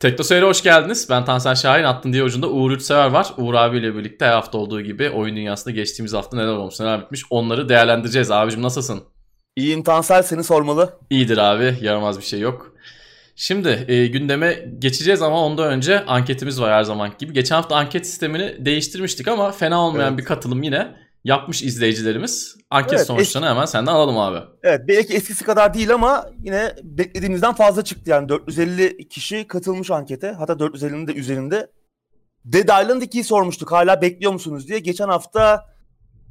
[0.00, 1.06] Tekno Seyir'e hoş geldiniz.
[1.10, 1.84] Ben Tansel Şahin.
[1.84, 3.32] Attın diye ucunda Uğur Üçsever var.
[3.36, 7.22] Uğur abiyle birlikte her hafta olduğu gibi oyun dünyasında geçtiğimiz hafta neler olmuş neler bitmiş
[7.30, 8.30] onları değerlendireceğiz.
[8.30, 9.02] Abicim nasılsın?
[9.56, 10.98] İyiyim Tansel seni sormalı.
[11.10, 12.72] İyidir abi yaramaz bir şey yok.
[13.36, 17.32] Şimdi e, gündeme geçeceğiz ama ondan önce anketimiz var her zaman gibi.
[17.32, 20.18] Geçen hafta anket sistemini değiştirmiştik ama fena olmayan evet.
[20.18, 22.56] bir katılım yine yapmış izleyicilerimiz.
[22.70, 24.38] Anket evet, sonuçlarını hemen senden alalım abi.
[24.62, 28.10] Evet belki eskisi kadar değil ama yine beklediğimizden fazla çıktı.
[28.10, 30.32] Yani 450 kişi katılmış ankete.
[30.32, 31.70] Hatta 450'nin de üzerinde.
[32.44, 34.78] Dead Island 2'yi sormuştuk hala bekliyor musunuz diye.
[34.78, 35.64] Geçen hafta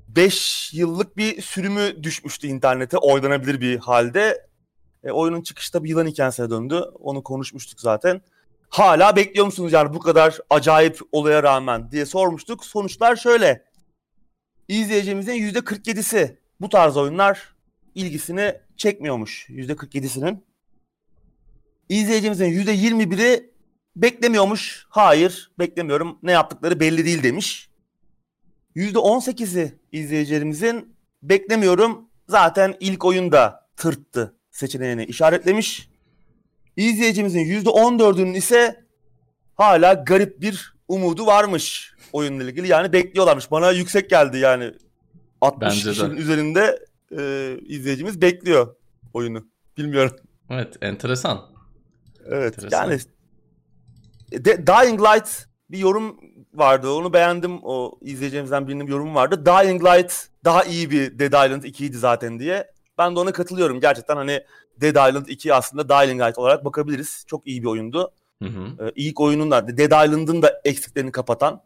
[0.08, 4.48] 5 yıllık bir sürümü düşmüştü internete oynanabilir bir halde.
[5.04, 6.82] E, oyunun çıkışta bir yılan hikayesine döndü.
[7.00, 8.22] Onu konuşmuştuk zaten.
[8.70, 12.66] Hala bekliyor musunuz yani bu kadar acayip olaya rağmen diye sormuştuk.
[12.66, 13.66] Sonuçlar şöyle
[14.68, 17.56] izleyicimizin %47'si bu tarz oyunlar
[17.96, 19.50] ilgisini çekmiyormuş.
[19.50, 20.44] %47'sinin.
[21.90, 23.50] İzleyicimizin %21'i
[23.96, 24.86] beklemiyormuş.
[24.90, 26.20] Hayır beklemiyorum.
[26.24, 27.70] Ne yaptıkları belli değil demiş.
[28.76, 32.10] %18'i izleyicilerimizin beklemiyorum.
[32.30, 35.90] Zaten ilk oyunda tırttı seçeneğini işaretlemiş.
[36.78, 38.86] İzleyicimizin %14'ünün ise
[39.56, 42.68] hala garip bir umudu varmış oyunla ilgili.
[42.68, 43.52] Yani bekliyorlarmış.
[43.52, 44.74] Bana yüksek geldi yani.
[45.42, 46.22] 60 Bence kişinin de.
[46.22, 46.86] üzerinde
[47.18, 48.76] e, izleyicimiz bekliyor
[49.14, 49.48] oyunu.
[49.78, 50.16] Bilmiyorum.
[50.50, 51.42] Evet enteresan.
[52.26, 52.82] Evet enteresan.
[52.82, 53.00] yani
[54.32, 56.20] de, Dying Light bir yorum
[56.54, 56.92] vardı.
[56.92, 57.60] Onu beğendim.
[57.64, 59.46] O izleyeceğimizden birinin bir yorumu vardı.
[59.46, 62.72] Dying Light daha iyi bir Dead Island 2'ydi zaten diye.
[62.98, 63.80] Ben de ona katılıyorum.
[63.80, 64.44] Gerçekten hani
[64.82, 67.24] Dead Island 2 aslında Dying Light olarak bakabiliriz.
[67.28, 68.12] Çok iyi bir oyundu.
[68.44, 68.86] Hı hı.
[68.86, 71.62] Ee, ilk oyunun da Dead Island'ın da eksiklerini kapatan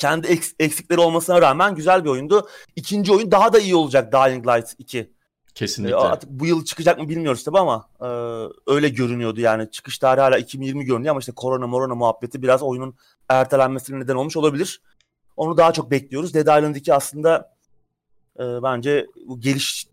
[0.00, 2.48] kendi eks- eksikleri olmasına rağmen güzel bir oyundu.
[2.76, 5.12] İkinci oyun daha da iyi olacak Dying Light 2.
[5.54, 5.96] Kesinlikle.
[5.96, 8.06] E, artık bu yıl çıkacak mı bilmiyoruz tabi ama e,
[8.66, 9.70] öyle görünüyordu yani.
[9.70, 12.94] Çıkış tarihi hala 2020 görünüyor ama işte korona morona muhabbeti biraz oyunun
[13.28, 14.82] ertelenmesine neden olmuş olabilir.
[15.36, 16.34] Onu daha çok bekliyoruz.
[16.34, 17.54] Dead Island 2 aslında
[18.36, 19.86] e, bence bu geliş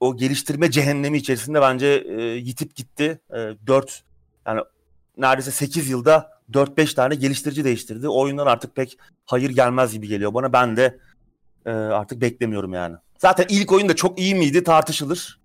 [0.00, 3.20] o geliştirme cehennemi içerisinde bence e, yitip gitti.
[3.30, 4.02] E, 4
[4.46, 4.60] yani
[5.16, 8.08] neredeyse 8 yılda 4-5 tane geliştirici değiştirdi.
[8.08, 10.52] O oyundan artık pek hayır gelmez gibi geliyor bana.
[10.52, 10.98] Ben de
[11.66, 12.96] e, artık beklemiyorum yani.
[13.18, 15.40] Zaten ilk oyun da çok iyi miydi tartışılır.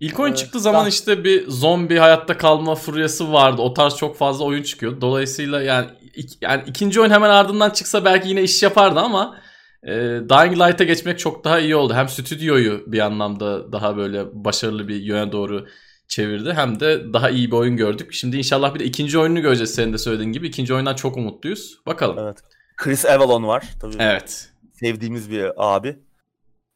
[0.00, 0.88] İlk oyun ee, çıktığı zaman daha...
[0.88, 3.62] işte bir zombi hayatta kalma furyası vardı.
[3.62, 5.00] O tarz çok fazla oyun çıkıyor.
[5.00, 9.36] Dolayısıyla yani ik, yani ikinci oyun hemen ardından çıksa belki yine iş yapardı ama
[9.82, 9.92] e,
[10.30, 11.94] Dying Light'a geçmek çok daha iyi oldu.
[11.94, 15.66] Hem stüdyoyu bir anlamda daha böyle başarılı bir yöne doğru
[16.08, 16.52] çevirdi.
[16.52, 18.12] Hem de daha iyi bir oyun gördük.
[18.12, 20.48] Şimdi inşallah bir de ikinci oyununu göreceğiz senin de söylediğin gibi.
[20.48, 21.78] İkinci oyundan çok umutluyuz.
[21.86, 22.18] Bakalım.
[22.18, 22.38] Evet.
[22.76, 23.68] Chris Avalon var.
[23.80, 24.50] Tabii evet.
[24.72, 25.98] Sevdiğimiz bir abi.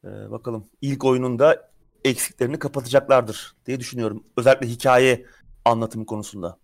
[0.04, 1.70] Ee, bakalım ilk oyununda
[2.04, 4.24] eksiklerini kapatacaklardır diye düşünüyorum.
[4.36, 5.26] Özellikle hikaye
[5.64, 6.58] anlatımı konusunda.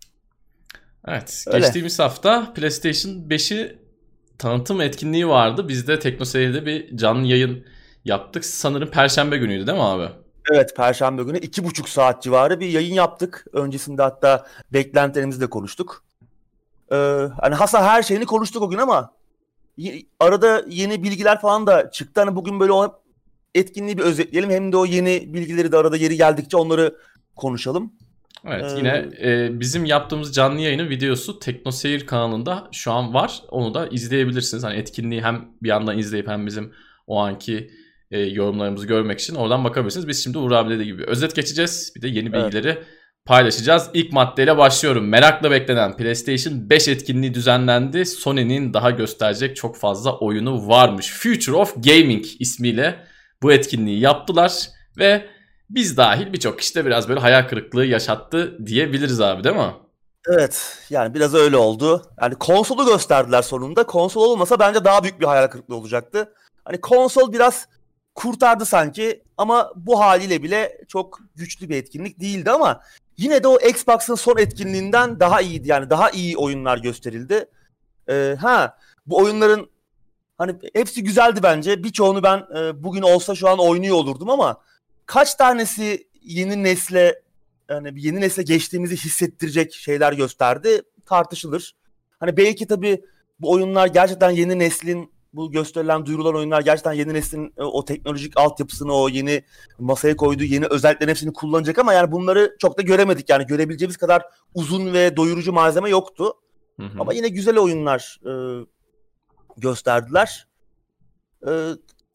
[1.07, 1.45] Evet.
[1.47, 1.59] Öyle.
[1.59, 3.79] Geçtiğimiz hafta PlayStation 5'i
[4.37, 5.67] tanıtım etkinliği vardı.
[5.67, 7.65] Biz de TeknoSeyir'de bir canlı yayın
[8.05, 8.45] yaptık.
[8.45, 10.09] Sanırım Perşembe günüydü değil mi abi?
[10.51, 13.45] Evet Perşembe günü iki buçuk saat civarı bir yayın yaptık.
[13.53, 16.03] Öncesinde hatta beklentilerimizi de konuştuk.
[16.91, 16.95] Ee,
[17.41, 19.11] hani hasa her şeyini konuştuk o gün ama
[20.19, 22.21] arada yeni bilgiler falan da çıktı.
[22.21, 23.01] Hani bugün böyle o
[23.55, 24.49] etkinliği bir özetleyelim.
[24.49, 26.95] Hem de o yeni bilgileri de arada yeri geldikçe onları
[27.35, 27.93] konuşalım.
[28.45, 33.41] Evet ee, yine e, bizim yaptığımız canlı yayının videosu TeknoSeyir kanalında şu an var.
[33.49, 34.63] Onu da izleyebilirsiniz.
[34.63, 36.73] Hani etkinliği hem bir yandan izleyip hem bizim
[37.07, 37.71] o anki
[38.11, 40.07] e, yorumlarımızı görmek için oradan bakabilirsiniz.
[40.07, 41.93] Biz şimdi Uğur abi dediği gibi özet geçeceğiz.
[41.95, 42.83] Bir de yeni bilgileri evet.
[43.25, 43.89] paylaşacağız.
[43.93, 45.09] İlk maddeyle başlıyorum.
[45.09, 48.05] Merakla beklenen PlayStation 5 etkinliği düzenlendi.
[48.05, 51.13] Sony'nin daha gösterecek çok fazla oyunu varmış.
[51.13, 52.99] Future of Gaming ismiyle
[53.41, 55.25] bu etkinliği yaptılar ve
[55.69, 59.73] biz dahil birçok kişi de biraz böyle hayal kırıklığı yaşattı diyebiliriz abi değil mi?
[60.29, 62.01] Evet yani biraz öyle oldu.
[62.21, 63.83] Yani konsolu gösterdiler sonunda.
[63.83, 66.33] Konsol olmasa bence daha büyük bir hayal kırıklığı olacaktı.
[66.65, 67.67] Hani konsol biraz
[68.15, 72.81] kurtardı sanki ama bu haliyle bile çok güçlü bir etkinlik değildi ama
[73.17, 75.67] yine de o Xbox'ın son etkinliğinden daha iyiydi.
[75.67, 77.45] Yani daha iyi oyunlar gösterildi.
[78.09, 79.69] Ee, ha bu oyunların
[80.37, 81.83] hani hepsi güzeldi bence.
[81.83, 84.61] Birçoğunu ben e, bugün olsa şu an oynuyor olurdum ama
[85.05, 87.21] kaç tanesi yeni nesle
[87.69, 91.75] yani yeni nesle geçtiğimizi hissettirecek şeyler gösterdi tartışılır.
[92.19, 93.01] Hani belki tabii
[93.39, 98.37] bu oyunlar gerçekten yeni neslin bu gösterilen duyurulan oyunlar gerçekten yeni neslin e, o teknolojik
[98.37, 99.43] altyapısını o yeni
[99.79, 103.29] masaya koyduğu yeni özelliklerin hepsini kullanacak ama yani bunları çok da göremedik.
[103.29, 104.23] Yani görebileceğimiz kadar
[104.53, 106.33] uzun ve doyurucu malzeme yoktu.
[106.79, 106.99] Hı hı.
[106.99, 108.31] Ama yine güzel oyunlar e,
[109.57, 110.47] gösterdiler.
[111.47, 111.51] E,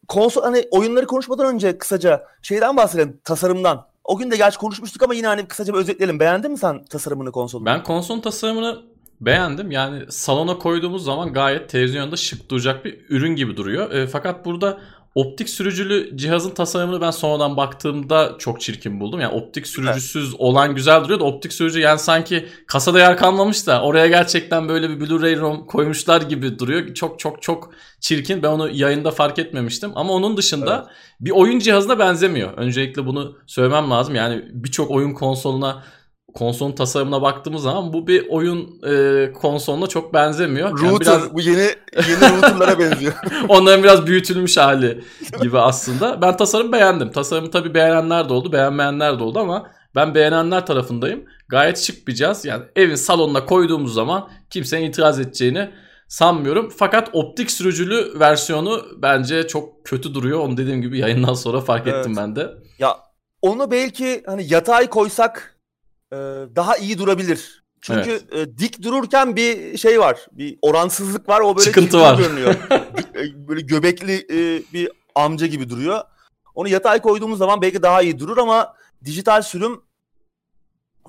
[0.08, 3.90] konsol hani oyunları konuşmadan önce kısaca şeyden bahsedelim tasarımdan.
[4.04, 6.20] o gün de gerçi konuşmuştuk ama yine hani kısaca bir özetleyelim.
[6.20, 7.66] Beğendin mi sen tasarımını konsolun?
[7.66, 8.89] Ben konsolun tasarımını
[9.20, 9.70] beğendim.
[9.70, 13.90] Yani salona koyduğumuz zaman gayet televizyonda şık duracak bir ürün gibi duruyor.
[13.90, 14.78] E, fakat burada
[15.14, 19.20] optik sürücülü cihazın tasarımını ben sonradan baktığımda çok çirkin buldum.
[19.20, 20.40] Yani optik sürücüsüz evet.
[20.40, 24.90] olan güzel duruyor da optik sürücü yani sanki kasada yer kalmamış da oraya gerçekten böyle
[24.90, 26.94] bir Blu-ray ROM koymuşlar gibi duruyor.
[26.94, 27.70] Çok çok çok
[28.00, 28.42] çirkin.
[28.42, 29.90] Ben onu yayında fark etmemiştim.
[29.94, 30.96] Ama onun dışında evet.
[31.20, 32.52] bir oyun cihazına benzemiyor.
[32.56, 34.14] Öncelikle bunu söylemem lazım.
[34.14, 35.82] Yani birçok oyun konsoluna
[36.34, 40.70] konsolun tasarımına baktığımız zaman bu bir oyun e, konsoluna çok benzemiyor.
[40.70, 41.34] Router yani biraz...
[41.34, 41.68] bu yeni
[42.08, 43.12] yeni routerlara benziyor.
[43.48, 45.04] Onların biraz büyütülmüş hali
[45.42, 46.22] gibi aslında.
[46.22, 47.12] Ben tasarım beğendim.
[47.12, 51.24] Tasarımı tabii beğenenler de oldu, beğenmeyenler de oldu ama ben beğenenler tarafındayım.
[51.48, 52.44] Gayet şık bir cihaz.
[52.44, 55.70] Yani evin salonuna koyduğumuz zaman kimsenin itiraz edeceğini
[56.08, 56.72] sanmıyorum.
[56.76, 60.38] Fakat optik sürücülü versiyonu bence çok kötü duruyor.
[60.38, 61.98] Onu dediğim gibi yayından sonra fark evet.
[61.98, 62.50] ettim ben de.
[62.78, 62.96] Ya
[63.42, 65.59] onu belki hani yatay koysak
[66.12, 66.16] e,
[66.56, 67.64] daha iyi durabilir.
[67.80, 68.48] Çünkü evet.
[68.48, 70.26] e, dik dururken bir şey var.
[70.32, 71.40] Bir oransızlık var.
[71.40, 72.18] O böyle çıkıntı var.
[72.18, 72.54] görünüyor.
[73.14, 76.00] E, böyle göbekli e, bir amca gibi duruyor.
[76.54, 78.74] Onu yatay koyduğumuz zaman belki daha iyi durur ama
[79.04, 79.82] dijital sürüm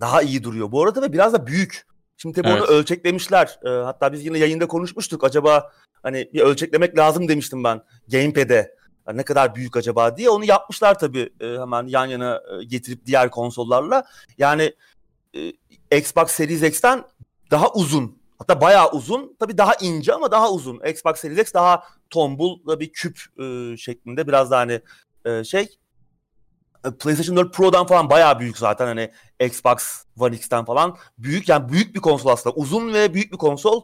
[0.02, 0.72] daha iyi duruyor.
[0.72, 1.86] Bu arada ve biraz da büyük.
[2.18, 2.62] Şimdi tabii evet.
[2.62, 3.60] onu ölçeklemişler.
[3.66, 5.24] E, hatta biz yine yayında konuşmuştuk.
[5.24, 5.72] Acaba
[6.04, 8.76] hani bir ölçeklemek lazım demiştim ben Gamepad'e.
[9.08, 13.06] Yani ne kadar büyük acaba diye onu yapmışlar tabii e, hemen yan yana e, getirip
[13.06, 14.04] diğer konsollarla.
[14.38, 14.74] Yani
[15.36, 17.04] e, Xbox Series X'ten
[17.52, 18.22] daha uzun.
[18.40, 19.36] Hatta bayağı uzun.
[19.40, 20.80] Tabii daha ince ama daha uzun.
[20.88, 24.28] Xbox Series X daha tombul da bir küp e, şeklinde.
[24.28, 24.82] Biraz daha hani
[25.26, 25.78] e, şey
[26.86, 31.70] e, PlayStation 4 Pro'dan falan bayağı büyük zaten hani Xbox One X'ten falan büyük yani
[31.72, 33.82] büyük bir konsol aslında uzun ve büyük bir konsol.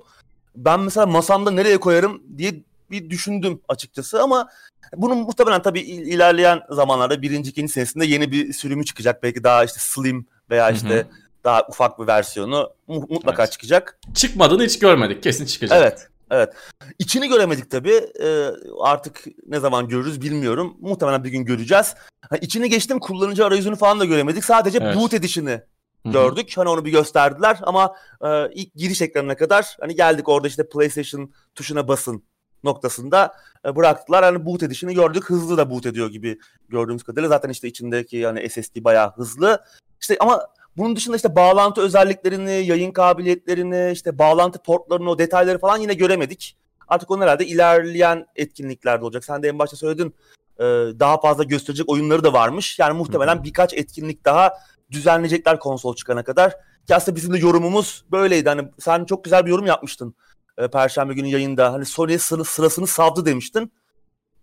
[0.55, 4.49] Ben mesela masamda nereye koyarım diye bir düşündüm açıkçası ama
[4.95, 9.77] bunun muhtemelen tabii ilerleyen zamanlarda birinci ikinci senesinde yeni bir sürümü çıkacak belki daha işte
[9.79, 13.51] slim veya işte hı hı daha ufak bir versiyonu mutlaka evet.
[13.51, 13.99] çıkacak.
[14.13, 15.23] Çıkmadığını hiç görmedik.
[15.23, 15.81] Kesin çıkacak.
[15.81, 16.07] Evet.
[16.31, 16.53] Evet.
[16.99, 18.01] İçini göremedik tabii.
[18.23, 18.47] Ee,
[18.81, 20.77] artık ne zaman görürüz bilmiyorum.
[20.79, 21.95] Muhtemelen bir gün göreceğiz.
[22.29, 24.45] Ha, içini geçtim kullanıcı arayüzünü falan da göremedik.
[24.45, 24.95] Sadece evet.
[24.95, 25.61] boot edişini
[26.05, 26.53] gördük.
[26.55, 31.31] Hani onu bir gösterdiler ama e, ilk giriş ekranına kadar hani geldik orada işte PlayStation
[31.55, 32.23] tuşuna basın
[32.63, 33.33] noktasında
[33.65, 34.23] e, bıraktılar.
[34.23, 35.29] Hani boot edişini gördük.
[35.29, 36.39] Hızlı da boot ediyor gibi
[36.69, 37.29] gördüğümüz kadarıyla.
[37.29, 39.63] Zaten işte içindeki yani SSD bayağı hızlı.
[40.01, 40.47] İşte ama
[40.77, 46.57] bunun dışında işte bağlantı özelliklerini, yayın kabiliyetlerini, işte bağlantı portlarını, o detayları falan yine göremedik.
[46.87, 49.25] Artık onlar herhalde ilerleyen etkinliklerde olacak.
[49.25, 50.15] Sen de en başta söyledin
[50.59, 50.63] e,
[50.99, 52.79] daha fazla gösterecek oyunları da varmış.
[52.79, 54.53] Yani muhtemelen birkaç etkinlik daha
[54.91, 56.51] düzenleyecekler konsol çıkana kadar.
[56.87, 58.49] Ki aslında bizim de yorumumuz böyleydi.
[58.49, 60.15] Hani sen çok güzel bir yorum yapmıştın
[60.57, 61.73] e, Perşembe günü yayında.
[61.73, 63.71] Hani Sony sırasını savdı demiştin.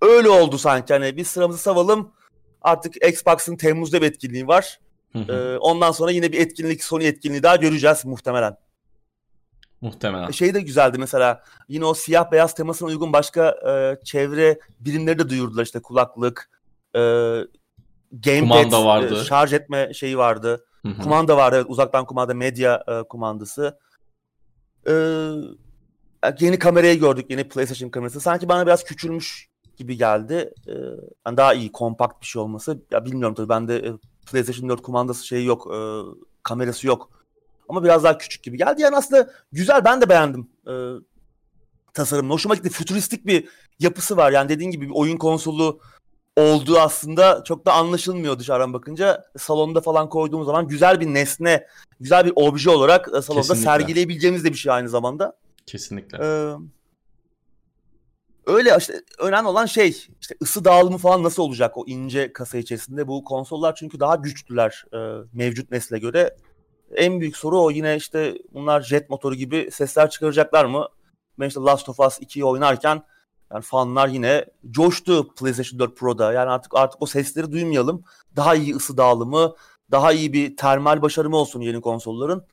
[0.02, 0.92] Öyle oldu sanki.
[0.92, 2.12] Hani biz sıramızı savalım.
[2.62, 4.80] Artık Xbox'ın Temmuz'da bir etkinliği var.
[5.14, 8.56] Ee, ondan sonra yine bir etkinlik, Sony etkinliği daha göreceğiz muhtemelen.
[9.80, 10.30] Muhtemelen.
[10.30, 15.28] Şey de güzeldi mesela yine o siyah beyaz temasına uygun başka e, çevre birimleri de
[15.28, 16.50] duyurdular işte kulaklık,
[16.96, 17.00] e,
[18.12, 19.20] gamepad, vardı.
[19.20, 20.66] E, şarj etme şeyi vardı.
[20.82, 21.02] Hı-hı.
[21.02, 23.78] Kumanda vardı evet uzaktan kumanda medya e, kumandası.
[24.86, 24.92] E,
[26.40, 28.20] yeni kamerayı gördük yeni PlayStation kamerası.
[28.20, 30.54] Sanki bana biraz küçülmüş gibi geldi.
[30.66, 30.72] E,
[31.26, 32.82] yani daha iyi kompakt bir şey olması.
[32.90, 33.92] Ya bilmiyorum tabii ben de e,
[34.26, 35.66] PlayStation 4 kumandası şeyi yok.
[35.74, 35.78] E,
[36.42, 37.10] kamerası yok.
[37.68, 38.82] Ama biraz daha küçük gibi geldi.
[38.82, 40.74] Yani aslında güzel ben de beğendim e,
[41.94, 42.32] tasarımını.
[42.32, 42.70] Hoşuma gitti.
[42.70, 43.48] Fütüristik bir
[43.80, 44.32] yapısı var.
[44.32, 45.80] Yani dediğin gibi bir oyun konsolu
[46.36, 49.24] olduğu aslında çok da anlaşılmıyor dışarıdan bakınca.
[49.38, 51.66] Salonda falan koyduğumuz zaman güzel bir nesne,
[52.00, 53.64] güzel bir obje olarak e, salonda Kesinlikle.
[53.64, 55.36] sergileyebileceğimiz de bir şey aynı zamanda.
[55.66, 56.18] Kesinlikle.
[56.22, 56.54] Ee,
[58.46, 59.88] Öyle işte önemli olan şey
[60.20, 63.08] işte ısı dağılımı falan nasıl olacak o ince kasa içerisinde.
[63.08, 64.98] Bu konsollar çünkü daha güçlüler e,
[65.32, 66.36] mevcut nesle göre.
[66.94, 70.88] En büyük soru o yine işte bunlar jet motoru gibi sesler çıkaracaklar mı?
[71.38, 73.02] Ben işte Last of Us 2'yi oynarken
[73.52, 76.32] yani fanlar yine coştu PlayStation 4 Pro'da.
[76.32, 78.04] Yani artık artık o sesleri duymayalım.
[78.36, 79.54] Daha iyi ısı dağılımı,
[79.90, 82.46] daha iyi bir termal başarımı olsun yeni konsolların.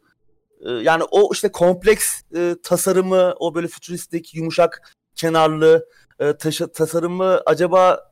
[0.66, 5.90] Ee, yani o işte kompleks e, tasarımı, o böyle fütüristik, yumuşak kenarlı
[6.20, 8.12] e, taşı, tasarımı acaba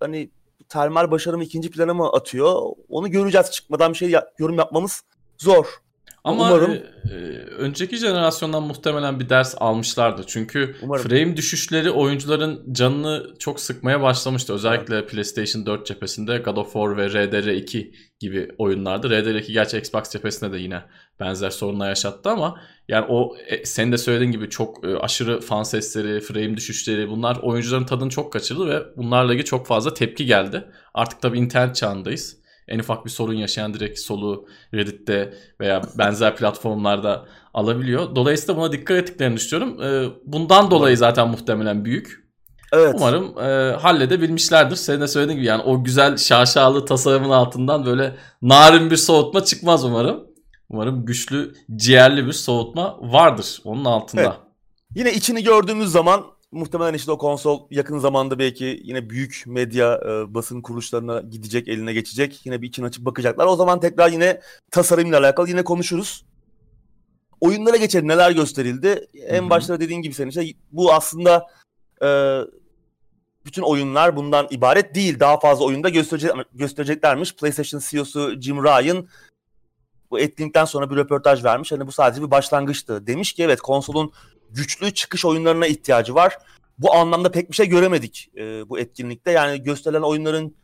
[0.00, 0.30] hani
[0.68, 2.62] termal başarımı ikinci plana mı atıyor?
[2.88, 5.02] Onu göreceğiz çıkmadan bir şey ya, yorum yapmamız
[5.38, 5.66] zor.
[6.24, 6.70] Ama Umarım.
[6.70, 7.16] E, e,
[7.58, 10.24] önceki jenerasyondan muhtemelen bir ders almışlardı.
[10.26, 11.02] Çünkü Umarım.
[11.02, 14.52] frame düşüşleri oyuncuların canını çok sıkmaya başlamıştı.
[14.52, 15.10] Özellikle evet.
[15.10, 19.06] PlayStation 4 cephesinde God of War ve RDR2 gibi oyunlarda.
[19.06, 20.82] RDR2 gerçi Xbox cephesinde de yine
[21.20, 25.62] benzer sorunlar yaşattı ama yani o e, senin de söylediğin gibi çok e, aşırı fan
[25.62, 30.64] sesleri, frame düşüşleri bunlar oyuncuların tadını çok kaçırdı ve bunlarla ilgili çok fazla tepki geldi.
[30.94, 32.41] Artık tabii internet çağındayız
[32.72, 38.16] en ufak bir sorun yaşayan direkt soluğu Reddit'te veya benzer platformlarda alabiliyor.
[38.16, 39.82] Dolayısıyla buna dikkat ettiklerini düşünüyorum.
[39.82, 42.22] Ee, bundan dolayı zaten muhtemelen büyük.
[42.72, 42.94] Evet.
[42.96, 44.76] Umarım e, halledebilmişlerdir.
[44.76, 49.84] Senin de söylediğin gibi yani o güzel şaşalı tasarımın altından böyle narin bir soğutma çıkmaz
[49.84, 50.24] umarım.
[50.68, 54.22] Umarım güçlü, ciğerli bir soğutma vardır onun altında.
[54.22, 54.32] Evet.
[54.94, 60.34] Yine içini gördüğümüz zaman muhtemelen işte o konsol yakın zamanda belki yine büyük medya e,
[60.34, 62.46] basın kuruluşlarına gidecek, eline geçecek.
[62.46, 63.46] Yine bir için açıp bakacaklar.
[63.46, 64.40] O zaman tekrar yine
[64.70, 66.24] tasarımla alakalı yine konuşuruz.
[67.40, 68.08] Oyunlara geçelim.
[68.08, 69.08] Neler gösterildi?
[69.26, 71.46] En başta dediğin gibi senin işte bu aslında
[72.02, 72.38] e,
[73.46, 75.20] bütün oyunlar bundan ibaret değil.
[75.20, 77.36] Daha fazla oyunda gösterecek, göstereceklermiş.
[77.36, 79.08] PlayStation CEO'su Jim Ryan
[80.10, 81.72] bu etkinlikten sonra bir röportaj vermiş.
[81.72, 83.06] Hani bu sadece bir başlangıçtı.
[83.06, 84.12] Demiş ki evet konsolun
[84.54, 86.38] güçlü çıkış oyunlarına ihtiyacı var.
[86.78, 89.30] Bu anlamda pek bir şey göremedik e, bu etkinlikte.
[89.30, 90.54] Yani gösterilen oyunların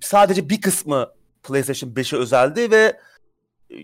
[0.00, 1.10] sadece bir kısmı
[1.42, 3.00] PlayStation 5'e özeldi ve
[3.70, 3.76] e,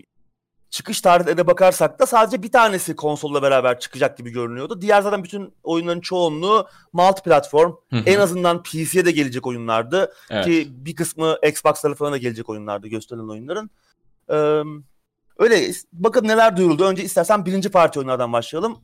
[0.69, 4.81] çıkış tarihlerine bakarsak da sadece bir tanesi konsolla beraber çıkacak gibi görünüyordu.
[4.81, 7.73] Diğer zaten bütün oyunların çoğunluğu multi platform.
[8.05, 10.13] En azından PC'ye de gelecek oyunlardı.
[10.29, 10.45] Evet.
[10.45, 13.69] Ki bir kısmı Xbox tarafına da gelecek oyunlardı gösterilen oyunların.
[14.29, 14.63] Ee,
[15.37, 16.85] öyle bakın neler duyuruldu.
[16.85, 18.77] Önce istersen birinci parti oyunlardan başlayalım.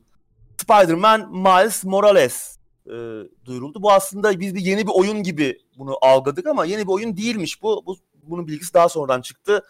[0.62, 2.92] Spider-Man Miles Morales e,
[3.44, 3.82] duyuruldu.
[3.82, 7.62] Bu aslında biz bir yeni bir oyun gibi bunu algıladık ama yeni bir oyun değilmiş
[7.62, 7.82] bu.
[7.86, 9.64] bu bunun bilgisi daha sonradan çıktı.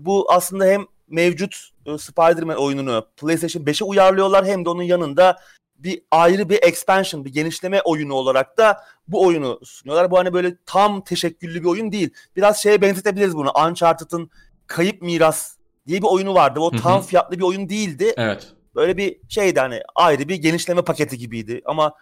[0.00, 5.38] Bu aslında hem mevcut e, Spider-Man oyununu PlayStation 5'e uyarlıyorlar hem de onun yanında
[5.78, 10.10] bir ayrı bir expansion, bir genişleme oyunu olarak da bu oyunu sunuyorlar.
[10.10, 12.10] Bu hani böyle tam teşekküllü bir oyun değil.
[12.36, 13.52] Biraz şeye benzetebiliriz bunu.
[13.68, 14.30] Uncharted'ın
[14.66, 16.60] Kayıp Miras diye bir oyunu vardı.
[16.60, 18.14] O tam fiyatlı bir oyun değildi.
[18.16, 18.54] Evet.
[18.74, 21.60] Böyle bir şeydi hani ayrı bir genişleme paketi gibiydi.
[21.64, 21.94] Ama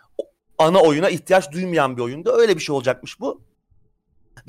[0.59, 3.43] ana oyuna ihtiyaç duymayan bir oyunda öyle bir şey olacakmış bu.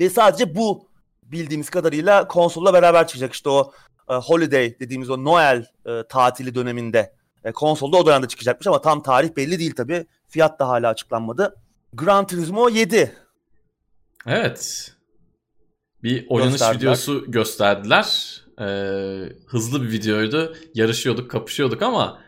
[0.00, 0.88] Ve sadece bu
[1.22, 3.32] bildiğimiz kadarıyla konsolla beraber çıkacak.
[3.32, 3.72] İşte o
[4.10, 7.14] e, Holiday dediğimiz o Noel e, tatili döneminde
[7.44, 10.06] e, konsolda o dönemde çıkacakmış ama tam tarih belli değil tabi.
[10.28, 11.56] Fiyat da hala açıklanmadı.
[11.92, 13.16] Gran Turismo 7.
[14.26, 14.92] Evet.
[16.02, 18.40] Bir oynanış videosu gösterdiler.
[18.60, 18.64] Ee,
[19.46, 20.56] hızlı bir videoydu.
[20.74, 22.18] Yarışıyorduk, kapışıyorduk ama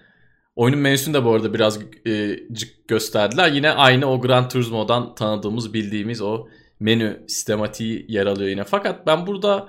[0.56, 2.40] oyunun menüsünü de bu arada biraz e,
[2.88, 3.52] gösterdiler.
[3.52, 6.48] Yine aynı o Gran Turismo'dan tanıdığımız, bildiğimiz o
[6.80, 8.64] menü sistematiği yer alıyor yine.
[8.64, 9.68] Fakat ben burada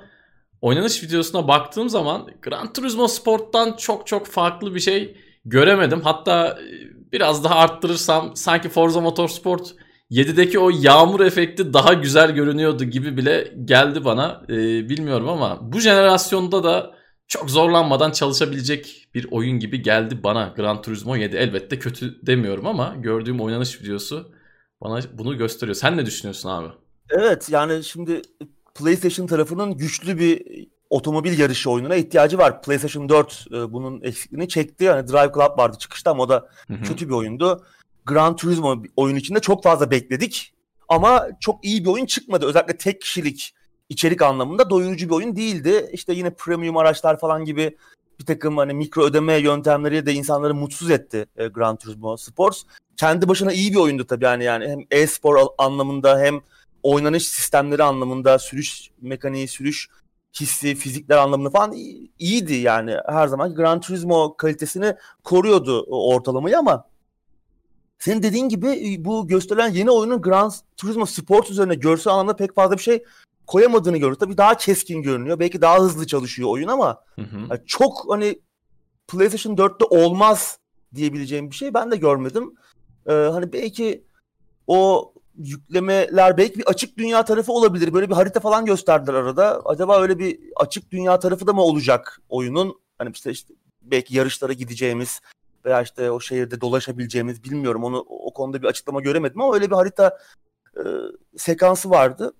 [0.62, 6.02] oynanış videosuna baktığım zaman Gran Turismo Sport'tan çok çok farklı bir şey göremedim.
[6.02, 9.76] Hatta e, biraz daha arttırırsam sanki Forza Motorsport
[10.12, 14.42] 7'deki o yağmur efekti daha güzel görünüyordu gibi bile geldi bana.
[14.50, 16.96] Ee, bilmiyorum ama bu jenerasyonda da
[17.28, 21.36] çok zorlanmadan çalışabilecek bir oyun gibi geldi bana Gran Turismo 7.
[21.36, 24.32] Elbette kötü demiyorum ama gördüğüm oynanış videosu
[24.82, 25.76] bana bunu gösteriyor.
[25.76, 26.68] Sen ne düşünüyorsun abi?
[27.10, 28.22] Evet yani şimdi
[28.76, 30.44] PlayStation tarafının güçlü bir
[30.90, 32.62] otomobil yarışı oyununa ihtiyacı var.
[32.62, 34.84] PlayStation 4 e, bunun eksikliğini çekti.
[34.84, 36.84] Yani Drive Club vardı çıkışta ama o da Hı-hı.
[36.84, 37.66] kötü bir oyundu.
[38.08, 40.54] Gran Turismo oyun içinde çok fazla bekledik.
[40.90, 42.46] Ama çok iyi bir oyun çıkmadı.
[42.46, 43.54] Özellikle tek kişilik
[43.90, 45.90] içerik anlamında doyurucu bir oyun değildi.
[45.94, 47.78] İşte yine premium araçlar falan gibi
[48.20, 52.64] bir takım hani mikro ödeme yöntemleri de insanları mutsuz etti e, Gran Turismo Sports.
[52.98, 56.42] Kendi başına iyi bir oyundu tabii yani yani hem e-spor anlamında hem
[56.84, 59.90] oynanış sistemleri anlamında sürüş mekaniği, sürüş
[60.40, 61.74] hissi, fizikler anlamında falan
[62.20, 62.96] iyiydi yani.
[63.08, 66.86] Her zaman Gran Turismo kalitesini koruyordu ortalamayı ama
[68.00, 72.56] senin dediğin gibi e, bu gösterilen yeni oyunun Gran Turismo Sport üzerine görsel anlamda pek
[72.56, 73.04] fazla bir şey
[73.48, 74.20] koyamadığını görüyoruz.
[74.20, 75.40] Tabii daha keskin görünüyor.
[75.40, 77.38] Belki daha hızlı çalışıyor oyun ama hı hı.
[77.50, 78.42] Yani çok hani
[79.08, 80.60] PlayStation 4'te olmaz
[80.96, 82.54] diyebileceğim bir şey ben de görmedim.
[83.08, 84.04] Ee, hani belki
[84.68, 87.94] o yüklemeler belki bir açık dünya tarafı olabilir.
[87.94, 89.62] Böyle bir harita falan gösterdiler arada.
[89.66, 92.80] Acaba öyle bir açık dünya tarafı da mı olacak oyunun?
[92.98, 95.22] Hani işte, işte belki yarışlara gideceğimiz
[95.68, 97.84] veya işte o şehirde dolaşabileceğimiz bilmiyorum.
[97.84, 100.18] Onu o konuda bir açıklama göremedim ama öyle bir harita
[100.78, 100.82] e,
[101.38, 102.34] sekansı vardı.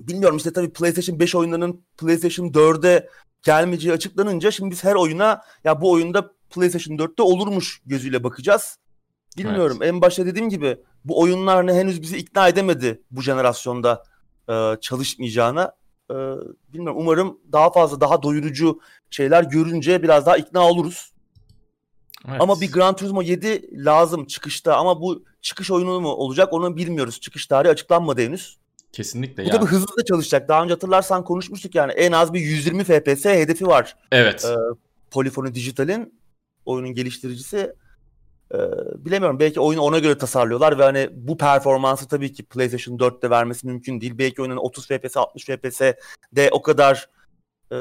[0.00, 3.08] Bilmiyorum işte tabii PlayStation 5 oyunlarının PlayStation 4'e
[3.42, 8.78] gelmeyeceği açıklanınca şimdi biz her oyuna ya bu oyunda PlayStation 4'te olurmuş gözüyle bakacağız.
[9.38, 9.78] Bilmiyorum.
[9.80, 9.94] Evet.
[9.94, 14.04] En başta dediğim gibi bu oyunlar ne henüz bizi ikna edemedi bu jenerasyonda
[14.48, 15.72] e, çalışmayacağına.
[16.10, 16.14] E,
[16.72, 17.00] bilmiyorum.
[17.00, 18.80] Umarım daha fazla daha doyurucu
[19.10, 21.12] şeyler görünce biraz daha ikna oluruz.
[22.28, 22.40] Evet.
[22.40, 27.20] Ama bir Gran Turismo 7 lazım çıkışta ama bu çıkış oyunu mu olacak onu bilmiyoruz.
[27.20, 28.58] Çıkış tarihi açıklanmadı henüz.
[28.92, 29.54] Kesinlikle Bu ya.
[29.54, 30.48] tabii hızlı da çalışacak.
[30.48, 33.96] Daha önce hatırlarsan konuşmuştuk yani en az bir 120 FPS hedefi var.
[34.12, 34.44] Evet.
[34.44, 34.54] Ee,
[35.10, 36.20] Polyphony Digital'in
[36.64, 37.72] oyunun geliştiricisi.
[38.54, 38.58] Ee,
[39.04, 43.66] bilemiyorum belki oyunu ona göre tasarlıyorlar ve hani bu performansı tabii ki PlayStation 4'te vermesi
[43.66, 44.18] mümkün değil.
[44.18, 45.80] Belki oyunun 30 FPS 60 FPS
[46.32, 47.08] de o kadar
[47.72, 47.76] e,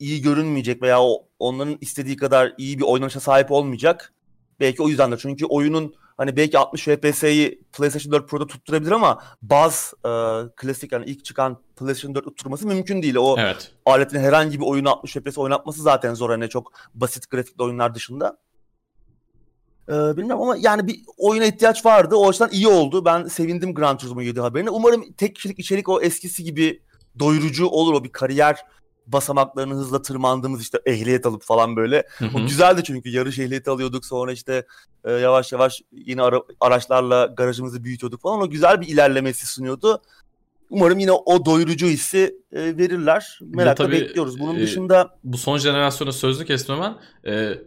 [0.00, 4.12] iyi görünmeyecek veya o, onların istediği kadar iyi bir oynanışa sahip olmayacak.
[4.60, 9.22] Belki o yüzden de çünkü oyunun hani belki 60 FPS'yi PlayStation 4 Pro'da tutturabilir ama
[9.42, 10.10] baz e,
[10.56, 13.16] klasik yani ilk çıkan PlayStation 4 tutturması mümkün değil.
[13.16, 13.72] O evet.
[13.86, 18.38] aletin herhangi bir oyunu 60 FPS oynatması zaten zor hani çok basit grafikli oyunlar dışında.
[19.90, 22.16] Ee, bilmiyorum ama yani bir oyuna ihtiyaç vardı.
[22.16, 23.04] O açıdan iyi oldu.
[23.04, 24.70] Ben sevindim Gran Turismo 7 haberine.
[24.70, 26.82] Umarım tek kişilik içerik o eskisi gibi
[27.18, 27.94] doyurucu olur.
[27.94, 28.56] O bir kariyer
[29.12, 32.04] basamaklarını hızla tırmandığımız işte ehliyet alıp falan böyle.
[32.18, 32.38] Hı hı.
[32.38, 34.66] O güzeldi çünkü yarış ehliyeti alıyorduk sonra işte
[35.04, 38.40] e, yavaş yavaş yine ara, araçlarla garajımızı büyütüyorduk falan.
[38.40, 40.02] O güzel bir ilerlemesi sunuyordu.
[40.70, 43.38] Umarım yine o doyurucu hissi e, verirler.
[43.42, 44.40] Merakla tabii, bekliyoruz.
[44.40, 45.18] Bunun e, dışında...
[45.24, 46.96] Bu son jenerasyona sözlü kestim hemen.
[47.26, 47.58] E,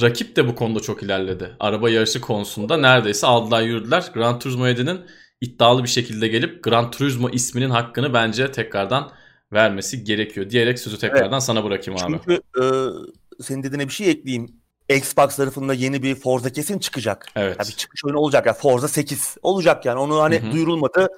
[0.00, 1.56] rakip de bu konuda çok ilerledi.
[1.60, 4.10] Araba yarışı konusunda neredeyse aldılar yürüdüler.
[4.14, 5.00] Gran Turismo 7'nin
[5.40, 9.10] iddialı bir şekilde gelip Gran Turismo isminin hakkını bence tekrardan
[9.52, 11.42] vermesi gerekiyor diyerek sözü tekrardan evet.
[11.42, 12.12] sana bırakayım abi.
[12.12, 12.64] Çünkü e,
[13.42, 14.60] senin dediğine bir şey ekleyeyim.
[14.88, 17.26] Xbox tarafında yeni bir Forza kesin çıkacak.
[17.36, 17.56] Evet.
[17.58, 18.46] Yani bir çıkış oyunu olacak.
[18.46, 19.98] Yani Forza 8 olacak yani.
[19.98, 20.52] Onu hani Hı-hı.
[20.52, 21.08] duyurulmadı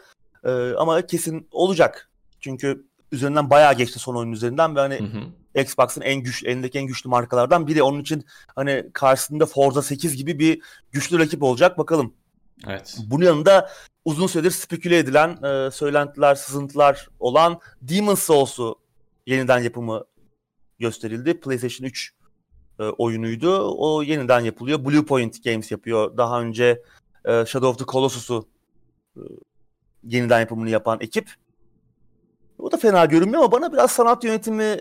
[0.44, 2.10] e, ama kesin olacak.
[2.40, 5.62] Çünkü üzerinden bayağı geçti son oyun üzerinden ve hani Hı-hı.
[5.62, 7.82] Xbox'ın en güç elindeki en güçlü markalardan biri.
[7.82, 8.24] Onun için
[8.56, 10.60] hani karşısında Forza 8 gibi bir
[10.92, 12.14] güçlü rakip olacak bakalım.
[12.68, 12.96] Evet.
[13.06, 13.70] Bunun yanında
[14.04, 18.78] uzun süredir speküle edilen e, söylentiler, sızıntılar olan Demon's Souls'u
[19.26, 20.04] yeniden yapımı
[20.78, 21.40] gösterildi.
[21.40, 22.12] PlayStation 3
[22.78, 23.74] e, oyunuydu.
[23.78, 24.84] O yeniden yapılıyor.
[24.84, 26.16] Bluepoint Games yapıyor.
[26.16, 26.82] Daha önce
[27.24, 28.48] e, Shadow of the Colossus'u
[29.16, 29.20] e,
[30.04, 31.34] yeniden yapımını yapan ekip.
[32.58, 34.78] O da fena görünmüyor ama bana biraz sanat yönetimi e,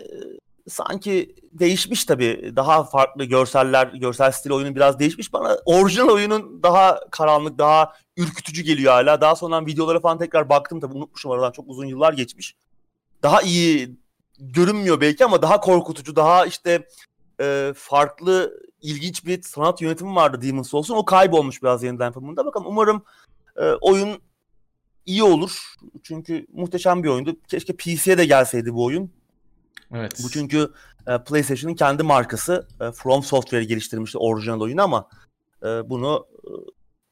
[0.68, 2.52] sanki değişmiş tabii.
[2.56, 5.32] Daha farklı görseller, görsel stil oyunun biraz değişmiş.
[5.32, 9.20] Bana orijinal oyunun daha karanlık, daha ürkütücü geliyor hala.
[9.20, 12.56] Daha sonra videolara falan tekrar baktım tabii unutmuşum aradan çok uzun yıllar geçmiş.
[13.22, 13.96] Daha iyi
[14.38, 16.86] görünmüyor belki ama daha korkutucu, daha işte
[17.40, 20.96] e, farklı, ilginç bir sanat yönetimi vardı Demon's Souls'un.
[20.96, 22.46] O kaybolmuş biraz yeniden yapımında.
[22.46, 23.02] Bakalım umarım
[23.56, 24.22] e, oyun
[25.06, 25.74] iyi olur.
[26.02, 27.36] Çünkü muhteşem bir oyundu.
[27.48, 29.10] Keşke PC'ye de gelseydi bu oyun.
[29.94, 30.12] Evet.
[30.24, 30.68] Bu çünkü
[31.06, 32.66] e, PlayStation'ın kendi markası.
[32.80, 35.08] E, From Software geliştirmişti orijinal oyunu ama
[35.62, 36.50] e, bunu e,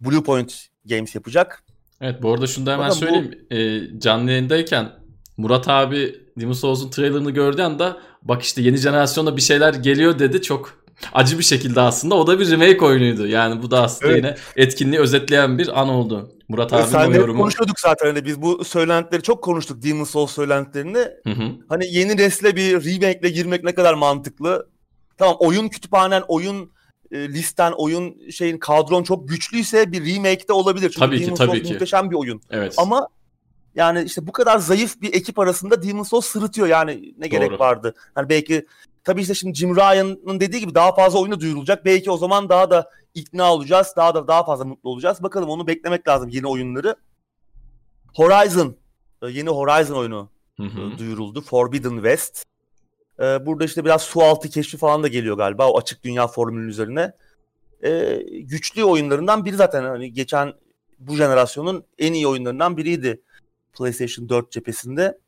[0.01, 1.63] Bluepoint Games yapacak.
[2.01, 3.47] Evet bu arada şunu da hemen Bakalım söyleyeyim.
[3.51, 3.55] Bu...
[3.55, 4.93] E, canlı yayındayken
[5.37, 10.43] Murat abi Demon's Souls'un trailerını gördüğü anda bak işte yeni jenerasyonda bir şeyler geliyor dedi.
[10.43, 12.15] Çok acı bir şekilde aslında.
[12.15, 13.27] O da bir remake oyunuydu.
[13.27, 14.25] Yani bu da aslında evet.
[14.25, 16.33] yine etkinliği özetleyen bir an oldu.
[16.51, 17.41] Murat abi Sen yorumu.
[17.41, 20.99] konuşuyorduk zaten hani biz bu söylentileri çok konuştuk Demon Souls söylentilerini.
[21.27, 21.53] Hı hı.
[21.69, 24.69] Hani yeni nesle bir remake ile girmek ne kadar mantıklı.
[25.19, 26.73] Tamam oyun kütüphanen, oyun
[27.11, 30.91] e, listen, oyun şeyin kadron çok güçlüyse bir remake de olabilir.
[30.91, 31.73] Çünkü tabii Demon ki, tabii Souls ki.
[31.73, 32.41] muhteşem bir oyun.
[32.51, 32.75] Evet.
[32.79, 33.09] Ama
[33.75, 37.31] yani işte bu kadar zayıf bir ekip arasında Demon Souls sırıtıyor yani ne Doğru.
[37.31, 37.95] gerek vardı.
[38.17, 38.67] Yani belki
[39.05, 41.85] tabii işte şimdi Jim Ryan'ın dediği gibi daha fazla oyunu duyurulacak.
[41.85, 43.95] Belki o zaman daha da ikna olacağız.
[43.97, 45.23] Daha da daha fazla mutlu olacağız.
[45.23, 46.97] Bakalım onu beklemek lazım yeni oyunları.
[48.15, 48.77] Horizon
[49.23, 50.95] e, yeni Horizon oyunu hı hı.
[50.95, 51.41] E, duyuruldu.
[51.41, 52.45] Forbidden West.
[53.21, 56.69] E, burada işte biraz su altı keşfi falan da geliyor galiba o açık dünya formülünün
[56.69, 57.13] üzerine.
[58.41, 60.53] Güçlü oyunlarından biri zaten hani geçen
[60.99, 63.23] bu jenerasyonun en iyi oyunlarından biriydi
[63.73, 65.19] PlayStation 4 cephesinde.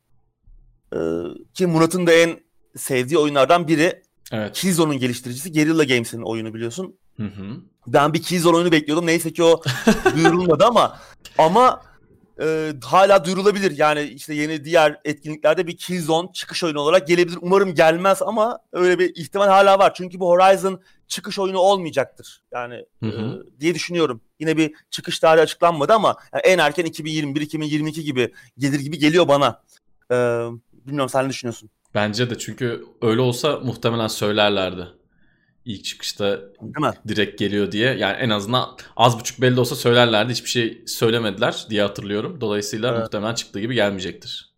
[1.53, 2.39] Ki Murat'ın da en
[2.75, 4.03] sevdiği oyunlardan biri.
[4.31, 4.55] Evet.
[4.55, 6.97] Killzone'un geliştiricisi Guerrilla Games'in oyunu biliyorsun.
[7.17, 7.61] Hı hı.
[7.87, 9.07] Ben bir Killzone oyunu bekliyordum.
[9.07, 9.61] Neyse ki o
[10.15, 10.99] duyurulmadı ama
[11.37, 11.81] ama
[12.41, 13.77] e, hala duyurulabilir.
[13.77, 17.37] Yani işte yeni diğer etkinliklerde bir Killzone çıkış oyunu olarak gelebilir.
[17.41, 19.93] Umarım gelmez ama öyle bir ihtimal hala var.
[19.93, 22.41] Çünkü bu Horizon çıkış oyunu olmayacaktır.
[22.51, 23.43] Yani hı hı.
[23.57, 24.21] E, diye düşünüyorum.
[24.39, 29.61] Yine bir çıkış tarihi açıklanmadı ama yani en erken 2021-2022 gibi gelir gibi geliyor bana.
[30.11, 30.15] E,
[30.85, 31.69] bilmiyorum sen ne düşünüyorsun?
[31.95, 34.87] Bence de çünkü öyle olsa muhtemelen söylerlerdi
[35.65, 36.39] ilk çıkışta
[37.07, 37.93] direkt geliyor diye.
[37.93, 40.31] Yani en azından az buçuk belli olsa söylerlerdi.
[40.31, 42.41] Hiçbir şey söylemediler diye hatırlıyorum.
[42.41, 42.99] Dolayısıyla evet.
[42.99, 44.53] muhtemelen çıktığı gibi gelmeyecektir.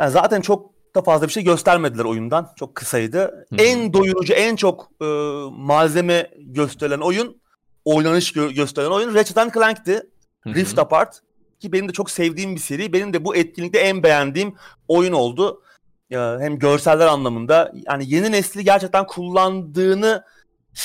[0.00, 2.48] Yani zaten çok da fazla bir şey göstermediler oyundan.
[2.56, 3.18] Çok kısaydı.
[3.18, 3.62] Hı-hı.
[3.62, 5.04] En doyurucu, en çok e,
[5.50, 7.40] malzeme gösterilen oyun,
[7.84, 10.02] oynanış gö- gösteren oyun Ratchet Clank'ti.
[10.40, 10.54] Hı-hı.
[10.54, 11.20] Rift Apart.
[11.60, 12.92] Ki benim de çok sevdiğim bir seri.
[12.92, 14.54] Benim de bu etkinlikte en beğendiğim
[14.88, 15.62] oyun oldu.
[16.10, 20.24] Hem görseller anlamında yani yeni nesli gerçekten kullandığını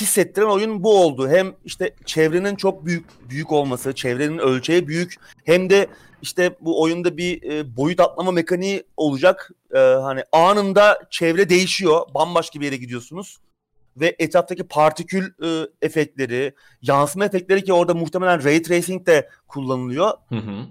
[0.00, 1.28] hissettiren oyun bu oldu.
[1.28, 5.86] Hem işte çevrenin çok büyük büyük olması, çevrenin ölçeği büyük hem de
[6.22, 9.50] işte bu oyunda bir e, boyut atlama mekaniği olacak.
[9.74, 12.00] E, hani anında çevre değişiyor.
[12.14, 13.38] Bambaşka bir yere gidiyorsunuz.
[13.96, 20.10] ve etraftaki partikül e, efektleri, yansıma efektleri ki orada muhtemelen ray tracing de kullanılıyor.
[20.28, 20.66] Hı hı.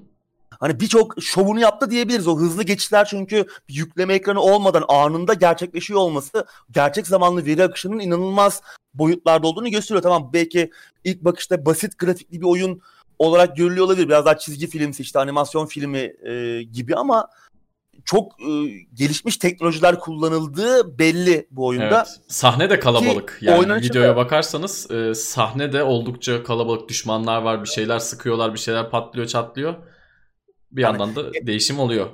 [0.64, 2.28] Hani birçok şovunu yaptı diyebiliriz.
[2.28, 8.62] O hızlı geçişler çünkü yükleme ekranı olmadan anında gerçekleşiyor olması gerçek zamanlı veri akışının inanılmaz
[8.94, 10.04] boyutlarda olduğunu gösteriyor.
[10.04, 10.72] Tamam belki
[11.04, 12.82] ilk bakışta basit grafikli bir oyun
[13.20, 14.08] olarak görülüyor olabilir.
[14.08, 17.28] Biraz daha çizgi filmsi işte animasyon filmi e, gibi ama
[18.06, 18.52] çok e,
[18.94, 21.98] gelişmiş teknolojiler kullanıldığı belli bu oyunda.
[21.98, 22.20] Evet.
[22.28, 23.38] Sahne de kalabalık.
[23.40, 24.16] Ki, yani videoya da...
[24.16, 26.90] bakarsanız e, sahne de oldukça kalabalık.
[26.90, 29.76] Düşmanlar var, bir şeyler sıkıyorlar, bir şeyler patlıyor, çatlıyor.
[30.74, 32.10] Bir yani, yandan da değişim oluyor.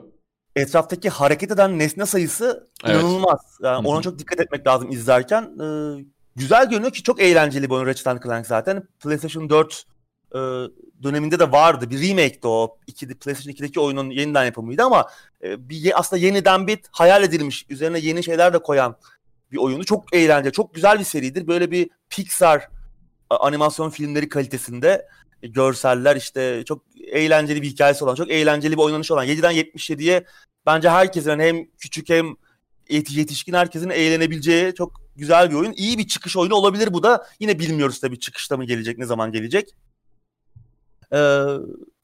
[0.56, 2.96] Etraftaki hareket eden nesne sayısı evet.
[2.96, 3.58] inanılmaz.
[3.64, 5.44] Yani ona çok dikkat etmek lazım izlerken.
[5.44, 8.84] Ee, güzel görünüyor ki çok eğlenceli bir oyun Ratchet Clank zaten.
[9.00, 9.86] PlayStation 4
[10.32, 10.38] e,
[11.04, 11.90] döneminde de vardı.
[11.90, 12.78] Bir remake'di o.
[12.88, 15.10] İki, PlayStation 2'deki oyunun yeniden yapımıydı ama
[15.44, 17.66] e, bir aslında yeniden bir hayal edilmiş.
[17.70, 18.96] Üzerine yeni şeyler de koyan
[19.52, 19.86] bir oyunu.
[19.86, 21.48] Çok eğlenceli, çok güzel bir seridir.
[21.48, 22.70] Böyle bir Pixar
[23.30, 25.08] animasyon filmleri kalitesinde
[25.42, 30.26] görseller işte çok eğlenceli bir hikayesi olan, çok eğlenceli bir oynanış olan 7'den 77'ye
[30.66, 32.36] bence herkesin yani hem küçük hem
[32.90, 35.74] yetişkin herkesin eğlenebileceği çok güzel bir oyun.
[35.74, 37.28] İyi bir çıkış oyunu olabilir bu da.
[37.40, 39.70] Yine bilmiyoruz tabii çıkışta mı gelecek, ne zaman gelecek.
[41.14, 41.44] Ee,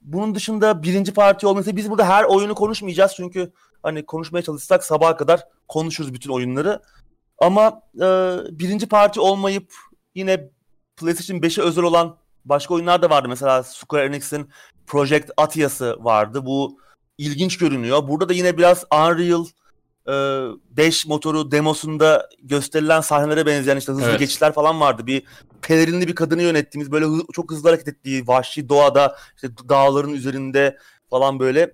[0.01, 3.51] bunun dışında birinci parti olması biz burada her oyunu konuşmayacağız çünkü
[3.83, 6.81] hani konuşmaya çalışsak sabaha kadar konuşuruz bütün oyunları.
[7.37, 8.07] Ama e,
[8.51, 9.73] birinci parti olmayıp
[10.15, 10.49] yine
[10.97, 13.29] PlayStation 5'e özel olan başka oyunlar da vardı.
[13.29, 14.49] Mesela Square Enix'in
[14.87, 16.45] Project Atias'ı vardı.
[16.45, 16.79] Bu
[17.17, 18.07] ilginç görünüyor.
[18.07, 19.45] Burada da yine biraz Unreal
[20.07, 24.19] 5 motoru demosunda gösterilen sahnelere benzeyen işte hızlı evet.
[24.19, 25.07] geçişler falan vardı.
[25.07, 25.23] Bir
[25.61, 30.77] pelerinli bir kadını yönettiğimiz böyle hı- çok hızlı hareket ettiği vahşi doğada işte dağların üzerinde
[31.09, 31.71] falan böyle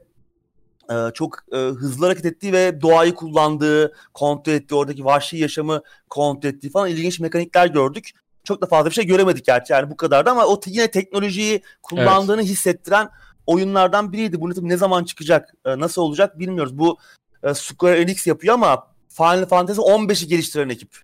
[0.91, 6.49] e, çok e, hızlı hareket ettiği ve doğayı kullandığı, kontrol ettiği, oradaki vahşi yaşamı kontrol
[6.49, 8.09] ettiği falan ilginç mekanikler gördük.
[8.43, 12.41] Çok da fazla bir şey göremedik gerçi yani bu kadardı ama o yine teknolojiyi kullandığını
[12.41, 12.49] evet.
[12.51, 13.09] hissettiren
[13.47, 14.41] oyunlardan biriydi.
[14.41, 16.77] Bunu ne zaman çıkacak, e, nasıl olacak bilmiyoruz.
[16.77, 16.97] Bu
[17.43, 20.97] e, Square Enix yapıyor ama Final Fantasy 15'i geliştiren ekip.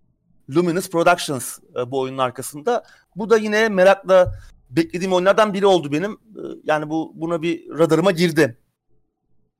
[0.56, 2.84] Luminous Productions e, bu oyunun arkasında.
[3.16, 4.34] Bu da yine merakla
[4.70, 6.18] beklediğim oyunlardan biri oldu benim.
[6.64, 8.58] Yani bu buna bir radarıma girdi.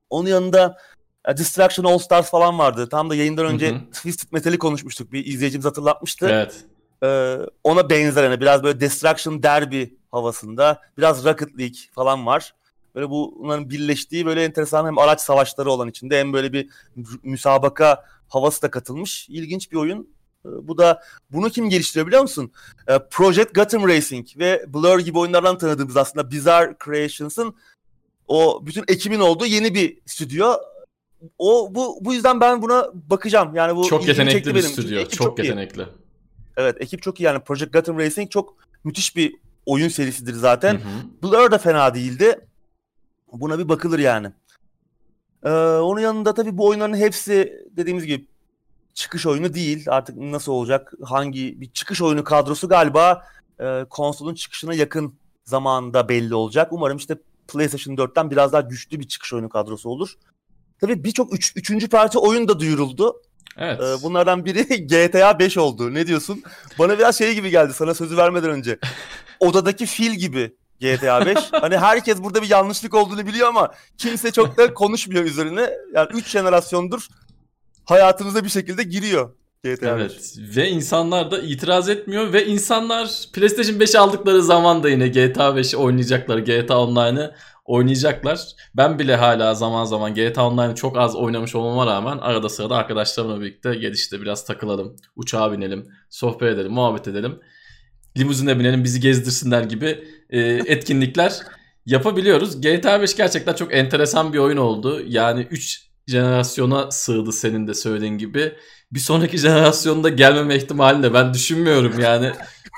[0.10, 0.78] Onun yanında
[1.38, 2.90] Distraction All Stars falan vardı.
[2.90, 5.12] Tam da yayından önce hı Twisted Metal'i konuşmuştuk.
[5.12, 6.28] Bir izleyicimiz hatırlatmıştı.
[6.30, 6.66] Evet.
[7.04, 10.82] Ee, ona benzer yani biraz böyle Destruction Derby havasında.
[10.98, 12.54] Biraz Rocket League falan var.
[12.96, 16.70] Böyle bunların birleştiği böyle enteresan hem araç savaşları olan içinde hem böyle bir
[17.24, 19.30] müsabaka havası da katılmış.
[19.30, 20.10] İlginç bir oyun.
[20.46, 22.52] Ee, bu da bunu kim geliştiriyor biliyor musun?
[22.88, 27.56] Ee, Project Gotham Racing ve Blur gibi oyunlardan tanıdığımız aslında Bizarre Creations'ın
[28.28, 30.54] o bütün ekibin olduğu yeni bir stüdyo.
[31.38, 33.56] O bu bu yüzden ben buna bakacağım.
[33.56, 34.70] Yani bu çok yetenekli bir benim.
[34.70, 35.02] stüdyo.
[35.02, 35.82] Çok, çok yetenekli.
[35.82, 36.07] Iyi.
[36.58, 37.40] Evet, ekip çok iyi yani.
[37.40, 40.74] Project Gotham Racing çok müthiş bir oyun serisidir zaten.
[40.74, 41.24] Hı hı.
[41.24, 42.40] Blur da fena değildi.
[43.34, 44.32] Buna bir bakılır yani.
[45.44, 48.28] Ee, onun yanında tabii bu oyunların hepsi dediğimiz gibi
[48.94, 49.86] çıkış oyunu değil.
[49.88, 50.94] Artık nasıl olacak?
[51.04, 53.24] Hangi bir çıkış oyunu kadrosu galiba
[53.60, 56.68] e, konsolun çıkışına yakın zamanda belli olacak.
[56.72, 57.18] Umarım işte
[57.48, 60.14] PlayStation 4'ten biraz daha güçlü bir çıkış oyunu kadrosu olur.
[60.82, 63.22] Tabii birçok üç, üçüncü parti oyun da duyuruldu.
[63.58, 63.82] Evet.
[63.82, 65.94] Ee, bunlardan biri GTA 5 oldu.
[65.94, 66.44] Ne diyorsun?
[66.80, 68.80] Bana biraz şey gibi geldi sana sözü vermeden önce.
[69.40, 71.38] Odadaki fil gibi GTA 5.
[71.52, 75.70] hani herkes burada bir yanlışlık olduğunu biliyor ama kimse çok da konuşmuyor üzerine.
[75.94, 77.08] Yani 3 jenerasyondur
[77.86, 79.34] hayatımıza bir şekilde giriyor.
[79.64, 80.56] GTA evet 5.
[80.58, 85.78] ve insanlar da itiraz etmiyor ve insanlar PlayStation 5 aldıkları zaman da yine GTA 5'i
[85.78, 86.38] oynayacaklar.
[86.38, 87.36] GTA Online'ı
[87.68, 88.40] oynayacaklar.
[88.74, 93.42] Ben bile hala zaman zaman GTA Online'ı çok az oynamış olmama rağmen arada sırada arkadaşlarımla
[93.42, 97.40] birlikte gelişte biraz takılalım, uçağa binelim, sohbet edelim, muhabbet edelim
[98.18, 101.40] limuzine binelim bizi gezdirsinler gibi e, etkinlikler
[101.86, 102.62] yapabiliyoruz.
[102.62, 105.02] GTA 5 gerçekten çok enteresan bir oyun oldu.
[105.08, 108.54] Yani 3 jenerasyona sığdı senin de söylediğin gibi.
[108.92, 112.32] Bir sonraki jenerasyonda gelmeme ihtimalini de ben düşünmüyorum yani.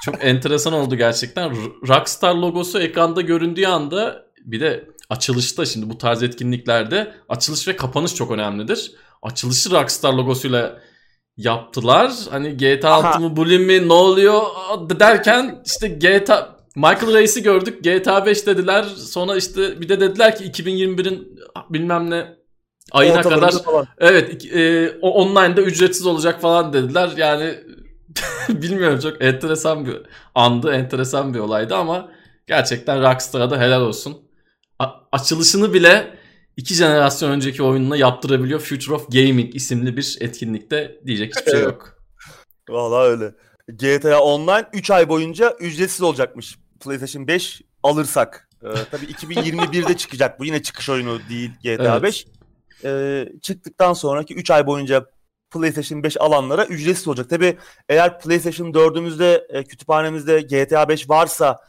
[0.05, 1.51] Çok enteresan oldu gerçekten.
[1.87, 8.15] Rockstar logosu ekranda göründüğü anda bir de açılışta şimdi bu tarz etkinliklerde açılış ve kapanış
[8.15, 8.91] çok önemlidir.
[9.21, 10.79] Açılışı Rockstar logosuyla
[11.37, 12.11] yaptılar.
[12.29, 14.41] Hani GTA 6 mı Bully mi ne oluyor
[14.99, 17.83] derken işte GTA Michael Reis'i gördük.
[17.83, 18.83] GTA 5 dediler.
[18.83, 22.39] Sonra işte bir de dediler ki 2021'in bilmem ne
[22.91, 23.87] ayına kadar falan.
[23.97, 27.09] evet e, online'da ücretsiz olacak falan dediler.
[27.17, 27.55] Yani
[28.49, 29.97] bilmiyorum çok enteresan bir
[30.35, 32.11] andı, enteresan bir olaydı ama
[32.47, 34.28] gerçekten Rockstar'a da helal olsun.
[35.11, 36.17] Açılışını bile
[36.57, 38.59] iki jenerasyon önceki oyununa yaptırabiliyor.
[38.59, 41.99] Future of Gaming isimli bir etkinlikte diyecek hiçbir şey yok.
[42.69, 43.33] Valla öyle.
[43.67, 46.57] GTA Online 3 ay boyunca ücretsiz olacakmış.
[46.79, 48.49] PlayStation 5 alırsak.
[48.63, 50.45] Ee, tabii 2021'de çıkacak bu.
[50.45, 52.03] Yine çıkış oyunu değil GTA evet.
[52.03, 52.27] 5.
[52.83, 55.05] Ee, çıktıktan sonraki 3 ay boyunca
[55.51, 57.29] PlayStation 5 alanlara ücretsiz olacak.
[57.29, 57.57] Tabii
[57.89, 61.59] eğer PlayStation 4'ümüzde e, kütüphanemizde GTA 5 varsa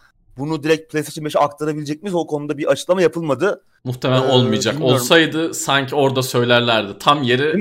[0.41, 2.15] bunu direkt PlayStation 5'e aktarabilecek miyiz?
[2.15, 3.65] O konuda bir açıklama yapılmadı.
[3.85, 4.75] Muhtemelen ee, olmayacak.
[4.75, 4.95] Bilmiyorum.
[4.95, 6.99] Olsaydı sanki orada söylerlerdi.
[6.99, 7.61] Tam yeri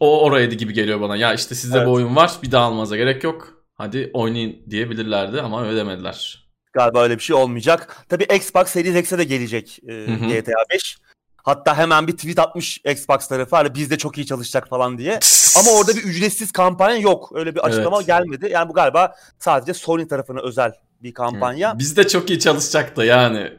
[0.00, 1.16] o oraydı gibi geliyor bana.
[1.16, 1.86] Ya işte sizde evet.
[1.86, 3.48] bu oyun var bir daha almanıza gerek yok.
[3.74, 6.48] Hadi oynayın diyebilirlerdi ama öyle demediler.
[6.72, 8.04] Galiba öyle bir şey olmayacak.
[8.08, 10.96] Tabii Xbox Series X'e de gelecek e, GTA 5.
[11.36, 15.18] Hatta hemen bir tweet atmış Xbox tarafı hani bizde çok iyi çalışacak falan diye.
[15.58, 17.30] Ama orada bir ücretsiz kampanya yok.
[17.34, 18.06] Öyle bir açıklama evet.
[18.06, 18.48] gelmedi.
[18.50, 20.72] Yani bu galiba sadece Sony tarafına özel
[21.02, 21.78] bir kampanya.
[21.78, 23.52] Bizde çok iyi çalışacaktı yani.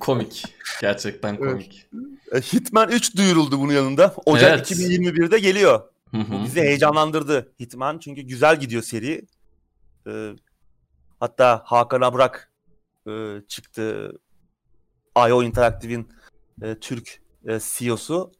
[0.00, 0.44] Komik.
[0.80, 1.86] Gerçekten komik.
[2.32, 2.52] Evet.
[2.52, 4.14] Hitman 3 duyuruldu bunun yanında.
[4.26, 4.70] Ocak evet.
[4.70, 5.80] 2021'de geliyor.
[6.12, 7.98] Bu bizi heyecanlandırdı Hitman.
[7.98, 9.26] Çünkü güzel gidiyor seri.
[10.06, 10.30] Ee,
[11.20, 12.52] hatta Hakan Abrak
[13.06, 13.10] e,
[13.48, 14.12] çıktı.
[15.28, 16.08] IO Interactive'in
[16.62, 18.32] e, Türk e, CEO'su.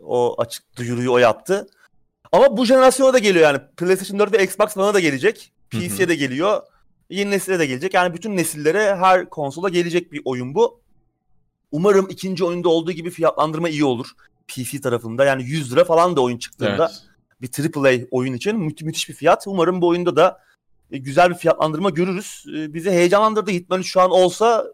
[0.00, 1.66] O açık duyuruyu o yaptı.
[2.32, 3.60] Ama bu jenerasyona da geliyor yani.
[3.76, 5.52] PlayStation 4 ve Xbox bana da gelecek.
[5.70, 6.62] PC'ye de geliyor.
[7.10, 7.94] Yeni nesile de gelecek.
[7.94, 10.80] Yani bütün nesillere her konsola gelecek bir oyun bu.
[11.72, 14.06] Umarım ikinci oyunda olduğu gibi fiyatlandırma iyi olur.
[14.48, 16.90] PC tarafında yani 100 lira falan da oyun çıktığında
[17.40, 17.54] evet.
[17.56, 19.44] bir AAA oyun için mü- müthiş bir fiyat.
[19.46, 20.40] Umarım bu oyunda da
[20.90, 22.44] e, güzel bir fiyatlandırma görürüz.
[22.56, 23.50] E, bizi heyecanlandırdı.
[23.50, 24.66] Hitman şu an olsa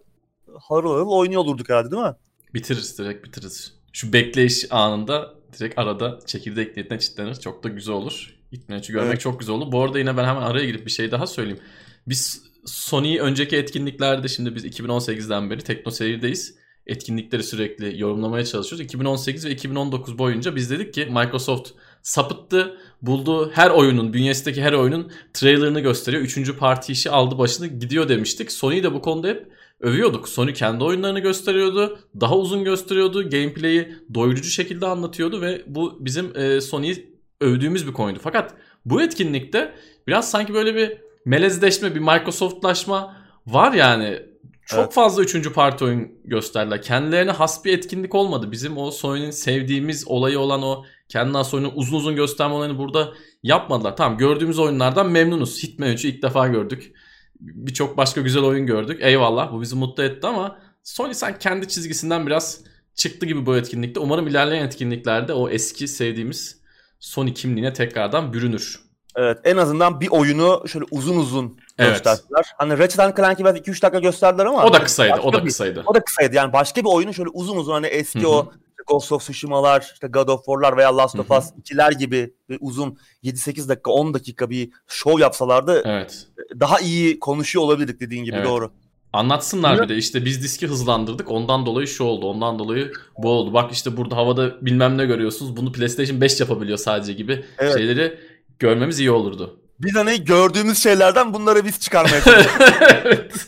[0.60, 2.14] harıl harıl oynuyor olurduk herhalde değil mi?
[2.54, 3.74] Bitiririz direkt bitiririz.
[3.92, 7.34] Şu bekleyiş anında direkt arada çekirdek niyetine çitlenir.
[7.34, 8.34] Çok da güzel olur.
[8.52, 9.20] Hitman görmek evet.
[9.20, 9.72] çok güzel olur.
[9.72, 11.60] Bu arada yine ben hemen araya girip bir şey daha söyleyeyim.
[12.06, 16.54] Biz Sony önceki etkinliklerde şimdi biz 2018'den beri Tekno Seyir'deyiz.
[16.86, 18.84] Etkinlikleri sürekli yorumlamaya çalışıyoruz.
[18.84, 21.70] 2018 ve 2019 boyunca biz dedik ki Microsoft
[22.02, 22.76] sapıttı.
[23.02, 26.22] Bulduğu her oyunun, bünyesindeki her oyunun trailerını gösteriyor.
[26.22, 28.52] Üçüncü parti işi aldı başını gidiyor demiştik.
[28.52, 29.46] Sony'yi de bu konuda hep
[29.80, 30.28] övüyorduk.
[30.28, 31.98] Sony kendi oyunlarını gösteriyordu.
[32.20, 33.30] Daha uzun gösteriyordu.
[33.30, 38.18] Gameplay'i doyurucu şekilde anlatıyordu ve bu bizim e, Sony'yi övdüğümüz bir konuydu.
[38.22, 39.74] Fakat bu etkinlikte
[40.06, 44.22] biraz sanki böyle bir melezleşme, bir Microsoft'laşma var yani.
[44.66, 44.92] Çok evet.
[44.92, 46.82] fazla üçüncü parti oyun gösterdiler.
[46.82, 48.52] Kendilerine has bir etkinlik olmadı.
[48.52, 53.12] Bizim o Sony'nin sevdiğimiz olayı olan o kendi has oyunu uzun uzun gösterme olayını burada
[53.42, 53.96] yapmadılar.
[53.96, 55.62] Tamam gördüğümüz oyunlardan memnunuz.
[55.62, 56.92] Hitman 3'ü ilk defa gördük.
[57.40, 58.98] Birçok başka güzel oyun gördük.
[59.02, 62.60] Eyvallah bu bizi mutlu etti ama Sony sen kendi çizgisinden biraz
[62.94, 64.00] çıktı gibi bu etkinlikte.
[64.00, 66.60] Umarım ilerleyen etkinliklerde o eski sevdiğimiz
[67.00, 68.83] Sony kimliğine tekrardan bürünür.
[69.16, 71.90] Evet en azından bir oyunu şöyle uzun uzun evet.
[71.90, 72.44] gösterdiler.
[72.58, 74.64] Hani Ratchet Clank'i biraz 2-3 dakika gösterdiler ama.
[74.64, 75.82] O da kısaydı o da bir, kısaydı.
[75.86, 78.28] O da kısaydı yani başka bir oyunu şöyle uzun uzun hani eski Hı-hı.
[78.28, 78.52] o
[78.86, 82.98] Ghost of Tsushima'lar, işte God of War'lar veya Last of Us 2'ler gibi bir uzun
[83.24, 86.26] 7-8 dakika 10 dakika bir show yapsalardı evet.
[86.60, 88.46] daha iyi konuşuyor olabilirdik dediğin gibi evet.
[88.46, 88.70] doğru.
[89.12, 93.54] Anlatsınlar bir de işte biz diski hızlandırdık ondan dolayı şu oldu ondan dolayı bu oldu.
[93.54, 97.74] Bak işte burada havada bilmem ne görüyorsunuz bunu PlayStation 5 yapabiliyor sadece gibi evet.
[97.74, 98.18] şeyleri
[98.58, 99.60] görmemiz iyi olurdu.
[99.80, 102.70] Biz hani gördüğümüz şeylerden bunları biz çıkarmaya çalışıyoruz.
[103.04, 103.46] evet.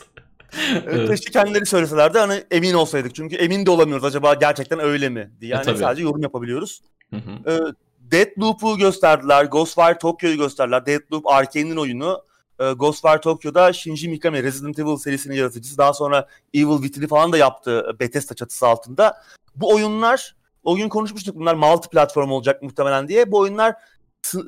[0.87, 1.09] evet.
[1.09, 3.15] Keşke kendileri söyleselerdi hani emin olsaydık.
[3.15, 5.51] Çünkü emin de olamıyoruz acaba gerçekten öyle mi diye.
[5.51, 6.81] Yani e, sadece yorum yapabiliyoruz.
[7.09, 7.51] Hı hı.
[7.51, 7.59] Ee,
[7.99, 9.45] Deathloop'u gösterdiler.
[9.45, 10.85] Ghostwire Tokyo'yu gösterdiler.
[10.85, 12.21] Deathloop Arkane'in oyunu.
[12.59, 15.77] Ee, Ghostwire Tokyo'da Shinji Mikami Resident Evil serisinin yaratıcısı.
[15.77, 19.23] Daha sonra Evil Within'i falan da yaptı Bethesda çatısı altında.
[19.55, 23.31] Bu oyunlar o gün konuşmuştuk bunlar multi platform olacak muhtemelen diye.
[23.31, 23.75] Bu oyunlar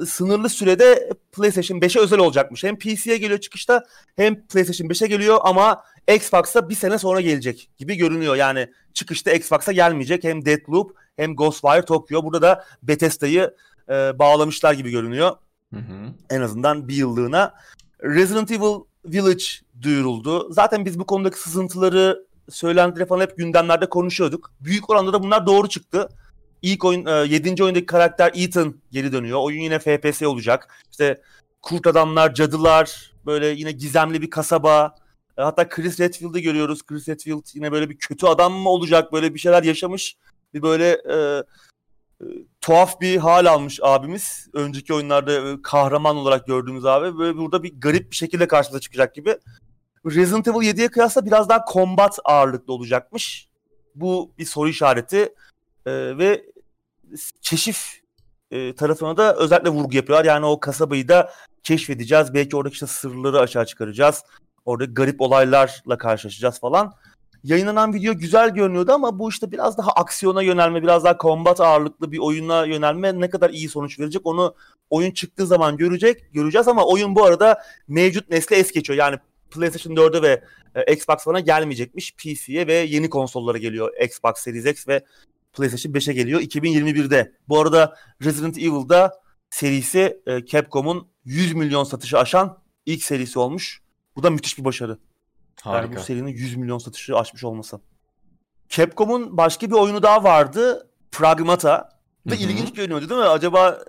[0.08, 2.64] sınırlı sürede PlayStation 5'e özel olacakmış.
[2.64, 5.84] Hem PC'ye geliyor çıkışta hem PlayStation 5'e geliyor ama
[6.16, 8.36] Xbox'a bir sene sonra gelecek gibi görünüyor.
[8.36, 10.24] Yani çıkışta Xbox'a gelmeyecek.
[10.24, 12.24] Hem Deathloop hem Ghostwire Tokyo.
[12.24, 13.56] Burada da Bethesda'yı
[13.90, 15.36] e, bağlamışlar gibi görünüyor.
[15.74, 16.14] Hı hı.
[16.30, 17.54] En azından bir yıllığına.
[18.04, 19.44] Resident Evil Village
[19.82, 20.54] duyuruldu.
[20.54, 24.52] Zaten biz bu konudaki sızıntıları söylentileri falan hep gündemlerde konuşuyorduk.
[24.60, 26.10] Büyük oranda da bunlar doğru çıktı.
[26.62, 27.64] İlk oyun, e, 7.
[27.64, 29.40] oyundaki karakter Ethan geri dönüyor.
[29.40, 30.84] Oyun yine FPS olacak.
[30.92, 31.22] İşte
[31.62, 34.96] kurt adamlar, cadılar, böyle yine gizemli bir kasaba.
[35.38, 36.86] E, hatta Chris Redfield'ı görüyoruz.
[36.86, 39.14] Chris Redfield yine böyle bir kötü adam mı olacak?
[39.14, 40.18] Böyle bir şeyler yaşamış.
[40.54, 41.16] Bir böyle e,
[42.22, 42.26] e,
[42.62, 44.48] tuhaf bir hal almış abimiz.
[44.54, 47.18] Önceki oyunlarda e, kahraman olarak gördüğümüz abi.
[47.18, 49.38] Böyle burada bir garip bir şekilde karşımıza çıkacak gibi.
[50.06, 53.48] Resident Evil 7'ye kıyasla biraz daha combat ağırlıklı olacakmış.
[53.96, 55.30] Bu bir soru işareti.
[55.90, 56.46] E, ve
[57.42, 58.02] keşif
[58.52, 60.26] e, tarafına da özellikle vurgu yapıyorlar.
[60.26, 61.32] Yani o kasabayı da
[61.64, 62.34] keşfedeceğiz.
[62.34, 64.24] Belki oradaki işte sırları aşağı çıkaracağız.
[64.66, 66.94] Orada garip olaylarla karşılaşacağız falan.
[67.44, 72.12] yayınlanan video güzel görünüyordu ama bu işte biraz daha aksiyona yönelme, biraz daha combat ağırlıklı
[72.12, 74.56] bir oyuna yönelme ne kadar iyi sonuç verecek onu
[74.90, 79.00] oyun çıktığı zaman görecek, göreceğiz ama oyun bu arada mevcut nesle es geçiyor.
[79.00, 79.18] Yani
[79.52, 80.44] PlayStation 4'e ve
[80.76, 82.16] e, Xbox One'a gelmeyecekmiş.
[82.16, 83.94] PC'ye ve yeni konsollara geliyor.
[84.04, 85.04] Xbox Series X ve
[85.60, 87.32] PlayStation 5'e geliyor 2021'de.
[87.48, 93.82] Bu arada Resident Evil'da serisi e, Capcom'un 100 milyon satışı aşan ilk serisi olmuş.
[94.16, 94.98] Bu da müthiş bir başarı.
[95.62, 95.86] Harika.
[95.86, 97.80] Yani bu serinin 100 milyon satışı aşmış olması.
[98.70, 100.90] Capcom'un başka bir oyunu daha vardı.
[101.12, 101.90] Pragmata.
[102.28, 102.36] Hı-hı.
[102.36, 103.28] ilginç görünüyordu değil mi?
[103.28, 103.84] Acaba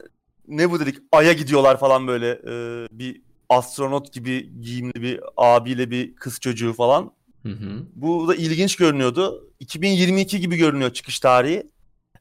[0.49, 0.99] ne bu dedik?
[1.13, 2.31] Ay'a gidiyorlar falan böyle.
[2.31, 7.13] Ee, bir astronot gibi giyimli bir abiyle bir kız çocuğu falan.
[7.43, 7.87] Hı hı.
[7.95, 9.51] Bu da ilginç görünüyordu.
[9.61, 11.63] 2022 gibi görünüyor çıkış tarihi.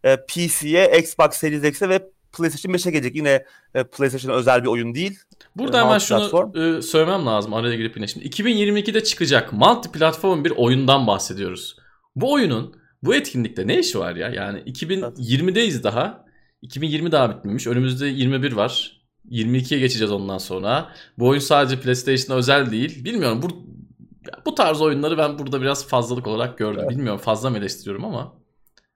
[0.03, 3.15] Ee, PC'ye, Xbox Series X'e ve PlayStation 5'e gelecek.
[3.15, 5.19] Yine e, PlayStation özel bir oyun değil.
[5.55, 8.07] Burada e, hemen şunu e, söylemem lazım araya girip yine.
[8.07, 11.77] Şimdi 2022'de çıkacak multi platform bir oyundan bahsediyoruz.
[12.15, 14.29] Bu oyunun bu etkinlikte ne işi var ya?
[14.29, 16.25] Yani 2020'deyiz daha.
[16.61, 17.67] 2020 daha bitmemiş.
[17.67, 19.01] Önümüzde 21 var.
[19.31, 20.91] 22'ye geçeceğiz ondan sonra.
[21.17, 23.05] Bu oyun sadece PlayStation'a özel değil.
[23.05, 23.47] Bilmiyorum bu
[24.45, 26.79] bu tarz oyunları ben burada biraz fazlalık olarak gördüm.
[26.81, 26.89] Evet.
[26.89, 28.33] Bilmiyorum fazla mı eleştiriyorum ama.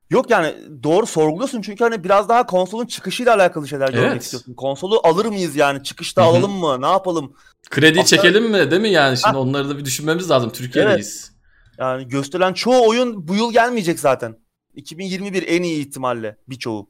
[0.09, 4.23] Yok yani doğru sorguluyorsun çünkü hani biraz daha konsolun çıkışıyla alakalı şeyler görmek evet.
[4.23, 4.53] istiyorsun.
[4.53, 5.83] Konsolu alır mıyız yani?
[5.83, 6.29] Çıkışta Hı-hı.
[6.29, 6.81] alalım mı?
[6.81, 7.33] Ne yapalım?
[7.69, 8.21] Kredi Aslında...
[8.21, 8.71] çekelim mi?
[8.71, 9.17] Değil mi yani?
[9.17, 9.39] Şimdi ha.
[9.39, 10.49] onları da bir düşünmemiz lazım.
[10.49, 11.31] Türkiye'deyiz.
[11.31, 11.79] Evet.
[11.79, 14.37] Yani gösterilen çoğu oyun bu yıl gelmeyecek zaten.
[14.75, 16.87] 2021 en iyi ihtimalle birçoğu.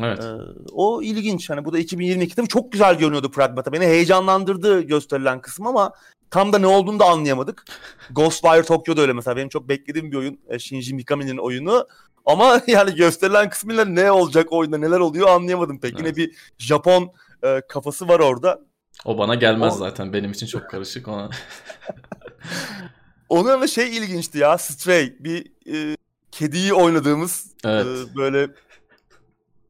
[0.00, 0.24] Evet.
[0.24, 0.36] Ee,
[0.72, 1.50] o ilginç.
[1.50, 3.72] Hani bu da 2022'de çok güzel görünüyordu Pragmata.
[3.72, 5.92] Beni heyecanlandırdı gösterilen kısım ama
[6.30, 7.64] tam da ne olduğunu da anlayamadık.
[8.10, 9.36] Ghostwire Tokyo'da öyle mesela.
[9.36, 10.40] Benim çok beklediğim bir oyun.
[10.48, 11.86] E, Shinji Mikami'nin oyunu.
[12.26, 15.92] Ama yani gösterilen kısmıyla ne olacak oyunda neler oluyor anlayamadım pek.
[15.92, 16.00] Evet.
[16.00, 18.60] Yine bir Japon e, kafası var orada.
[19.04, 19.76] O bana gelmez o...
[19.76, 20.12] zaten.
[20.12, 21.30] Benim için çok karışık ona.
[23.28, 24.58] Onun da şey ilginçti ya.
[24.58, 25.96] Stray bir e,
[26.30, 27.86] kediyi oynadığımız evet.
[27.86, 28.48] e, böyle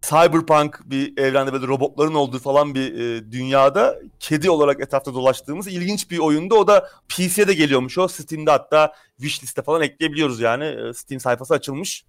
[0.03, 6.11] cyberpunk bir evrende böyle robotların olduğu falan bir e, dünyada kedi olarak etrafta dolaştığımız ilginç
[6.11, 6.55] bir oyundu.
[6.55, 8.09] O da PC'ye de geliyormuş o.
[8.09, 10.65] Steam'de hatta wishlist'e falan ekleyebiliyoruz yani.
[10.65, 12.05] E, Steam sayfası açılmış.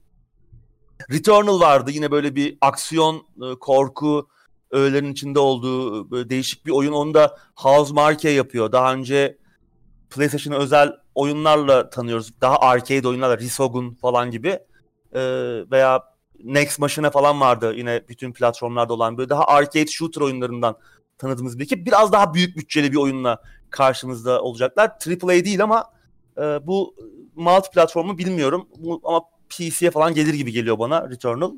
[1.11, 4.27] Returnal vardı yine böyle bir aksiyon, e, korku
[4.71, 6.93] öğelerin içinde olduğu böyle değişik bir oyun.
[6.93, 8.71] Onu da House Marque yapıyor.
[8.71, 9.37] Daha önce
[10.09, 12.41] PlayStation özel oyunlarla tanıyoruz.
[12.41, 14.59] Daha arcade oyunlarla Risogun falan gibi.
[15.15, 15.19] Ee,
[15.71, 16.12] veya
[16.43, 20.77] Next Machine falan vardı yine bütün platformlarda olan böyle daha arcade shooter oyunlarından
[21.17, 21.85] tanıdığımız bir ekip.
[21.85, 24.89] Biraz daha büyük bütçeli bir oyunla karşımızda olacaklar.
[24.89, 25.91] AAA değil ama
[26.37, 26.95] e, bu
[27.35, 28.67] multi platformu bilmiyorum.
[28.77, 31.51] Bu, ama PC'ye falan gelir gibi geliyor bana Returnal.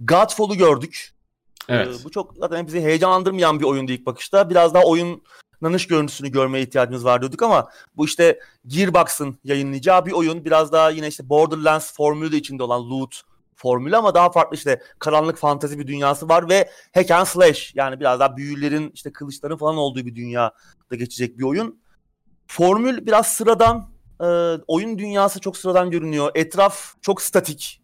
[0.00, 1.12] Godfall'u gördük.
[1.68, 1.88] Evet.
[2.00, 4.50] Ee, bu çok zaten bizi heyecanlandırmayan bir oyundu ilk bakışta.
[4.50, 5.22] Biraz daha oyun
[5.60, 10.44] nanış görüntüsünü görmeye ihtiyacımız var diyorduk ama bu işte Gearbox'ın yayınlayacağı bir oyun.
[10.44, 13.22] Biraz daha yine işte Borderlands formülü de içinde olan loot
[13.56, 18.00] formülü ama daha farklı işte karanlık fantezi bir dünyası var ve hack and slash yani
[18.00, 20.54] biraz daha büyülerin işte kılıçların falan olduğu bir dünyada
[20.92, 21.82] geçecek bir oyun.
[22.46, 24.26] Formül biraz sıradan, e,
[24.66, 26.30] oyun dünyası çok sıradan görünüyor.
[26.34, 27.82] Etraf çok statik.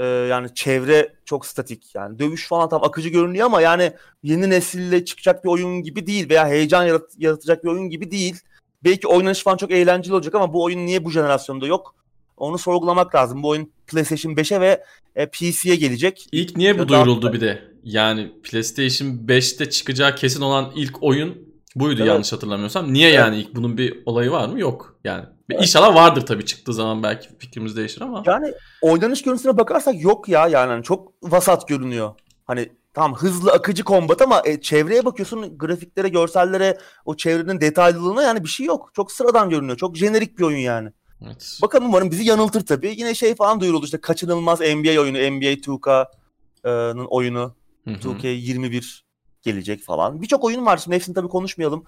[0.00, 1.94] E, yani çevre çok statik.
[1.94, 6.28] Yani dövüş falan tam akıcı görünüyor ama yani yeni nesille çıkacak bir oyun gibi değil
[6.28, 8.40] veya heyecan yarat- yaratacak bir oyun gibi değil.
[8.84, 12.01] Belki oynanış falan çok eğlenceli olacak ama bu oyun niye bu jenerasyonda yok?
[12.42, 13.42] Onu sorgulamak lazım.
[13.42, 14.84] Bu oyun PlayStation 5'e ve
[15.16, 16.26] e, PC'ye gelecek.
[16.32, 17.62] İlk niye bu duyuruldu bir de?
[17.84, 21.38] Yani PlayStation 5'te çıkacağı kesin olan ilk oyun
[21.76, 22.08] buydu evet.
[22.08, 22.92] yanlış hatırlamıyorsam.
[22.92, 23.18] Niye evet.
[23.18, 24.60] yani ilk bunun bir olayı var mı?
[24.60, 24.96] Yok.
[25.04, 25.62] Yani evet.
[25.62, 28.22] inşallah vardır tabii çıktığı zaman belki fikrimiz değişir ama.
[28.26, 32.14] Yani oynanış görüntüsüne bakarsak yok ya yani hani çok vasat görünüyor.
[32.44, 38.44] Hani tamam hızlı akıcı kombat ama e, çevreye bakıyorsun grafiklere, görsellere, o çevrenin detaylılığına yani
[38.44, 38.90] bir şey yok.
[38.94, 39.76] Çok sıradan görünüyor.
[39.76, 40.92] Çok jenerik bir oyun yani.
[41.24, 41.58] Evet.
[41.62, 42.94] Bakalım umarım bizi yanıltır tabii.
[42.98, 47.54] Yine şey falan duyuruldu işte kaçınılmaz NBA oyunu, NBA 2K'nın oyunu.
[47.84, 47.94] Hı hı.
[47.94, 49.00] 2K21
[49.42, 50.22] gelecek falan.
[50.22, 51.84] Birçok oyun var şimdi hepsini tabii konuşmayalım.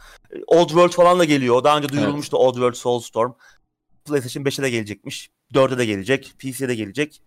[0.46, 1.64] Old World falan da geliyor.
[1.64, 2.46] Daha önce duyurulmuştu evet.
[2.46, 3.32] Old World Soulstorm.
[4.04, 5.30] PlayStation 5'e de gelecekmiş.
[5.54, 6.34] 4'e de gelecek.
[6.38, 7.22] PC'ye de gelecek.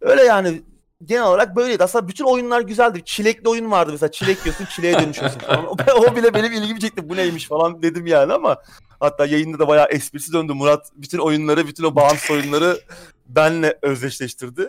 [0.00, 0.62] Öyle yani
[1.04, 1.84] genel olarak böyleydi.
[1.84, 3.02] Aslında bütün oyunlar güzeldir.
[3.04, 4.10] Çilekli oyun vardı mesela.
[4.10, 5.66] Çilek yiyorsun, çileğe dönüşüyorsun falan.
[5.96, 7.08] o bile benim ilgimi çekti.
[7.08, 8.62] Bu neymiş falan dedim yani ama
[9.00, 10.52] hatta yayında da bayağı esprisi döndü.
[10.52, 12.80] Murat bütün oyunları, bütün o bağımsız oyunları
[13.26, 14.68] benle özdeşleştirdi.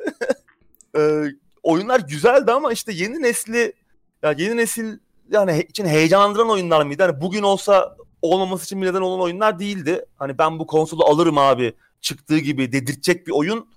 [0.98, 1.24] ee,
[1.64, 3.74] oyunlar güzeldi ama işte yeni nesli
[4.24, 4.98] ya yeni nesil
[5.32, 7.04] yani için heyecanlandıran oyunlar mıydı?
[7.04, 10.06] Hani bugün olsa olmaması için bir neden olan oyunlar değildi.
[10.16, 13.68] Hani ben bu konsolu alırım abi çıktığı gibi dedirtecek bir oyun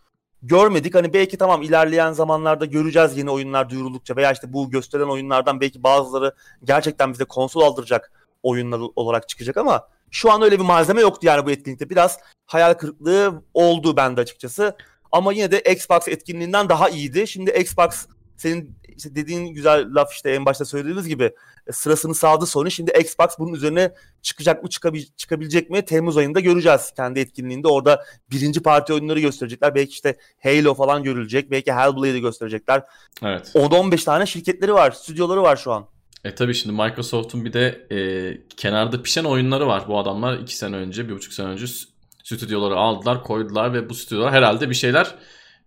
[0.42, 0.94] görmedik.
[0.94, 5.82] Hani belki tamam ilerleyen zamanlarda göreceğiz yeni oyunlar duyuruldukça veya işte bu gösterilen oyunlardan belki
[5.82, 6.34] bazıları
[6.64, 8.12] gerçekten bize konsol aldıracak
[8.42, 11.90] oyunlar olarak çıkacak ama şu an öyle bir malzeme yoktu yani bu etkinlikte.
[11.90, 14.76] Biraz hayal kırıklığı oldu bende açıkçası.
[15.12, 17.26] Ama yine de Xbox etkinliğinden daha iyiydi.
[17.26, 18.06] Şimdi Xbox
[18.42, 21.32] senin işte dediğin güzel laf işte en başta söylediğimiz gibi
[21.66, 22.70] e, sırasını sağdı Sony.
[22.70, 27.68] Şimdi Xbox bunun üzerine çıkacak mı çıkabil çıkabilecek mi Temmuz ayında göreceğiz kendi etkinliğinde.
[27.68, 29.74] Orada birinci parti oyunları gösterecekler.
[29.74, 31.50] Belki işte Halo falan görülecek.
[31.50, 32.82] Belki Hellblade'i gösterecekler.
[33.22, 33.52] Evet.
[33.54, 35.86] 10-15 tane şirketleri var, stüdyoları var şu an.
[36.24, 37.98] E tabii şimdi Microsoft'un bir de e,
[38.56, 39.84] kenarda pişen oyunları var.
[39.88, 41.66] Bu adamlar 2 sene önce, 1,5 sene önce
[42.22, 45.14] stüdyoları aldılar, koydular ve bu stüdyolar herhalde bir şeyler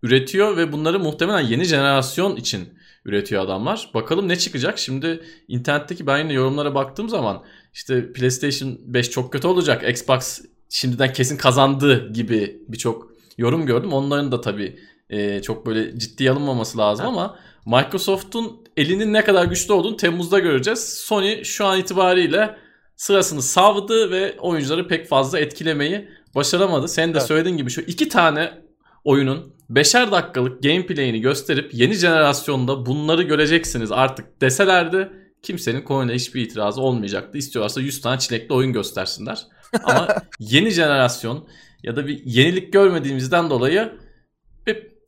[0.06, 2.70] üretiyor ve bunları muhtemelen yeni jenerasyon için
[3.06, 3.89] üretiyor adamlar.
[3.93, 4.80] Bakalım ne çıkacak?
[4.80, 7.43] Şimdi internetteki ben yine yorumlara baktığım zaman
[7.74, 9.89] işte PlayStation 5 çok kötü olacak.
[9.89, 13.93] Xbox şimdiden kesin kazandı gibi birçok yorum gördüm.
[13.93, 14.80] Onların da tabii
[15.10, 20.80] e, çok böyle ciddi alınmaması lazım ama Microsoft'un elinin ne kadar güçlü olduğunu Temmuz'da göreceğiz.
[20.80, 22.58] Sony şu an itibariyle
[22.95, 26.88] sırasını savdı ve oyuncuları pek fazla etkilemeyi başaramadı.
[26.88, 27.28] Sen de evet.
[27.28, 28.64] söylediğin gibi şu iki tane
[29.06, 35.10] oyunun beşer dakikalık gameplay'ini gösterip yeni jenerasyonda bunları göreceksiniz artık deselerdi
[35.41, 37.38] kimsenin konuyla hiçbir itirazı olmayacaktı.
[37.38, 39.47] İstiyorlarsa 100 tane çilekli oyun göstersinler.
[39.84, 40.08] Ama
[40.39, 41.47] yeni jenerasyon
[41.84, 43.91] ya da bir yenilik görmediğimizden dolayı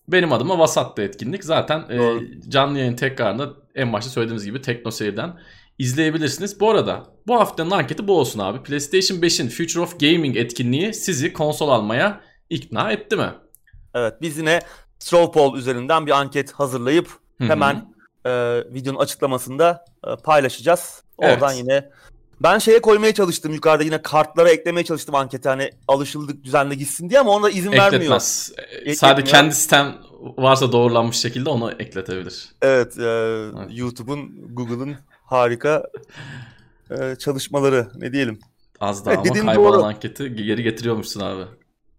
[0.08, 1.44] benim adıma vasattı etkinlik.
[1.44, 2.20] Zaten e,
[2.50, 5.40] canlı yayın tekrarında en başta söylediğimiz gibi Tekno Seyir'den
[5.80, 6.60] izleyebilirsiniz.
[6.60, 8.64] Bu arada bu haftanın anketi bu olsun abi.
[8.64, 13.30] PlayStation 5'in Future of Gaming etkinliği sizi konsol almaya ikna etti mi?
[13.98, 14.60] Evet biz yine
[15.00, 17.94] Straw Poll üzerinden bir anket hazırlayıp hemen
[18.26, 18.32] e,
[18.74, 21.04] videonun açıklamasında e, paylaşacağız.
[21.18, 21.64] Oradan evet.
[21.64, 21.90] yine
[22.42, 27.20] ben şeye koymaya çalıştım yukarıda yine kartlara eklemeye çalıştım anketi hani alışıldık düzenli gitsin diye
[27.20, 27.94] ama ona izin Ekletmez.
[27.94, 28.96] vermiyor.
[28.96, 29.96] Sadece kendi sistem
[30.38, 32.50] varsa doğrulanmış şekilde onu ekletebilir.
[32.62, 33.70] Evet, e, evet.
[33.72, 34.96] YouTube'un, Google'ın
[35.26, 35.84] harika
[36.92, 38.40] e, çalışmaları ne diyelim.
[38.80, 39.84] Az daha evet, ama kaybolan doğru.
[39.84, 41.44] anketi geri getiriyormuşsun abi.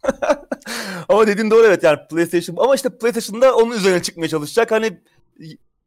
[1.09, 4.71] ama dediğin doğru evet yani PlayStation ama işte PlayStation'da onun üzerine çıkmaya çalışacak.
[4.71, 5.01] Hani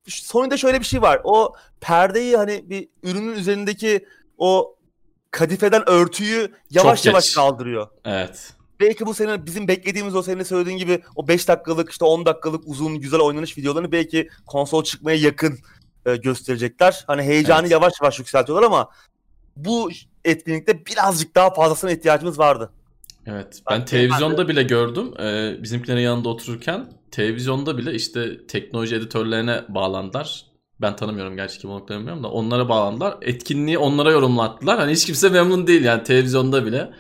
[0.08, 1.22] Sony'de şöyle bir şey var.
[1.24, 4.06] O perdeyi hani bir ürünün üzerindeki
[4.38, 4.76] o
[5.32, 7.88] kadifeden örtüyü yavaş yavaş kaldırıyor.
[8.06, 8.54] Evet.
[8.80, 12.68] Belki bu senin bizim beklediğimiz o senin söylediğin gibi o 5 dakikalık işte 10 dakikalık
[12.68, 15.60] uzun güzel oynanış videolarını belki konsol çıkmaya yakın
[16.06, 17.04] e, gösterecekler.
[17.08, 17.72] Hani heyecanı evet.
[17.72, 18.90] yavaş yavaş yükseltiyorlar ama
[19.56, 19.90] bu
[20.26, 22.72] etkinlikte birazcık daha fazlasına ihtiyacımız vardı.
[23.26, 23.62] Evet.
[23.70, 25.14] Ben, ben televizyonda bile gördüm.
[25.20, 30.46] Ee, bizimkilerin yanında otururken televizyonda bile işte teknoloji editörlerine bağlandılar.
[30.82, 33.18] Ben tanımıyorum gerçi kim olduklarını bilmiyorum da onlara bağlandılar.
[33.22, 34.80] Etkinliği onlara yorumlattılar.
[34.80, 36.92] Hani hiç kimse memnun değil yani televizyonda bile.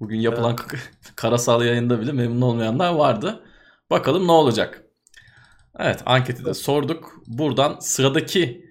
[0.00, 0.92] Bugün yapılan evet.
[1.16, 3.40] karasal yayında bile memnun olmayanlar vardı.
[3.90, 4.84] Bakalım ne olacak.
[5.78, 7.12] Evet anketi de sorduk.
[7.26, 8.63] Buradan sıradaki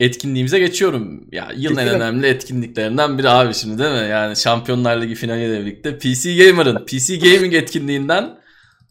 [0.00, 1.28] etkinliğimize geçiyorum.
[1.32, 4.08] Ya yılın en önemli etkinliklerinden biri abi şimdi değil mi?
[4.08, 8.38] Yani Şampiyonlar Ligi finaliyle birlikte PC Gamer'ın PC Gaming etkinliğinden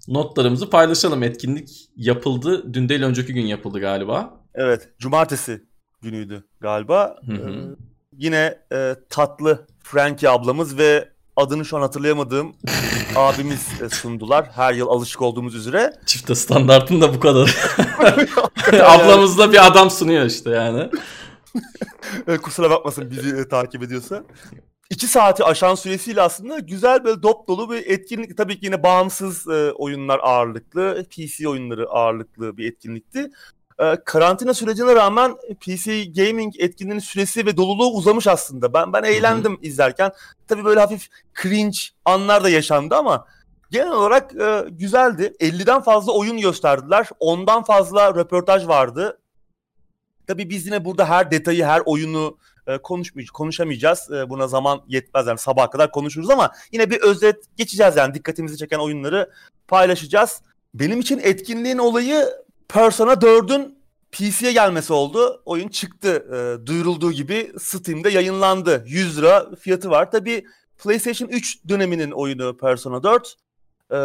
[0.07, 1.23] notlarımızı paylaşalım.
[1.23, 2.73] Etkinlik yapıldı.
[2.73, 4.39] Dün değil önceki gün yapıldı galiba.
[4.55, 4.89] Evet.
[4.99, 5.63] Cumartesi
[6.01, 7.15] günüydü galiba.
[7.25, 7.49] Hı hı.
[7.49, 7.75] Ee,
[8.17, 12.55] yine e, tatlı Frankie ablamız ve adını şu an hatırlayamadığım
[13.15, 14.49] abimiz e, sundular.
[14.55, 15.93] Her yıl alışık olduğumuz üzere.
[16.05, 17.55] Çifte standartın da bu kadar.
[18.83, 20.89] Ablamız da bir adam sunuyor işte yani.
[22.41, 24.23] Kusura bakmasın bizi e, takip ediyorsa.
[24.89, 28.37] İki saati aşan süresiyle aslında güzel böyle dop dolu bir etkinlik.
[28.37, 33.31] Tabii ki yine bağımsız e, oyunlar ağırlıklı, PC oyunları ağırlıklı bir etkinlikti.
[33.79, 38.73] E, karantina sürecine rağmen PC gaming etkinliğinin süresi ve doluluğu uzamış aslında.
[38.73, 39.61] Ben ben eğlendim Hı-hı.
[39.61, 40.11] izlerken.
[40.47, 41.07] Tabii böyle hafif
[41.41, 43.25] cringe anlar da yaşandı ama
[43.71, 45.33] genel olarak e, güzeldi.
[45.39, 47.09] 50'den fazla oyun gösterdiler.
[47.19, 49.19] 10'dan fazla röportaj vardı.
[50.27, 54.11] Tabii biz yine burada her detayı, her oyunu e, konuşmayacağız, konuşamayacağız.
[54.11, 58.57] E, buna zaman yetmez yani sabaha kadar konuşuruz ama yine bir özet geçeceğiz yani dikkatimizi
[58.57, 59.31] çeken oyunları
[59.67, 60.41] paylaşacağız.
[60.73, 62.25] Benim için etkinliğin olayı
[62.69, 63.77] Persona 4'ün
[64.11, 65.41] PC'ye gelmesi oldu.
[65.45, 66.25] Oyun çıktı.
[66.33, 68.83] E, duyurulduğu gibi Steam'de yayınlandı.
[68.87, 70.11] 100 lira fiyatı var.
[70.11, 70.45] Tabi
[70.83, 73.35] PlayStation 3 döneminin oyunu Persona 4.
[73.91, 73.97] E,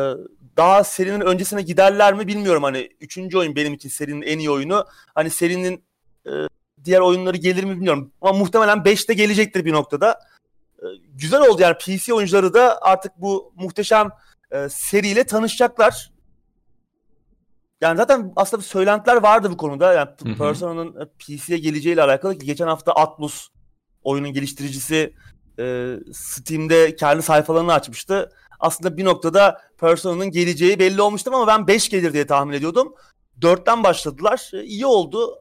[0.56, 2.62] daha serinin öncesine giderler mi bilmiyorum.
[2.62, 3.34] Hani 3.
[3.34, 4.86] oyun benim için serinin en iyi oyunu.
[5.14, 5.84] Hani serinin
[6.26, 6.32] e,
[6.84, 8.12] diğer oyunları gelir mi bilmiyorum.
[8.20, 10.20] Ama muhtemelen 5'te gelecektir bir noktada.
[10.78, 14.08] E, güzel oldu yani PC oyuncuları da artık bu muhteşem
[14.50, 16.10] e, seriyle tanışacaklar
[17.80, 19.92] yani zaten aslında söylentiler vardı bu konuda.
[19.92, 23.48] Yani hı Persona'nın e, PC'ye geleceğiyle alakalı ki geçen hafta Atlus
[24.02, 25.14] oyunun geliştiricisi
[25.58, 28.30] e, Steam'de kendi sayfalarını açmıştı.
[28.60, 32.94] Aslında bir noktada Persona'nın geleceği belli olmuştu ama ben 5 gelir diye tahmin ediyordum.
[33.40, 34.50] 4'ten başladılar.
[34.54, 35.38] E, iyi oldu.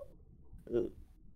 [0.68, 0.76] E,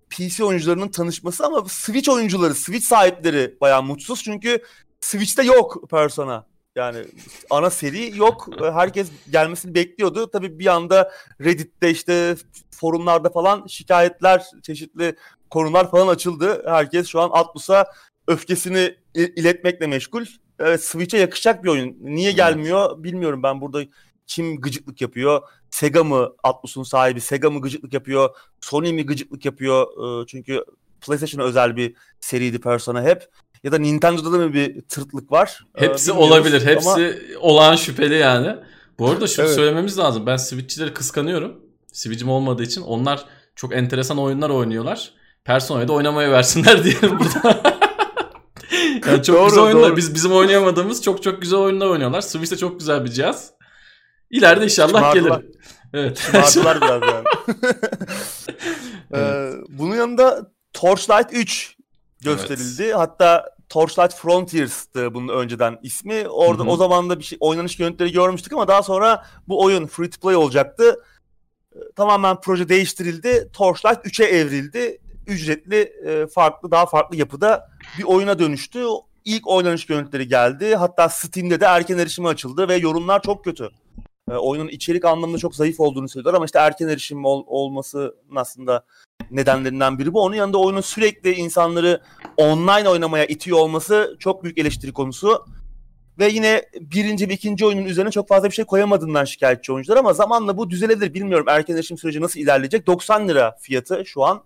[0.09, 4.63] PC oyuncularının tanışması ama Switch oyuncuları, Switch sahipleri bayağı mutsuz çünkü
[5.01, 6.50] Switch'te yok Persona.
[6.75, 7.05] Yani
[7.49, 8.49] ana seri yok.
[8.61, 10.29] Herkes gelmesini bekliyordu.
[10.31, 11.11] Tabii bir anda
[11.41, 12.35] Reddit'te işte
[12.71, 15.15] forumlarda falan şikayetler, çeşitli
[15.49, 16.63] konular falan açıldı.
[16.67, 17.85] Herkes şu an Atlus'a
[18.27, 20.25] öfkesini iletmekle meşgul.
[20.59, 21.97] Evet Switch'e yakışacak bir oyun.
[22.01, 23.83] Niye gelmiyor bilmiyorum ben burada
[24.27, 25.41] kim gıcıklık yapıyor?
[25.69, 27.21] Sega mı Atlus'un sahibi?
[27.21, 28.29] Sega mı gıcıklık yapıyor?
[28.61, 29.87] Sony mi gıcıklık yapıyor?
[30.23, 30.65] Ee, çünkü
[31.01, 33.29] PlayStation'a özel bir seriydi Persona hep.
[33.63, 35.65] Ya da Nintendo'da da mı bir tırtlık var?
[35.75, 36.65] Ee, Hepsi olabilir.
[36.65, 37.39] Hepsi ama...
[37.39, 38.55] olağan şüpheli yani.
[38.99, 39.55] Bu arada şunu evet.
[39.55, 40.25] söylememiz lazım.
[40.25, 41.59] Ben Switch'çileri kıskanıyorum.
[41.93, 42.81] Switch'im olmadığı için.
[42.81, 45.11] Onlar çok enteresan oyunlar oynuyorlar.
[45.45, 47.61] Persona'yı da oynamaya versinler diyelim burada.
[49.07, 49.89] yani çok doğru, güzel oyunlar.
[49.89, 49.97] Doğru.
[49.97, 52.21] Biz bizim oynayamadığımız çok çok güzel oyunlar oynuyorlar.
[52.21, 53.51] Switch de çok güzel bir cihaz.
[54.29, 55.33] İleride inşallah gelir.
[55.93, 56.29] Evet.
[56.53, 57.25] Şımardılar biraz yani.
[59.15, 61.75] ee, bunun yanında Torchlight 3
[62.21, 62.83] gösterildi.
[62.83, 62.95] Evet.
[62.95, 66.27] Hatta Torchlight Frontiers'tı bunun önceden ismi.
[66.27, 66.71] Orada Hı-hı.
[66.71, 70.19] o zaman da bir şey oynanış görüntüleri görmüştük ama daha sonra bu oyun free to
[70.19, 71.03] play olacaktı.
[71.75, 73.49] Ee, tamamen proje değiştirildi.
[73.53, 74.97] Torchlight 3'e evrildi.
[75.27, 78.85] Ücretli, e, farklı, daha farklı yapıda bir oyuna dönüştü.
[79.25, 80.75] İlk oynanış görüntüleri geldi.
[80.75, 83.69] Hatta Steam'de de erken erişimi açıldı ve yorumlar çok kötü.
[84.29, 88.85] E, oyunun içerik anlamında çok zayıf olduğunu söylüyorlar ama işte erken erişim ol, olması aslında
[89.31, 90.21] nedenlerinden biri bu.
[90.23, 92.01] Onun yanında oyunun sürekli insanları
[92.37, 95.45] online oynamaya itiyor olması çok büyük eleştiri konusu.
[96.19, 100.13] Ve yine birinci ve ikinci oyunun üzerine çok fazla bir şey koyamadığından şikayetçi oyuncular ama
[100.13, 101.45] zamanla bu düzelebilir bilmiyorum.
[101.49, 102.87] Erken erişim süreci nasıl ilerleyecek?
[102.87, 104.43] 90 lira fiyatı şu an.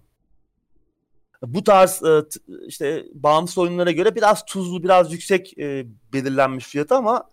[1.42, 2.24] Bu tarz e,
[2.68, 7.30] işte bağımsız oyunlara göre biraz tuzlu, biraz yüksek e, belirlenmiş fiyatı ama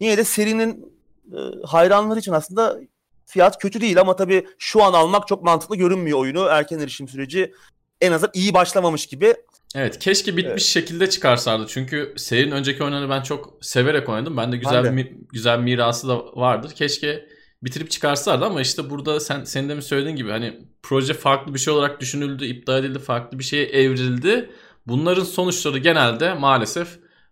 [0.00, 0.95] yine de serinin
[1.32, 2.80] e, hayranları için aslında
[3.26, 6.46] fiyat kötü değil ama tabii şu an almak çok mantıklı görünmüyor oyunu.
[6.50, 7.52] Erken erişim süreci
[8.00, 9.34] en azından iyi başlamamış gibi.
[9.74, 10.60] Evet keşke bitmiş evet.
[10.60, 11.66] şekilde çıkarsardı.
[11.68, 14.36] Çünkü serinin önceki oyunlarını ben çok severek oynadım.
[14.36, 14.96] Ben de güzel ben de.
[14.96, 16.70] bir güzel mirası da vardır.
[16.70, 17.26] Keşke
[17.62, 21.58] bitirip çıkarsalardı ama işte burada sen senin de mi söylediğin gibi hani proje farklı bir
[21.58, 24.50] şey olarak düşünüldü, iptal edildi, farklı bir şeye evrildi.
[24.86, 26.88] Bunların sonuçları genelde maalesef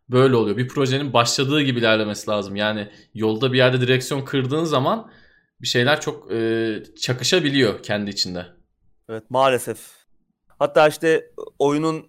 [0.08, 0.56] böyle oluyor.
[0.56, 2.56] Bir projenin başladığı gibi ilerlemesi lazım.
[2.56, 5.10] Yani yolda bir yerde direksiyon kırdığın zaman
[5.62, 8.46] bir şeyler çok e, çakışabiliyor kendi içinde.
[9.08, 9.78] Evet maalesef.
[10.58, 12.06] Hatta işte oyunun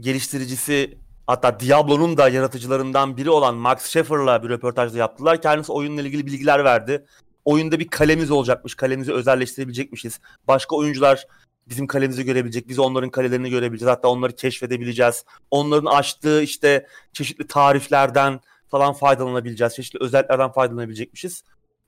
[0.00, 5.42] geliştiricisi hatta Diablo'nun da yaratıcılarından biri olan Max Schaeffer'la bir röportajda yaptılar.
[5.42, 7.06] Kendisi oyunla ilgili bilgiler verdi.
[7.44, 8.74] Oyunda bir kalemiz olacakmış.
[8.74, 10.20] Kalemizi özelleştirebilecekmişiz.
[10.48, 11.26] Başka oyuncular
[11.70, 12.68] bizim kalemizi görebilecek.
[12.68, 13.90] Biz onların kalelerini görebileceğiz.
[13.90, 15.24] Hatta onları keşfedebileceğiz.
[15.50, 19.74] Onların açtığı işte çeşitli tariflerden falan faydalanabileceğiz.
[19.74, 21.44] Çeşitli özelliklerden faydalanabilecekmişiz.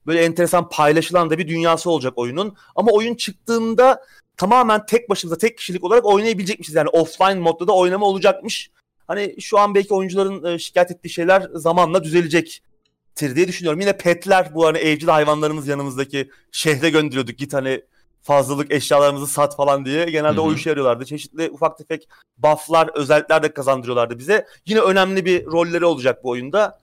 [0.07, 2.57] Böyle enteresan paylaşılan da bir dünyası olacak oyunun.
[2.77, 4.05] Ama oyun çıktığında
[4.37, 6.75] tamamen tek başımıza tek kişilik olarak oynayabilecekmişiz.
[6.75, 8.71] Yani offline modda da oynama olacakmış.
[9.07, 13.81] Hani şu an belki oyuncuların e, şikayet ettiği şeyler zamanla düzelecektir diye düşünüyorum.
[13.81, 17.39] Yine petler bu hani evcil hayvanlarımız yanımızdaki şehre gönderiyorduk.
[17.39, 17.83] Git hani
[18.23, 20.43] fazlalık eşyalarımızı sat falan diye genelde Hı-hı.
[20.43, 21.05] o işe yarıyorlardı.
[21.05, 22.09] Çeşitli ufak tefek
[22.39, 24.47] bufflar, özellikler de kazandırıyorlardı bize.
[24.67, 26.79] Yine önemli bir rolleri olacak bu oyunda.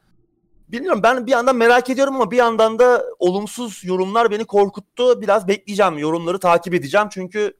[0.68, 5.22] Bilmiyorum ben bir yandan merak ediyorum ama bir yandan da olumsuz yorumlar beni korkuttu.
[5.22, 7.08] Biraz bekleyeceğim, yorumları takip edeceğim.
[7.12, 7.54] Çünkü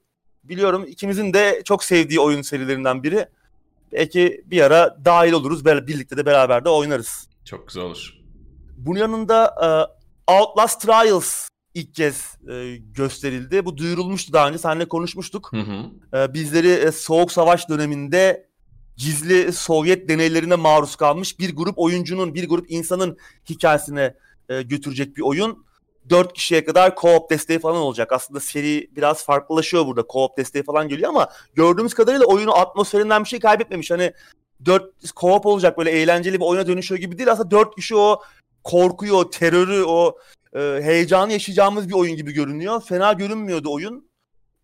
[0.44, 3.26] biliyorum ikimizin de çok sevdiği oyun serilerinden biri.
[3.92, 7.28] Belki bir ara dahil oluruz, birlikte de beraber de oynarız.
[7.44, 8.14] Çok güzel olur.
[8.76, 9.54] Bunun yanında
[10.28, 13.64] uh, Outlast Trials ilk kez e, gösterildi.
[13.64, 14.58] Bu duyurulmuştu daha önce.
[14.58, 15.52] Seninle konuşmuştuk.
[15.52, 16.18] Hı hı.
[16.18, 18.48] E, bizleri e, Soğuk Savaş döneminde
[18.96, 23.18] gizli Sovyet deneylerine maruz kalmış bir grup oyuncunun, bir grup insanın
[23.50, 24.14] hikayesine
[24.48, 25.68] e, götürecek bir oyun.
[26.10, 28.12] Dört kişiye kadar co-op desteği falan olacak.
[28.12, 30.00] Aslında seri biraz farklılaşıyor burada.
[30.00, 33.90] Co-op desteği falan geliyor ama gördüğümüz kadarıyla oyunu atmosferinden bir şey kaybetmemiş.
[33.90, 34.12] Hani
[34.64, 37.32] dört co-op olacak böyle eğlenceli bir oyuna dönüşüyor gibi değil.
[37.32, 38.22] Aslında dört kişi o
[38.64, 40.18] korkuyu, o terörü, o
[40.56, 42.82] e, heyecanı yaşayacağımız bir oyun gibi görünüyor.
[42.82, 44.08] Fena görünmüyordu oyun.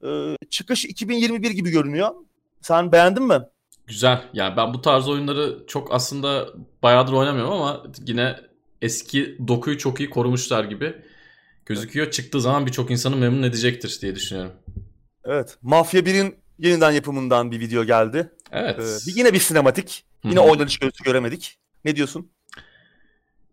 [0.04, 2.10] E, çıkış 2021 gibi görünüyor.
[2.60, 3.40] Sen beğendin mi?
[3.86, 4.22] Güzel.
[4.32, 6.48] Yani ben bu tarz oyunları çok aslında
[6.82, 8.36] bayağıdır oynamıyorum ama yine
[8.82, 10.96] eski dokuyu çok iyi korumuşlar gibi
[11.66, 12.10] gözüküyor.
[12.10, 14.52] Çıktığı zaman birçok insanı memnun edecektir diye düşünüyorum.
[15.24, 15.58] Evet.
[15.62, 18.30] Mafya 1'in yeniden yapımından bir video geldi.
[18.52, 18.78] Evet.
[18.80, 20.04] Ee, yine bir sinematik.
[20.24, 20.50] Yine Hı-hı.
[20.50, 21.58] oynanış görüntüsü göremedik.
[21.84, 22.30] Ne diyorsun?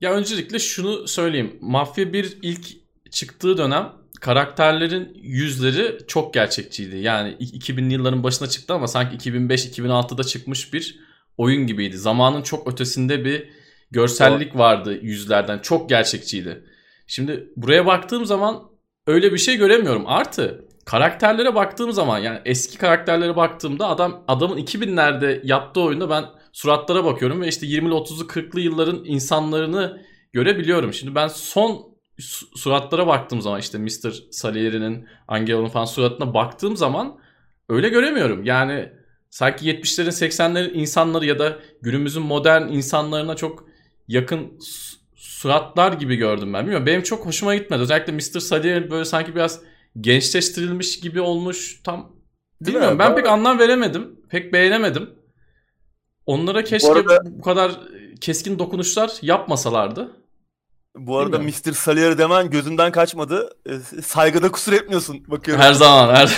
[0.01, 1.57] Ya öncelikle şunu söyleyeyim.
[1.61, 2.67] Mafya 1 ilk
[3.11, 6.97] çıktığı dönem karakterlerin yüzleri çok gerçekçiydi.
[6.97, 10.99] Yani 2000'li yılların başına çıktı ama sanki 2005-2006'da çıkmış bir
[11.37, 11.97] oyun gibiydi.
[11.97, 13.49] Zamanın çok ötesinde bir
[13.91, 15.59] görsellik vardı yüzlerden.
[15.59, 16.63] Çok gerçekçiydi.
[17.07, 18.63] Şimdi buraya baktığım zaman
[19.07, 20.07] öyle bir şey göremiyorum.
[20.07, 27.05] Artı karakterlere baktığım zaman yani eski karakterlere baktığımda adam adamın 2000'lerde yaptığı oyunda ben suratlara
[27.05, 30.01] bakıyorum ve işte 20'li 30'lu 40'lı yılların insanlarını
[30.33, 30.93] görebiliyorum.
[30.93, 31.91] Şimdi ben son
[32.55, 34.13] suratlara baktığım zaman işte Mr.
[34.31, 37.17] Salieri'nin, Angelo'nun falan suratına baktığım zaman
[37.69, 38.43] öyle göremiyorum.
[38.43, 38.89] Yani
[39.29, 43.65] sanki 70'lerin 80'lerin insanları ya da günümüzün modern insanlarına çok
[44.07, 44.59] yakın
[45.15, 46.61] suratlar gibi gördüm ben.
[46.61, 47.81] Bilmiyorum benim çok hoşuma gitmedi.
[47.81, 48.39] Özellikle Mr.
[48.39, 49.61] Salieri böyle sanki biraz
[50.01, 51.81] gençleştirilmiş gibi olmuş.
[51.83, 52.15] Tam
[52.61, 52.99] bilmiyorum mi?
[52.99, 54.19] ben pek anlam veremedim.
[54.29, 55.09] Pek beğenemedim.
[56.31, 57.19] Onlara keşke bu, arada...
[57.25, 57.71] bu kadar
[58.21, 60.11] keskin dokunuşlar yapmasalardı.
[60.95, 61.71] Bu arada Mr.
[61.73, 63.49] Salieri demen gözünden kaçmadı.
[63.65, 65.63] E, saygıda kusur etmiyorsun bakıyorum.
[65.63, 66.15] Her zaman.
[66.15, 66.37] Her...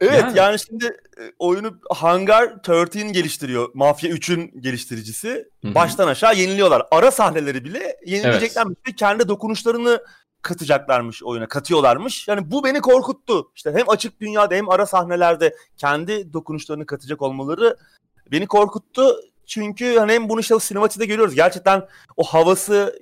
[0.00, 0.38] evet yani.
[0.38, 3.68] yani şimdi e, oyunu Hangar 13 geliştiriyor.
[3.74, 5.48] Mafya 3'ün geliştiricisi.
[5.64, 5.74] Hı-hı.
[5.74, 6.82] Baştan aşağı yeniliyorlar.
[6.90, 8.78] Ara sahneleri bile yenileceklermiş.
[8.86, 8.96] Evet.
[8.96, 10.00] Kendi dokunuşlarını
[10.44, 12.28] katacaklarmış oyuna, katıyorlarmış.
[12.28, 13.50] Yani bu beni korkuttu.
[13.56, 17.76] İşte hem açık dünyada hem ara sahnelerde kendi dokunuşlarını katacak olmaları
[18.32, 19.20] beni korkuttu.
[19.46, 21.34] Çünkü hani hem bunu işte sinematide görüyoruz.
[21.34, 22.98] Gerçekten o havası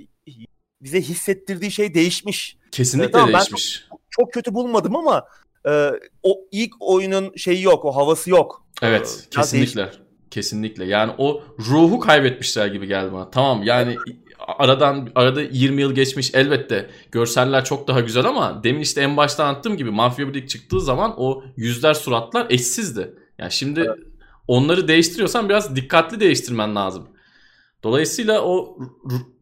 [0.83, 2.57] bize hissettirdiği şey değişmiş.
[2.71, 3.85] Kesinlikle tamam, değişmiş.
[3.85, 5.27] Ben çok, çok kötü bulmadım ama
[5.69, 5.91] e,
[6.23, 8.67] o ilk oyunun şeyi yok, o havası yok.
[8.83, 9.83] Evet, ee, kesinlikle.
[9.83, 10.03] Değişmiş.
[10.31, 10.85] Kesinlikle.
[10.85, 13.31] Yani o ruhu kaybetmişler gibi geldi bana.
[13.31, 13.97] Tamam yani
[14.59, 19.45] aradan arada 20 yıl geçmiş elbette görseller çok daha güzel ama demin işte en başta
[19.45, 23.15] anlattığım gibi Mafya Birlik çıktığı zaman o yüzler suratlar eşsizdi.
[23.39, 23.99] Yani şimdi evet.
[24.49, 27.09] onları değiştiriyorsan biraz dikkatli değiştirmen lazım.
[27.83, 28.79] Dolayısıyla o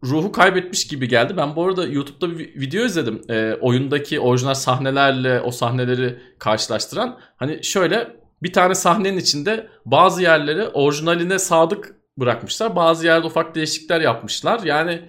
[0.05, 1.37] ruhu kaybetmiş gibi geldi.
[1.37, 3.23] Ben bu arada YouTube'da bir video izledim.
[3.29, 7.19] E, oyundaki orijinal sahnelerle o sahneleri karşılaştıran.
[7.37, 12.77] Hani şöyle bir tane sahnenin içinde bazı yerleri orijinaline sadık bırakmışlar.
[12.77, 14.61] Bazı yerde ufak değişiklikler yapmışlar.
[14.63, 15.09] Yani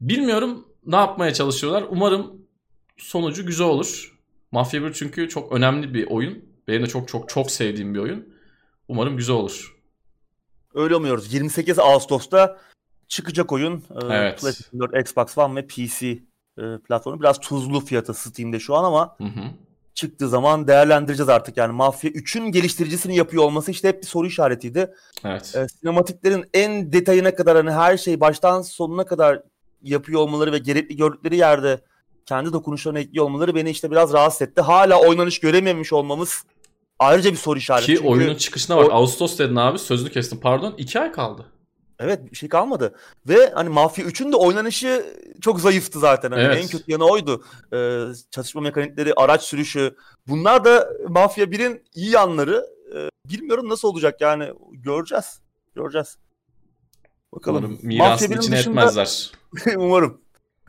[0.00, 1.84] bilmiyorum ne yapmaya çalışıyorlar.
[1.90, 2.46] Umarım
[2.96, 4.18] sonucu güzel olur.
[4.52, 6.44] Mafia 1 çünkü çok önemli bir oyun.
[6.68, 8.34] Benim de çok çok çok sevdiğim bir oyun.
[8.88, 9.76] Umarım güzel olur.
[10.74, 11.34] Öyle umuyoruz.
[11.34, 12.58] 28 Ağustos'ta
[13.08, 13.84] çıkacak oyun.
[13.90, 14.40] Ee, evet.
[14.40, 16.06] PlayStation 4, Xbox One ve PC
[16.58, 17.20] e, platformu.
[17.20, 19.50] Biraz tuzlu fiyatı Steam'de şu an ama hı hı
[20.02, 21.56] çıktığı zaman değerlendireceğiz artık.
[21.56, 24.94] Yani Mafya 3'ün geliştiricisini yapıyor olması işte hep bir soru işaretiydi.
[25.24, 25.56] Evet.
[25.56, 29.42] E, sinematiklerin en detayına kadar hani her şey baştan sonuna kadar
[29.82, 31.80] yapıyor olmaları ve gerekli gördükleri yerde
[32.26, 34.60] kendi dokunuşlarını ekliyor olmaları beni işte biraz rahatsız etti.
[34.60, 36.44] Hala oynanış görememiş olmamız
[36.98, 37.86] ayrıca bir soru işareti.
[37.86, 38.88] Ki Çünkü oyunun çıkışına bak.
[38.88, 38.92] O...
[38.92, 40.74] Ağustos dedin abi sözünü kestim pardon.
[40.78, 41.46] 2 ay kaldı.
[41.98, 42.94] Evet bir şey kalmadı.
[43.28, 46.30] Ve hani Mafya 3'ün de oynanışı çok zayıftı zaten.
[46.30, 46.58] Hani evet.
[46.62, 47.44] En kötü yanı oydu.
[47.72, 49.96] Ee, çatışma mekanikleri, araç sürüşü.
[50.28, 52.66] Bunlar da Mafya 1'in iyi yanları.
[52.94, 54.52] Ee, bilmiyorum nasıl olacak yani.
[54.72, 55.40] Göreceğiz.
[55.74, 56.18] Göreceğiz.
[57.34, 57.64] Bakalım.
[57.64, 58.80] Umarım mirasın içine dışında...
[58.80, 59.32] etmezler.
[59.76, 60.20] umarım.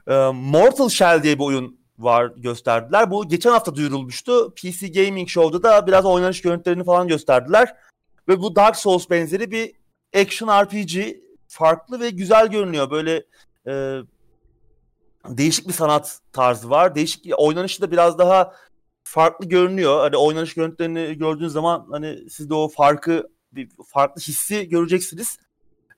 [0.08, 3.12] Ee, Mortal Shell diye bir oyun var gösterdiler.
[3.12, 4.54] Bu geçen hafta duyurulmuştu.
[4.56, 7.76] PC Gaming Show'da da biraz oynanış görüntülerini falan gösterdiler.
[8.28, 9.83] Ve bu Dark Souls benzeri bir
[10.16, 11.16] action RPG
[11.48, 12.92] farklı ve güzel görünüyor.
[12.92, 13.24] Böyle
[13.68, 14.02] e,
[15.30, 16.96] değişik bir sanat tarzı var.
[16.96, 18.54] Değişik oynanışı da biraz daha
[19.04, 20.00] farklı görünüyor.
[20.00, 25.38] Hani oynanış görüntülerini gördüğünüz zaman hani siz de o farkı bir farklı hissi göreceksiniz.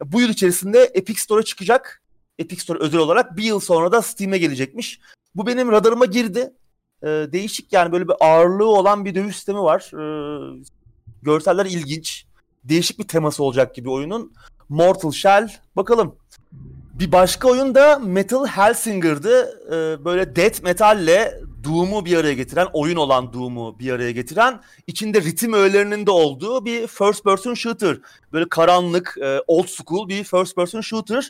[0.05, 2.01] Bu yıl içerisinde Epic Store'a çıkacak.
[2.39, 4.99] Epic Store özel olarak bir yıl sonra da Steam'e gelecekmiş.
[5.35, 6.53] Bu benim radarıma girdi.
[7.03, 9.91] Ee, değişik yani böyle bir ağırlığı olan bir dövüş sistemi var.
[9.93, 10.63] Ee,
[11.21, 12.25] görseller ilginç
[12.69, 14.33] değişik bir teması olacak gibi oyunun.
[14.69, 15.49] Mortal Shell.
[15.75, 16.15] Bakalım.
[16.93, 19.61] Bir başka oyun da Metal Helsinger'dı.
[19.67, 25.21] Ee, böyle death metalle Doom'u bir araya getiren, oyun olan Doom'u bir araya getiren, içinde
[25.21, 27.97] ritim öğelerinin de olduğu bir first person shooter.
[28.33, 31.29] Böyle karanlık, e, old school bir first person shooter.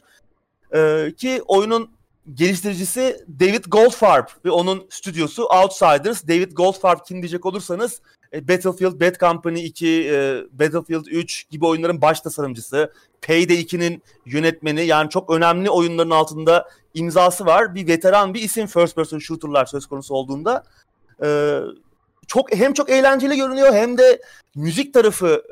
[0.75, 1.89] Ee, ki oyunun
[2.33, 6.27] geliştiricisi David Goldfarb ve onun stüdyosu Outsiders.
[6.27, 8.01] David Goldfarb kim diyecek olursanız
[8.41, 12.93] Battlefield Bad Company 2, e, Battlefield 3 gibi oyunların baş tasarımcısı.
[13.27, 17.75] Payday 2'nin yönetmeni yani çok önemli oyunların altında imzası var.
[17.75, 20.63] Bir veteran bir isim first person shooter'lar söz konusu olduğunda.
[21.23, 21.59] E,
[22.27, 24.21] çok hem çok eğlenceli görünüyor hem de
[24.55, 25.43] müzik tarafı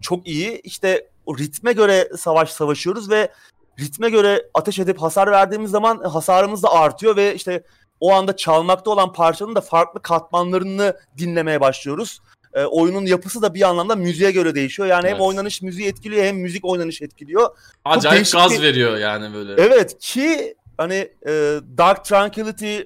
[0.00, 0.60] çok iyi.
[0.60, 3.32] İşte o ritme göre savaş savaşıyoruz ve
[3.80, 7.62] ritme göre ateş edip hasar verdiğimiz zaman hasarımız da artıyor ve işte
[8.04, 12.20] o anda çalmakta olan parçanın da farklı katmanlarını dinlemeye başlıyoruz.
[12.54, 14.88] E, oyunun yapısı da bir anlamda müziğe göre değişiyor.
[14.88, 15.14] Yani evet.
[15.14, 17.56] hem oynanış müziği etkiliyor hem müzik oynanış etkiliyor.
[17.84, 18.62] Acayip gaz bir...
[18.62, 19.62] veriyor yani böyle.
[19.62, 20.94] Evet ki hani
[21.26, 21.30] e,
[21.78, 22.78] Dark Tranquility,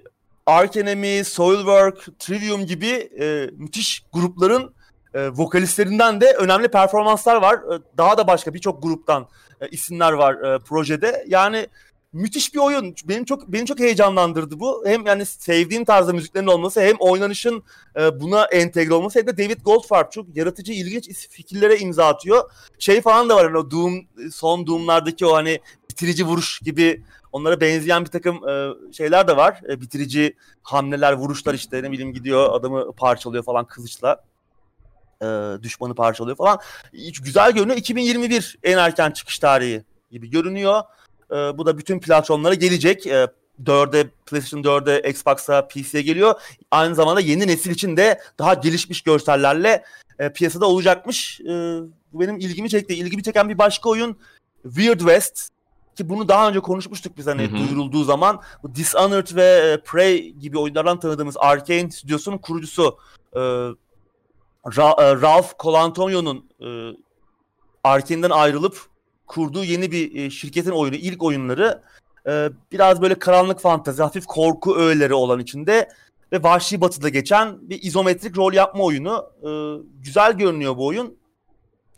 [0.46, 4.74] Ark Enemy, Soilwork, Trivium gibi e, müthiş grupların
[5.14, 7.54] e, vokalistlerinden de önemli performanslar var.
[7.54, 9.28] E, daha da başka birçok gruptan
[9.60, 11.24] e, isimler var e, projede.
[11.28, 11.66] Yani
[12.12, 12.94] müthiş bir oyun.
[13.04, 14.82] Benim çok beni çok heyecanlandırdı bu.
[14.86, 17.62] Hem yani sevdiğim tarzda müziklerin olması hem oynanışın
[17.96, 22.50] e, buna entegre olması hem de David Goldfarb çok yaratıcı, ilginç fikirlere imza atıyor.
[22.78, 27.02] Şey falan da var hani o Doom son Doom'lardaki o hani bitirici vuruş gibi
[27.32, 29.60] onlara benzeyen bir takım e, şeyler de var.
[29.68, 34.24] E, bitirici hamleler, vuruşlar işte ne bileyim gidiyor adamı parçalıyor falan kılıçla.
[35.22, 35.26] E,
[35.62, 36.58] düşmanı parçalıyor falan.
[36.92, 37.78] Hiç güzel görünüyor.
[37.78, 40.82] 2021 en erken çıkış tarihi gibi görünüyor.
[41.32, 43.06] E, bu da bütün platformlara gelecek.
[43.06, 43.28] E,
[43.64, 46.34] 4'e, PlayStation 4'e, Xbox'a, PC'ye geliyor.
[46.70, 49.84] Aynı zamanda yeni nesil için de daha gelişmiş görsellerle
[50.18, 51.40] e, piyasada olacakmış.
[51.40, 51.46] E,
[52.12, 52.94] bu benim ilgimi çekti.
[52.94, 54.16] İlgimi çeken bir başka oyun
[54.62, 55.48] Weird West
[55.96, 57.58] ki bunu daha önce konuşmuştuk biz hani hı hı.
[57.58, 58.40] duyurulduğu zaman.
[58.62, 62.98] Bu Dishonored ve e, Prey gibi oyunlardan tanıdığımız Arkane stüdyosunun kurucusu
[63.32, 63.38] e,
[64.64, 66.68] Ra- e, Ralph Colantonio'nun e,
[67.84, 68.86] Arkane'den ayrılıp
[69.28, 71.82] kurduğu yeni bir e, şirketin oyunu, ilk oyunları
[72.26, 75.88] e, biraz böyle karanlık fantezi, hafif korku öğeleri olan içinde
[76.32, 79.30] ve vahşi batıda geçen bir izometrik rol yapma oyunu.
[79.42, 79.50] E,
[80.02, 81.16] güzel görünüyor bu oyun.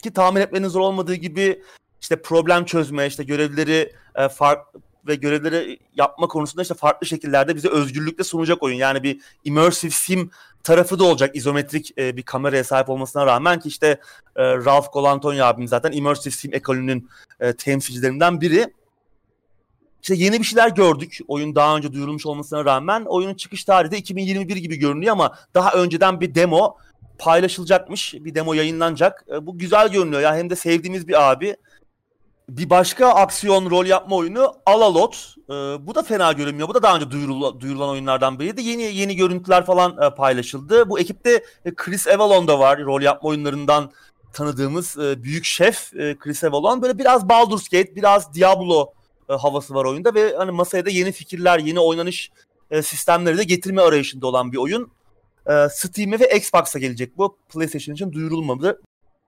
[0.03, 1.63] Ki tahmin etmenin zor olmadığı gibi
[2.01, 4.67] işte problem çözme, işte görevleri e, fark
[5.07, 8.77] ve görevleri yapma konusunda işte farklı şekillerde bize özgürlükle sunacak oyun.
[8.77, 10.31] Yani bir immersive sim
[10.65, 13.87] tarafı da olacak izometrik e, bir kameraya sahip olmasına rağmen ki işte
[14.37, 17.09] e, Ralph Colantonio abim zaten immersive sim ekolünün
[17.41, 18.75] e, temsilcilerinden biri.
[20.03, 21.19] İşte yeni bir şeyler gördük.
[21.29, 25.73] Oyun daha önce duyurulmuş olmasına rağmen oyunun çıkış tarihi de 2021 gibi görünüyor ama daha
[25.73, 26.77] önceden bir demo
[27.19, 28.15] paylaşılacakmış.
[28.15, 29.25] Bir demo yayınlanacak.
[29.33, 31.57] E, bu güzel görünüyor ya hem de sevdiğimiz bir abi.
[32.51, 35.35] Bir başka aksiyon rol yapma oyunu Alalot.
[35.49, 35.53] Ee,
[35.87, 36.69] bu da fena görünmüyor.
[36.69, 38.63] Bu da daha önce duyurul, duyurulan oyunlardan biriydi.
[38.63, 40.91] Yeni yeni görüntüler falan e, paylaşıldı.
[40.91, 42.81] Bu ekipte e, Chris Avalon da var.
[42.81, 43.91] Rol yapma oyunlarından
[44.33, 46.83] tanıdığımız e, büyük şef e, Chris Avalon.
[46.83, 48.93] Böyle biraz Baldur's Gate, biraz Diablo
[49.29, 52.31] e, havası var oyunda ve hani masaya da yeni fikirler, yeni oynanış
[52.71, 54.93] e, sistemleri de getirme arayışında olan bir oyun.
[55.47, 57.37] E, Steam'e ve Xbox'a gelecek bu.
[57.49, 58.83] PlayStation için duyurulmadı.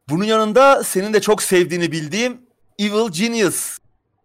[0.08, 3.78] Bunun yanında senin de çok sevdiğini bildiğim Evil Genius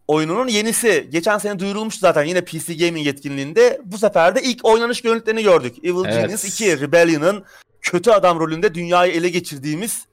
[0.07, 1.07] oyununun yenisi.
[1.11, 3.81] Geçen sene duyurulmuştu zaten yine PC Gaming yetkinliğinde.
[3.85, 5.75] Bu sefer de ilk oynanış görüntülerini gördük.
[5.83, 6.13] Evil evet.
[6.13, 7.43] Genius 2 Rebellion'ın
[7.81, 10.05] kötü adam rolünde dünyayı ele geçirdiğimiz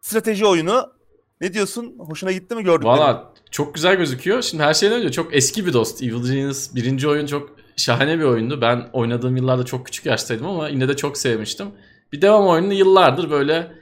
[0.00, 0.92] strateji oyunu.
[1.40, 1.94] Ne diyorsun?
[1.98, 2.84] Hoşuna gitti mi gördük?
[2.84, 4.42] Valla çok güzel gözüküyor.
[4.42, 6.02] Şimdi her şeyden önce çok eski bir dost.
[6.02, 8.60] Evil Genius birinci oyun çok şahane bir oyundu.
[8.60, 11.66] Ben oynadığım yıllarda çok küçük yaştaydım ama yine de çok sevmiştim.
[12.12, 13.72] Bir devam oyununu yıllardır böyle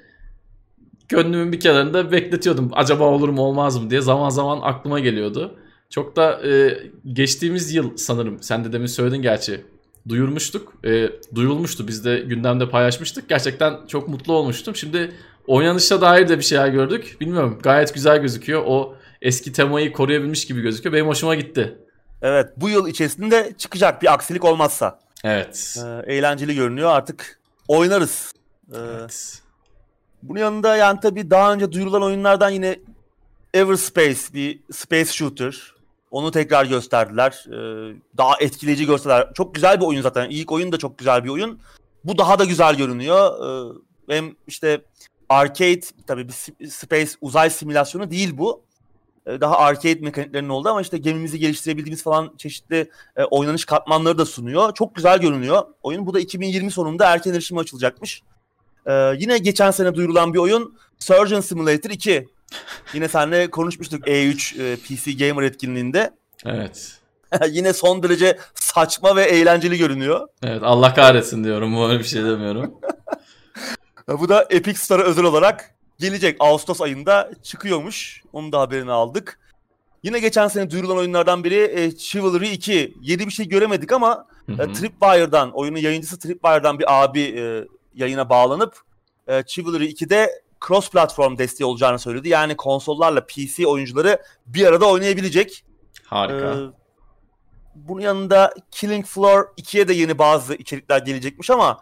[1.08, 2.70] gönlümün bir kenarında bekletiyordum.
[2.72, 5.54] Acaba olur mu olmaz mı diye zaman zaman aklıma geliyordu.
[5.90, 6.78] Çok da e,
[7.12, 9.64] geçtiğimiz yıl sanırım sen de demin söyledin gerçi
[10.08, 10.74] duyurmuştuk.
[10.84, 13.28] E, duyulmuştu biz de gündemde paylaşmıştık.
[13.28, 14.76] Gerçekten çok mutlu olmuştum.
[14.76, 15.12] Şimdi
[15.46, 17.16] oynanışa dair de bir şeyler gördük.
[17.20, 18.62] Bilmiyorum gayet güzel gözüküyor.
[18.66, 20.92] O eski temayı koruyabilmiş gibi gözüküyor.
[20.92, 21.78] Benim hoşuma gitti.
[22.22, 24.98] Evet bu yıl içerisinde çıkacak bir aksilik olmazsa.
[25.24, 25.76] Evet.
[25.84, 28.32] Ee, eğlenceli görünüyor artık oynarız.
[28.72, 29.42] Ee, evet.
[30.22, 32.78] Bunun yanında yani tabii daha önce duyurulan oyunlardan yine
[33.54, 35.74] Everspace bir space shooter.
[36.10, 37.44] Onu tekrar gösterdiler.
[37.48, 39.34] Ee, daha etkileyici gösterdiler.
[39.34, 40.30] Çok güzel bir oyun zaten.
[40.30, 41.60] İlk oyun da çok güzel bir oyun.
[42.04, 43.30] Bu daha da güzel görünüyor.
[44.08, 44.82] Ee, hem işte
[45.28, 48.62] arcade tabii bir space uzay simülasyonu değil bu.
[49.26, 54.26] Ee, daha arcade mekaniklerinin oldu ama işte gemimizi geliştirebildiğimiz falan çeşitli e, oynanış katmanları da
[54.26, 54.74] sunuyor.
[54.74, 56.06] Çok güzel görünüyor oyun.
[56.06, 58.22] Bu da 2020 sonunda erken erişime açılacakmış.
[58.88, 62.28] Ee, yine geçen sene duyurulan bir oyun Surgeon Simulator 2.
[62.94, 66.10] Yine seninle konuşmuştuk E3 e, PC Gamer etkinliğinde.
[66.46, 66.98] Evet.
[67.50, 70.28] yine son derece saçma ve eğlenceli görünüyor.
[70.42, 71.76] Evet Allah kahretsin diyorum.
[71.76, 72.74] Bu bir şey demiyorum.
[74.08, 76.36] Bu da Epic Store'a özel olarak gelecek.
[76.40, 78.22] Ağustos ayında çıkıyormuş.
[78.32, 79.38] Onun da haberini aldık.
[80.02, 82.94] Yine geçen sene duyurulan oyunlardan biri e, Chivalry 2.
[83.00, 87.64] Yedi bir şey göremedik ama e, Tripwire'dan, oyunun yayıncısı Tripwire'dan bir abi e,
[87.98, 88.80] yayına bağlanıp
[89.26, 92.28] e, Chivalry 2'de cross platform desteği olacağını söyledi.
[92.28, 95.64] Yani konsollarla PC oyuncuları bir arada oynayabilecek.
[96.04, 96.54] Harika.
[96.54, 96.78] Ee,
[97.74, 101.80] bunun yanında Killing Floor 2'ye de yeni bazı içerikler gelecekmiş ama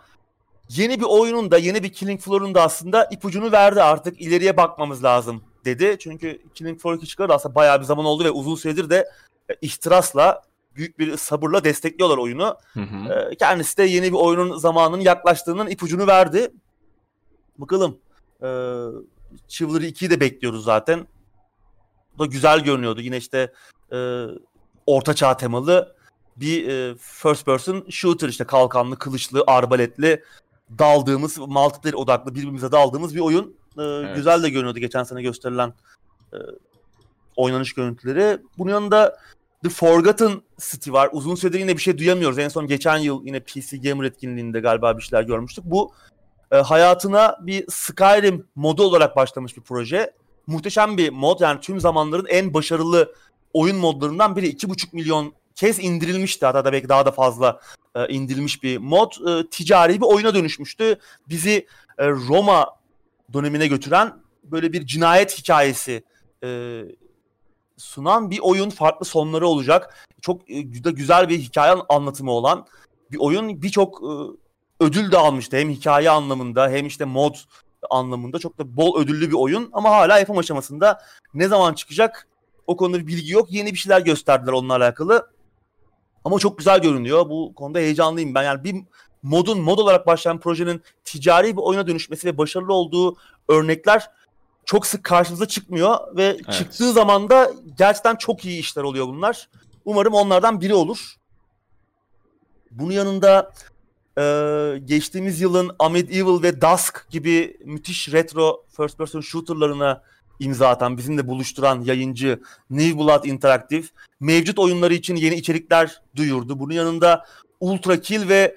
[0.69, 5.05] yeni bir oyunun da yeni bir Killing Floor'un da aslında ipucunu verdi artık ileriye bakmamız
[5.05, 5.97] lazım dedi.
[6.01, 9.09] Çünkü Killing Floor 2 çıkardı aslında bayağı bir zaman oldu ve uzun süredir de
[9.51, 10.43] e, ihtirasla
[10.77, 12.57] büyük bir sabırla destekliyorlar oyunu.
[12.72, 13.12] Hı hı.
[13.12, 16.53] Ee, kendisi de yeni bir oyunun zamanının yaklaştığının ipucunu verdi.
[17.59, 17.99] Bakalım.
[18.43, 18.47] Ee,
[19.49, 21.07] Chivalry 2'yi de bekliyoruz zaten.
[22.18, 23.01] Bu da güzel görünüyordu.
[23.01, 23.53] Yine işte
[23.93, 24.27] e,
[24.87, 25.97] orta çağ temalı
[26.37, 30.22] bir e, first person shooter işte kalkanlı, kılıçlı, arbaletli
[30.79, 33.57] daldığımız, multiplayer odaklı birbirimize daldığımız bir oyun.
[33.79, 34.16] Ee, evet.
[34.16, 35.72] Güzel de görünüyordu geçen sene gösterilen
[36.33, 36.37] e,
[37.37, 38.39] oynanış görüntüleri.
[38.59, 39.18] Bunun yanında
[39.67, 41.09] The Forgotten City var.
[41.12, 42.39] Uzun süredir yine bir şey duyamıyoruz.
[42.39, 45.64] En son geçen yıl yine PC Gamer etkinliğinde galiba bir şeyler görmüştük.
[45.64, 45.93] Bu
[46.53, 50.12] e, hayatına bir Skyrim modu olarak başlamış bir proje.
[50.47, 51.41] Muhteşem bir mod.
[51.41, 53.14] Yani tüm zamanların en başarılı
[53.53, 54.47] oyun modlarından biri.
[54.47, 56.47] 2,5 milyon kez indirilmişti.
[56.47, 57.61] Hatta da belki daha da fazla
[57.95, 59.12] e, indirilmiş bir mod.
[59.29, 60.99] E, ticari bir oyuna dönüşmüştü.
[61.29, 61.67] Bizi
[61.99, 62.67] e, Roma
[63.33, 64.12] dönemine götüren
[64.45, 66.05] böyle bir cinayet hikayesi
[66.45, 66.49] e,
[67.77, 70.07] sunan bir oyun farklı sonları olacak.
[70.20, 72.66] Çok e, güzel bir hikaye anlatımı olan
[73.12, 74.11] bir oyun birçok e,
[74.81, 75.57] ödül de almıştı.
[75.57, 77.35] Hem hikaye anlamında hem işte mod
[77.91, 81.01] anlamında çok da bol ödüllü bir oyun ama hala yapım aşamasında
[81.35, 82.29] ne zaman çıkacak
[82.66, 83.53] o konuda bir bilgi yok.
[83.53, 85.31] Yeni bir şeyler gösterdiler onunla alakalı.
[86.24, 87.31] Ama çok güzel görünüyor.
[87.31, 88.43] Bu konuda heyecanlıyım ben.
[88.43, 88.77] Yani bir
[89.22, 93.16] modun mod olarak başlayan projenin ticari bir oyuna dönüşmesi ve başarılı olduğu
[93.49, 94.11] örnekler
[94.67, 96.53] çok sık karşımıza çıkmıyor ve evet.
[96.53, 99.49] çıktığı zaman da gerçekten çok iyi işler oluyor bunlar.
[99.85, 101.14] Umarım onlardan biri olur.
[102.71, 103.53] Bunun yanında
[104.19, 104.23] e,
[104.85, 110.03] geçtiğimiz yılın Amid Evil ve Dusk gibi müthiş retro first person shooterlarına
[110.41, 112.41] imza atan, bizimle buluşturan yayıncı
[112.71, 113.87] New Blood Interactive
[114.21, 116.59] mevcut oyunları için yeni içerikler duyurdu.
[116.59, 117.25] Bunun yanında
[117.61, 118.57] Ultra Kill ve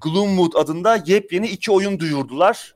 [0.00, 2.74] Gloomwood adında yepyeni iki oyun duyurdular.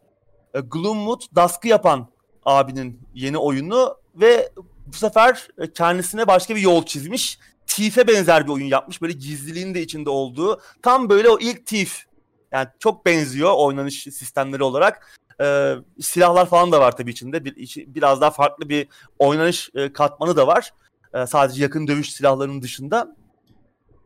[0.54, 2.13] E, Gloomwood Dusk'ı yapan
[2.44, 4.52] abinin yeni oyunu ve
[4.86, 7.38] bu sefer kendisine başka bir yol çizmiş.
[7.66, 9.02] Thief'e benzer bir oyun yapmış.
[9.02, 10.60] Böyle gizliliğin de içinde olduğu.
[10.82, 12.04] Tam böyle o ilk Thief.
[12.52, 15.16] Yani çok benziyor oynanış sistemleri olarak.
[15.40, 17.44] Ee, silahlar falan da var tabii içinde.
[17.44, 17.54] Bir,
[17.94, 18.88] biraz daha farklı bir
[19.18, 20.74] oynanış e, katmanı da var.
[21.14, 23.16] Ee, sadece yakın dövüş silahlarının dışında.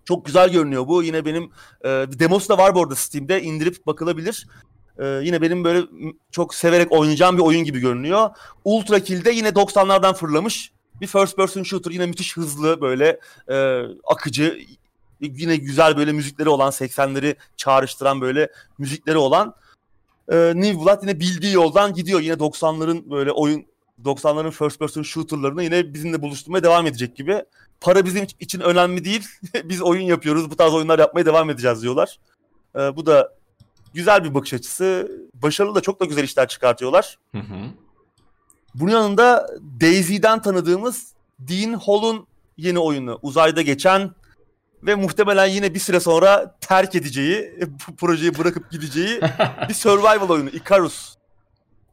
[0.05, 1.03] Çok güzel görünüyor bu.
[1.03, 1.51] Yine benim
[1.85, 3.43] e, demosu da var bu arada Steam'de.
[3.43, 4.47] indirip bakılabilir.
[4.99, 5.87] Ee, yine benim böyle
[6.31, 8.31] çok severek oynayacağım bir oyun gibi görünüyor.
[8.65, 11.91] Ultra Kill'de yine 90'lardan fırlamış bir first person shooter.
[11.91, 14.59] Yine müthiş hızlı böyle e, akıcı
[15.21, 19.55] yine güzel böyle müzikleri olan 80'leri çağrıştıran böyle müzikleri olan
[20.33, 22.21] e, New Blood yine bildiği yoldan gidiyor.
[22.21, 23.67] Yine 90'ların böyle oyun
[24.05, 27.43] 90'ların first person shooter'larını yine bizimle buluşturmaya devam edecek gibi.
[27.81, 29.29] Para bizim için önemli değil.
[29.65, 30.51] Biz oyun yapıyoruz.
[30.51, 32.19] Bu tarz oyunlar yapmaya devam edeceğiz diyorlar.
[32.77, 33.38] E, bu da
[33.99, 35.13] güzel bir bakış açısı.
[35.35, 37.19] Başarılı da çok da güzel işler çıkartıyorlar.
[37.33, 37.71] Hı hı.
[38.75, 39.47] Bunun yanında
[39.81, 42.27] Daisy'den tanıdığımız Dean Hall'un
[42.57, 43.19] yeni oyunu.
[43.23, 44.11] Uzayda geçen
[44.83, 47.55] ve muhtemelen yine bir süre sonra terk edeceği,
[47.89, 49.21] bu projeyi bırakıp gideceği
[49.69, 50.51] bir survival oyunu.
[50.51, 51.15] Icarus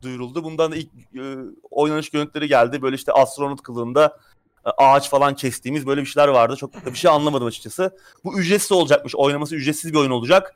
[0.01, 0.43] duyuruldu.
[0.43, 1.35] Bundan da ilk e,
[1.71, 2.81] oynanış görüntüleri geldi.
[2.81, 4.17] Böyle işte astronot kılığında
[4.65, 6.55] e, ağaç falan kestiğimiz böyle bir şeyler vardı.
[6.55, 7.97] Çok da bir şey anlamadım açıkçası.
[8.23, 9.15] Bu ücretsiz olacakmış.
[9.15, 10.55] Oynaması ücretsiz bir oyun olacak.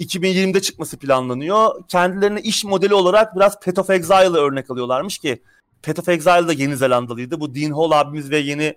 [0.00, 1.88] 2020'de çıkması planlanıyor.
[1.88, 5.42] Kendilerine iş modeli olarak biraz Path of Exile'ı örnek alıyorlarmış ki
[5.82, 7.40] Path of Exile da Yeni Zelandalıydı.
[7.40, 8.76] Bu Dean Hall abimiz ve yeni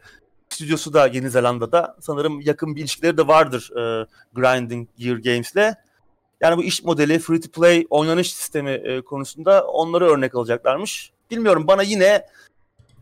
[0.50, 1.96] stüdyosu da Yeni Zelanda'da.
[2.02, 5.76] Sanırım yakın bir ilişkileri de vardır e, Grinding Gear Games'le.
[6.42, 11.12] Yani bu iş modeli, free to play oynanış sistemi e, konusunda onları örnek alacaklarmış.
[11.32, 12.26] Bilmiyorum bana yine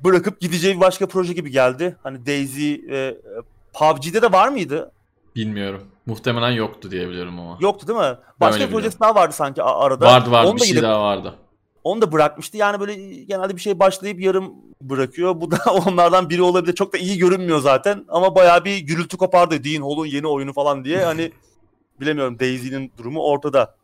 [0.03, 1.95] bırakıp gideceği başka proje gibi geldi.
[2.03, 3.41] Hani Daisy ve e,
[3.73, 4.91] PUBG'de de var mıydı?
[5.35, 5.81] Bilmiyorum.
[6.05, 7.57] Muhtemelen yoktu diyebiliyorum ama.
[7.61, 8.17] Yoktu değil mi?
[8.39, 10.05] Başka bir projesi daha vardı sanki arada.
[10.05, 11.35] Vardı vardı Onu bir şey daha vardı.
[11.83, 12.57] Onu da bırakmıştı.
[12.57, 15.41] Yani böyle genelde bir şey başlayıp yarım bırakıyor.
[15.41, 16.75] Bu da onlardan biri olabilir.
[16.75, 18.05] Çok da iyi görünmüyor zaten.
[18.09, 19.63] Ama bayağı bir gürültü kopardı.
[19.63, 21.05] Dean Hall'un yeni oyunu falan diye.
[21.05, 21.31] Hani
[21.99, 23.75] bilemiyorum Daisy'nin durumu ortada.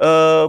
[0.00, 0.04] Ee,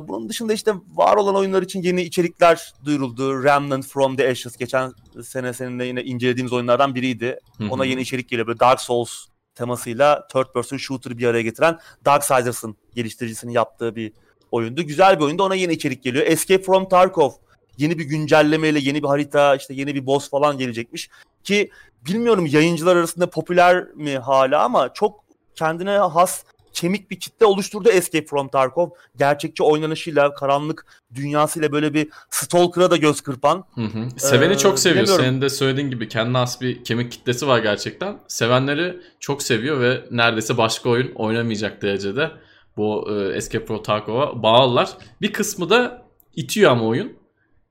[0.07, 3.43] bunun dışında işte var olan oyunlar için yeni içerikler duyuruldu.
[3.43, 4.93] Remnant from the Ashes geçen
[5.23, 7.39] sene seninle yine incelediğimiz oyunlardan biriydi.
[7.69, 8.47] Ona yeni içerik geliyor.
[8.47, 9.25] Böyle Dark Souls
[9.57, 14.13] temasıyla third person shooter bir araya getiren Darksiders'ın geliştiricisinin yaptığı bir
[14.51, 14.81] oyundu.
[14.81, 15.43] Güzel bir oyundu.
[15.43, 16.25] Ona yeni içerik geliyor.
[16.27, 17.31] Escape from Tarkov
[17.77, 21.09] yeni bir güncellemeyle yeni bir harita işte yeni bir boss falan gelecekmiş.
[21.43, 21.71] Ki
[22.05, 25.23] bilmiyorum yayıncılar arasında popüler mi hala ama çok
[25.55, 26.43] kendine has
[26.77, 28.89] kemik bir kitle oluşturdu Escape from Tarkov.
[29.15, 33.65] Gerçekçi oynanışıyla, karanlık dünyasıyla böyle bir Stalker'a da göz kırpan.
[33.75, 34.09] Hı hı.
[34.17, 35.05] Seveni ee, çok seviyor.
[35.05, 38.19] Senin de söylediğin gibi kendine has bir kemik kitlesi var gerçekten.
[38.27, 42.31] Sevenleri çok seviyor ve neredeyse başka oyun oynamayacak derecede
[42.77, 44.89] bu e, Escape from Tarkov'a bağlılar.
[45.21, 46.05] Bir kısmı da
[46.35, 47.13] itiyor ama oyun.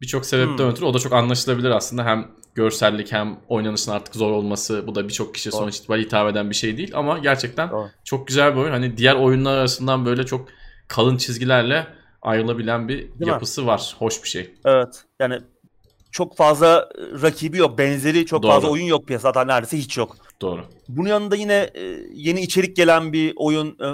[0.01, 0.71] Birçok sebepten hmm.
[0.71, 2.05] ötürü o da çok anlaşılabilir aslında.
[2.05, 5.53] Hem görsellik hem oynanışın artık zor olması bu da birçok Doğru.
[5.53, 7.89] sonuç itibariyle hitap eden bir şey değil ama gerçekten Doğru.
[8.05, 8.71] çok güzel bir oyun.
[8.71, 10.49] Hani diğer oyunlar arasından böyle çok
[10.89, 11.87] kalın çizgilerle
[12.23, 13.67] ayrılabilen bir değil yapısı mi?
[13.67, 13.97] var.
[13.99, 14.55] Hoş bir şey.
[14.65, 15.05] Evet.
[15.21, 15.41] Yani
[16.11, 16.89] çok fazla
[17.23, 17.79] rakibi yok.
[17.79, 18.53] Benzeri çok Doğru.
[18.53, 19.45] fazla oyun yok piyasada.
[19.45, 20.17] Neredeyse hiç yok.
[20.41, 20.65] Doğru.
[20.89, 21.83] Bunun yanında yine e,
[22.15, 23.87] yeni içerik gelen bir oyun e,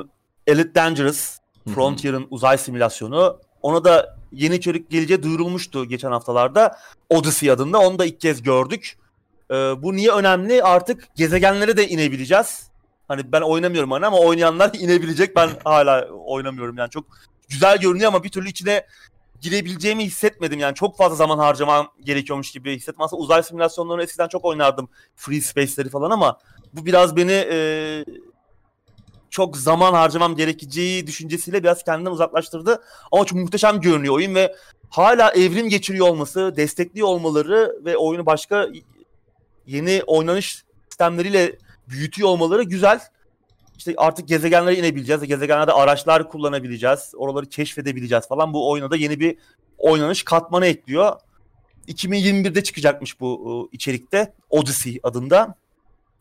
[0.46, 1.38] Elite Dangerous.
[1.74, 3.40] Frontier'ın uzay simülasyonu.
[3.62, 6.78] Ona da yeni içerik geleceği duyurulmuştu geçen haftalarda.
[7.10, 7.78] Odyssey adında.
[7.78, 8.98] Onu da ilk kez gördük.
[9.50, 10.62] Ee, bu niye önemli?
[10.62, 12.70] Artık gezegenlere de inebileceğiz.
[13.08, 15.36] Hani ben oynamıyorum hani ama oynayanlar inebilecek.
[15.36, 17.04] Ben hala oynamıyorum yani çok
[17.48, 18.86] güzel görünüyor ama bir türlü içine
[19.40, 20.58] girebileceğimi hissetmedim.
[20.58, 23.02] Yani çok fazla zaman harcamam gerekiyormuş gibi hissettim.
[23.02, 24.88] Aslında uzay simülasyonlarını eskiden çok oynardım.
[25.16, 26.38] Free Space'leri falan ama
[26.72, 28.04] bu biraz beni e,
[29.32, 32.82] çok zaman harcamam gerekeceği düşüncesiyle biraz kendinden uzaklaştırdı.
[33.12, 34.54] Ama çok muhteşem görünüyor oyun ve
[34.90, 38.68] hala evrim geçiriyor olması, destekliyor olmaları ve oyunu başka
[39.66, 41.58] yeni oynanış sistemleriyle
[41.88, 43.00] büyütüyor olmaları güzel.
[43.78, 45.22] İşte artık gezegenlere inebileceğiz.
[45.22, 47.12] Gezegenlerde araçlar kullanabileceğiz.
[47.16, 48.52] Oraları keşfedebileceğiz falan.
[48.52, 49.36] Bu oyuna da yeni bir
[49.78, 51.16] oynanış katmanı ekliyor.
[51.88, 54.32] 2021'de çıkacakmış bu e, içerikte.
[54.50, 55.54] Odyssey adında.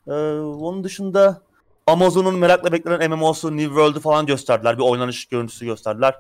[0.08, 1.42] Ee, onun dışında
[1.88, 4.78] Amazon'un merakla beklenen MMO'su New World'u falan gösterdiler.
[4.78, 6.16] Bir oynanış görüntüsü gösterdiler.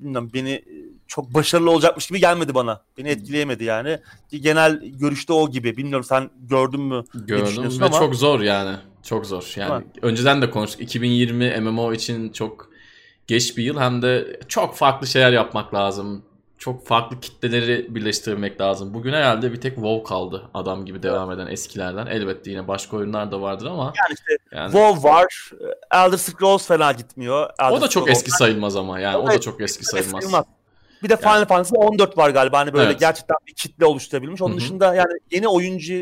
[0.00, 0.64] Bilmiyorum beni e,
[1.06, 2.80] çok başarılı olacakmış gibi gelmedi bana.
[2.98, 3.98] Beni etkileyemedi yani.
[4.30, 5.76] Genel görüşte o gibi.
[5.76, 7.04] Bilmiyorum sen gördün mü?
[7.14, 7.98] Gördüm ve ama...
[7.98, 8.76] çok zor yani.
[9.02, 9.52] Çok zor.
[9.56, 9.82] Yani ha.
[10.02, 10.80] önceden de konuştuk.
[10.80, 12.70] 2020 MMO için çok
[13.26, 16.22] geç bir yıl hem de çok farklı şeyler yapmak lazım.
[16.58, 18.94] Çok farklı kitleleri birleştirmek lazım.
[18.94, 22.06] Bugün herhalde bir tek WoW kaldı adam gibi devam eden eskilerden.
[22.06, 23.84] Elbette yine başka oyunlar da vardır ama.
[23.84, 24.72] Yani işte yani...
[24.72, 25.50] WoW var.
[25.92, 27.50] Elder Scrolls fena gitmiyor.
[27.60, 30.22] Elder o da çok Scrolls eski sayılmaz ama yani o, o da çok eski sayılmaz.
[30.22, 30.44] sayılmaz.
[31.02, 31.46] Bir de Final yani.
[31.46, 33.00] Fantasy 14 var galiba hani böyle evet.
[33.00, 34.42] gerçekten bir kitle oluşturabilmiş.
[34.42, 34.60] Onun Hı-hı.
[34.60, 35.94] dışında yani yeni oyuncu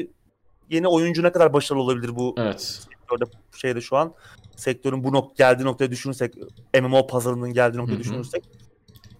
[0.70, 2.60] yeni oyuncu ne kadar başarılı olabilir bu evet.
[2.60, 3.24] sektörde
[3.56, 4.14] şeyde şu an
[4.56, 6.34] sektörün bu nok geldiği noktaya düşünürsek
[6.80, 8.00] MMO pazarının geldiği noktaya Hı-hı.
[8.00, 8.44] düşünürsek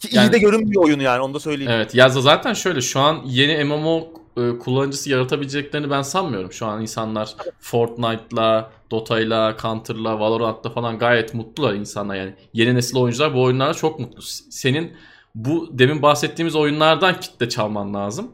[0.08, 1.72] ki yani, iyi de görünmüyor oyunu yani onu da söyleyeyim.
[1.72, 6.52] Evet ya zaten şöyle şu an yeni MMO e, kullanıcısı yaratabileceklerini ben sanmıyorum.
[6.52, 12.34] Şu an insanlar Fortnite'la, Dota'yla, Counter'la, Valorant'la falan gayet mutlular insanlar yani.
[12.52, 14.22] Yeni nesil oyuncular bu oyunlarla çok mutlu.
[14.50, 14.92] Senin
[15.34, 18.32] bu demin bahsettiğimiz oyunlardan kitle çalman lazım.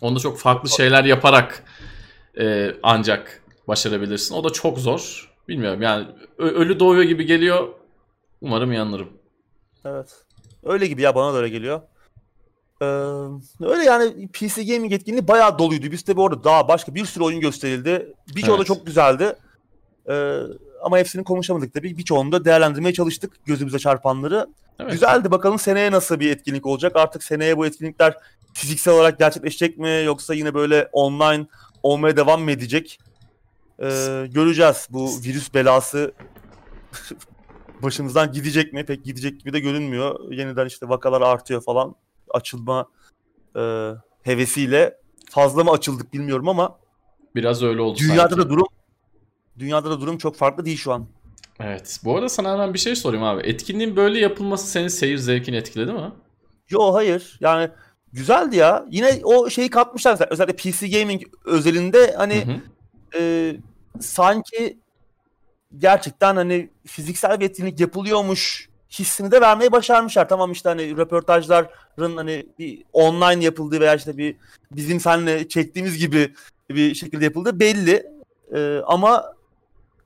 [0.00, 1.64] Onda çok farklı şeyler yaparak
[2.38, 4.34] e, ancak başarabilirsin.
[4.34, 5.30] O da çok zor.
[5.48, 6.06] Bilmiyorum yani
[6.38, 7.68] ölü doğuyor gibi geliyor.
[8.40, 9.08] Umarım yanılırım.
[9.84, 10.24] Evet.
[10.64, 11.80] Öyle gibi ya bana da öyle geliyor.
[12.82, 12.86] Ee,
[13.60, 15.92] öyle yani PC Gaming etkinliği bayağı doluydu.
[15.92, 18.14] Biz de bu arada daha başka bir sürü oyun gösterildi.
[18.36, 18.60] Birçoğu evet.
[18.60, 19.36] da çok güzeldi.
[20.08, 20.38] Ee,
[20.82, 21.98] ama hepsini konuşamadık tabii.
[21.98, 24.46] Birçoğunu da değerlendirmeye çalıştık gözümüze çarpanları.
[24.80, 24.92] Evet.
[24.92, 25.30] Güzeldi.
[25.30, 26.96] Bakalım seneye nasıl bir etkinlik olacak.
[26.96, 28.14] Artık seneye bu etkinlikler
[28.54, 31.46] fiziksel olarak gerçekleşecek mi yoksa yine böyle online
[31.82, 32.98] olmaya devam mı edecek?
[33.82, 34.88] Ee, göreceğiz.
[34.90, 36.12] Bu virüs belası
[37.82, 38.84] başımızdan gidecek mi?
[38.84, 40.32] Pek gidecek gibi de görünmüyor.
[40.32, 41.94] Yeniden işte vakalar artıyor falan.
[42.30, 42.88] Açılma
[43.56, 43.90] e,
[44.22, 44.98] hevesiyle
[45.30, 46.78] fazla mı açıldık bilmiyorum ama
[47.34, 48.36] biraz öyle oldu Dünyada sanki.
[48.36, 48.66] da durum
[49.58, 51.06] dünyada da durum çok farklı değil şu an.
[51.60, 52.00] Evet.
[52.04, 53.42] Bu arada sana hemen bir şey sorayım abi.
[53.42, 56.12] Etkinliğin böyle yapılması senin seyir zevkini etkiledi mi?
[56.68, 57.38] Yo hayır.
[57.40, 57.68] Yani
[58.12, 58.86] güzeldi ya.
[58.90, 60.28] Yine o şeyi katmışlar mesela.
[60.30, 62.60] Özellikle PC Gaming özelinde hani hı hı.
[63.18, 63.56] E,
[64.00, 64.78] sanki
[65.78, 70.28] gerçekten hani fiziksel bir etkinlik yapılıyormuş hissini de vermeyi başarmışlar.
[70.28, 74.36] Tamam işte hani röportajların hani bir online yapıldığı veya işte bir
[74.72, 76.34] bizim seninle çektiğimiz gibi
[76.70, 78.06] bir şekilde yapıldığı belli.
[78.54, 79.34] Ee, ama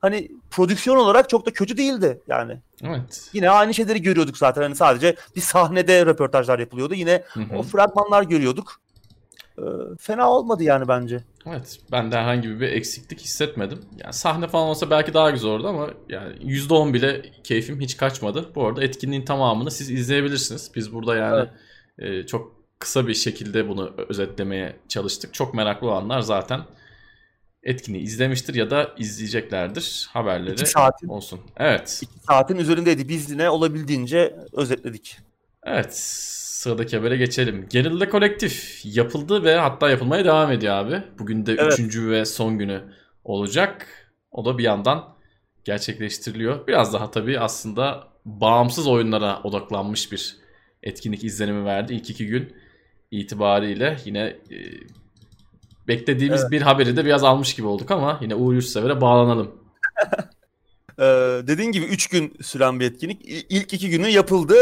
[0.01, 2.59] hani prodüksiyon olarak çok da kötü değildi yani.
[2.85, 3.31] Evet.
[3.33, 4.63] Yine aynı şeyleri görüyorduk zaten.
[4.63, 6.95] Hani sadece bir sahnede röportajlar yapılıyordu.
[6.95, 7.57] Yine hı hı.
[7.57, 8.81] o fragmanlar görüyorduk.
[9.59, 11.25] Ee, fena olmadı yani bence.
[11.47, 11.79] Evet.
[11.93, 13.85] Ben de herhangi bir eksiklik hissetmedim.
[14.05, 18.55] Yani sahne falan olsa belki daha güzel olurdu ama yani %10 bile keyfim hiç kaçmadı.
[18.55, 20.71] Bu arada etkinliğin tamamını siz izleyebilirsiniz.
[20.77, 21.49] Biz burada yani
[21.99, 22.25] evet.
[22.25, 25.35] e, çok kısa bir şekilde bunu özetlemeye çalıştık.
[25.35, 26.61] Çok meraklı olanlar zaten
[27.63, 30.09] etkinliği izlemiştir ya da izleyeceklerdir.
[30.13, 31.41] Haberleri İki saatin, olsun.
[31.57, 32.01] Evet.
[32.03, 33.09] İki saatin üzerindeydi.
[33.09, 35.19] Biz yine olabildiğince özetledik.
[35.65, 35.95] Evet.
[36.59, 37.67] Sıradaki habere geçelim.
[37.71, 41.03] Gerilla Kolektif yapıldı ve hatta yapılmaya devam ediyor abi.
[41.19, 41.73] Bugün de evet.
[41.73, 42.83] üçüncü ve son günü
[43.25, 43.87] olacak.
[44.31, 45.05] O da bir yandan
[45.65, 46.67] gerçekleştiriliyor.
[46.67, 50.37] Biraz daha tabii aslında bağımsız oyunlara odaklanmış bir
[50.83, 51.95] etkinlik izlenimi verdi.
[51.95, 52.53] İlk iki gün
[53.11, 54.59] itibariyle yine e,
[55.89, 56.51] beklediğimiz evet.
[56.51, 59.55] bir haberi de biraz almış gibi olduk ama yine Uğur Yurtsever'e bağlanalım.
[60.99, 61.03] ee,
[61.47, 63.23] dediğin gibi 3 gün süren bir etkinlik.
[63.27, 64.57] İlk iki günü yapıldı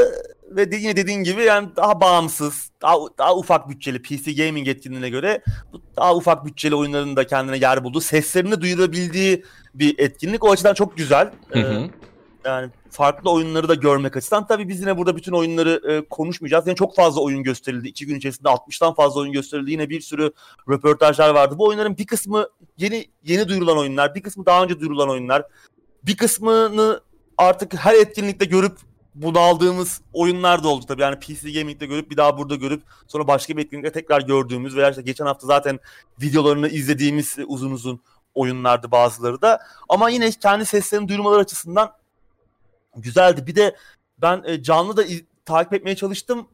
[0.51, 5.11] ve de, yine dediğin gibi yani daha bağımsız, daha, daha ufak bütçeli PC Gaming etkinliğine
[5.11, 5.43] göre
[5.97, 9.45] daha ufak bütçeli oyunların da kendine yer bulduğu, seslerini duyurabildiği
[9.75, 10.45] bir etkinlik.
[10.45, 11.31] O açıdan çok güzel.
[11.49, 11.75] Hı hı.
[11.75, 11.91] Ee,
[12.49, 14.47] yani farklı oyunları da görmek açısından.
[14.47, 16.67] Tabii biz yine burada bütün oyunları e, konuşmayacağız.
[16.67, 17.89] Yani çok fazla oyun gösterildi.
[17.89, 19.71] İki gün içerisinde 60'tan fazla oyun gösterildi.
[19.71, 20.33] Yine bir sürü
[20.69, 21.55] röportajlar vardı.
[21.59, 24.15] Bu oyunların bir kısmı yeni yeni duyurulan oyunlar.
[24.15, 25.43] Bir kısmı daha önce duyurulan oyunlar.
[26.03, 27.01] Bir kısmını
[27.39, 28.79] artık her etkinlikte görüp
[29.17, 31.03] bunu aldığımız oyunlar da oldu tabii.
[31.03, 34.91] Yani PC Gaming'de görüp bir daha burada görüp sonra başka bir etkinlikte tekrar gördüğümüz veya
[34.91, 35.79] işte geçen hafta zaten
[36.23, 38.01] videolarını izlediğimiz uzun uzun
[38.35, 39.61] oyunlardı bazıları da.
[39.89, 41.93] Ama yine kendi seslerini duyurmaları açısından
[42.97, 43.47] güzeldi.
[43.47, 43.77] Bir de
[44.19, 45.05] ben e, canlı da
[45.45, 46.49] takip etmeye çalıştım.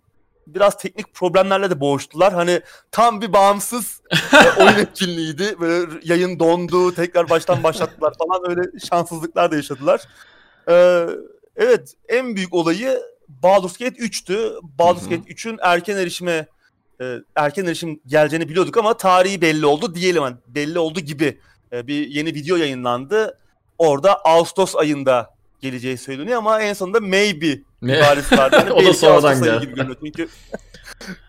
[0.47, 2.33] Biraz teknik problemlerle de boğuştular.
[2.33, 2.61] Hani
[2.91, 5.57] tam bir bağımsız e, oyun etkinliğiydi.
[5.61, 10.01] Böyle yayın dondu, tekrar baştan başlattılar falan öyle şanssızlıklar da yaşadılar.
[10.69, 11.07] Ee,
[11.57, 14.59] evet en büyük olayı Baldur's Gate 3'tü.
[14.63, 16.47] Baldur's Gate 3'ün erken erişime
[17.01, 20.23] e, erken erişim geleceğini biliyorduk ama tarihi belli oldu diyelim.
[20.23, 21.39] Yani belli oldu gibi
[21.73, 23.39] e, bir yeni video yayınlandı.
[23.79, 28.57] Orada Ağustos ayında geleceği söyleniyor ama en sonunda maybe ibaresi vardı.
[28.59, 29.67] Yani o da sonradan geldi.
[29.67, 29.97] Gibi görünüyor.
[30.05, 30.29] Çünkü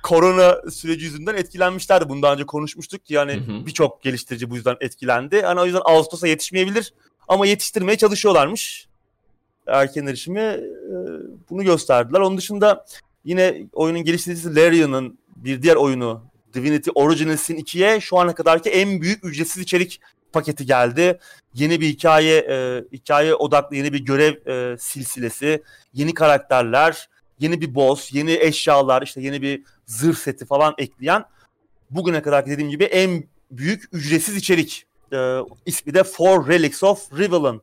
[0.04, 2.10] korona süreci yüzünden etkilenmişlerdi.
[2.10, 5.36] Bunu daha önce konuşmuştuk ki yani birçok geliştirici bu yüzden etkilendi.
[5.36, 6.94] Yani o yüzden Ağustos'a yetişmeyebilir
[7.28, 8.88] ama yetiştirmeye çalışıyorlarmış.
[9.68, 10.62] Erken erişimi e,
[11.50, 12.20] bunu gösterdiler.
[12.20, 12.86] Onun dışında
[13.26, 19.02] yine oyunun geliştiricisi Larian'ın bir diğer oyunu Divinity Original Sin 2'ye şu ana kadarki en
[19.02, 20.02] büyük ücretsiz içerik
[20.34, 21.20] paketi geldi.
[21.54, 27.10] Yeni bir hikaye e, hikaye odaklı yeni bir görev e, silsilesi, yeni karakterler,
[27.40, 31.26] yeni bir boss, yeni eşyalar, işte yeni bir zırh seti falan ekleyen
[31.90, 34.86] bugüne kadar dediğim gibi en büyük ücretsiz içerik.
[35.14, 37.62] E, ismi de Four Relics of Rivelin.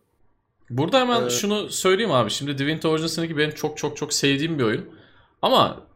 [0.71, 2.31] Burada hemen ee, şunu söyleyeyim abi.
[2.31, 4.89] Şimdi Divinity Original Sin 2 benim çok çok çok sevdiğim bir oyun.
[5.43, 5.87] Ama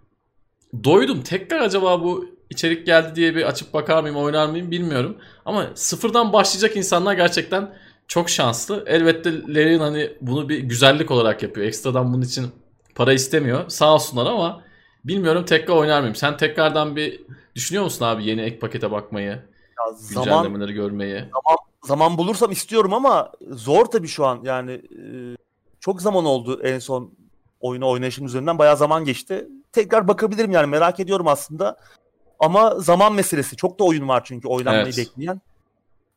[0.85, 1.23] doydum.
[1.23, 5.17] Tekrar acaba bu içerik geldi diye bir açıp bakar mıyım oynar mıyım bilmiyorum.
[5.45, 7.75] Ama sıfırdan başlayacak insanlar gerçekten
[8.09, 8.85] çok şanslı.
[8.87, 11.67] Elbette Larian hani bunu bir güzellik olarak yapıyor.
[11.67, 12.47] Ekstradan bunun için
[12.95, 13.69] para istemiyor.
[13.69, 14.63] Sağ olsunlar ama
[15.05, 16.15] bilmiyorum tekrar oynar mıyım?
[16.15, 17.21] Sen tekrardan bir
[17.55, 19.43] düşünüyor musun abi yeni ek pakete bakmayı?
[19.87, 21.15] Ya zaman, görmeyi?
[21.15, 24.41] Zaman, zaman bulursam istiyorum ama zor tabii şu an.
[24.43, 25.37] Yani e,
[25.81, 27.11] çok zaman oldu en son
[27.61, 29.49] oyunu oynayışım üzerinden bayağı zaman geçti.
[29.73, 31.77] Tekrar bakabilirim yani merak ediyorum aslında.
[32.41, 33.57] Ama zaman meselesi.
[33.57, 34.99] Çok da oyun var çünkü oynanmayı evet.
[34.99, 35.41] bekleyen.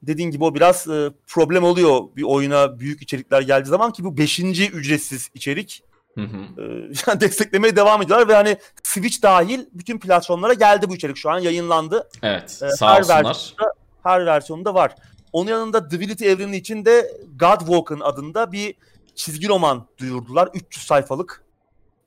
[0.01, 4.18] Dediğin gibi o biraz e, problem oluyor bir oyuna büyük içerikler geldiği zaman ki bu
[4.18, 5.84] beşinci ücretsiz içerik.
[6.18, 6.38] Hı hı.
[7.11, 11.39] E, desteklemeye devam ediyorlar ve hani Switch dahil bütün platformlara geldi bu içerik şu an
[11.39, 12.09] yayınlandı.
[12.24, 13.26] Evet e, sağ her olsunlar.
[13.26, 14.95] Versiyonda, her versiyonunda var.
[15.34, 18.76] Onun yanında Divinity evreni içinde Godwalk'ın adında bir
[19.15, 20.49] çizgi roman duyurdular.
[20.53, 21.43] 300 sayfalık.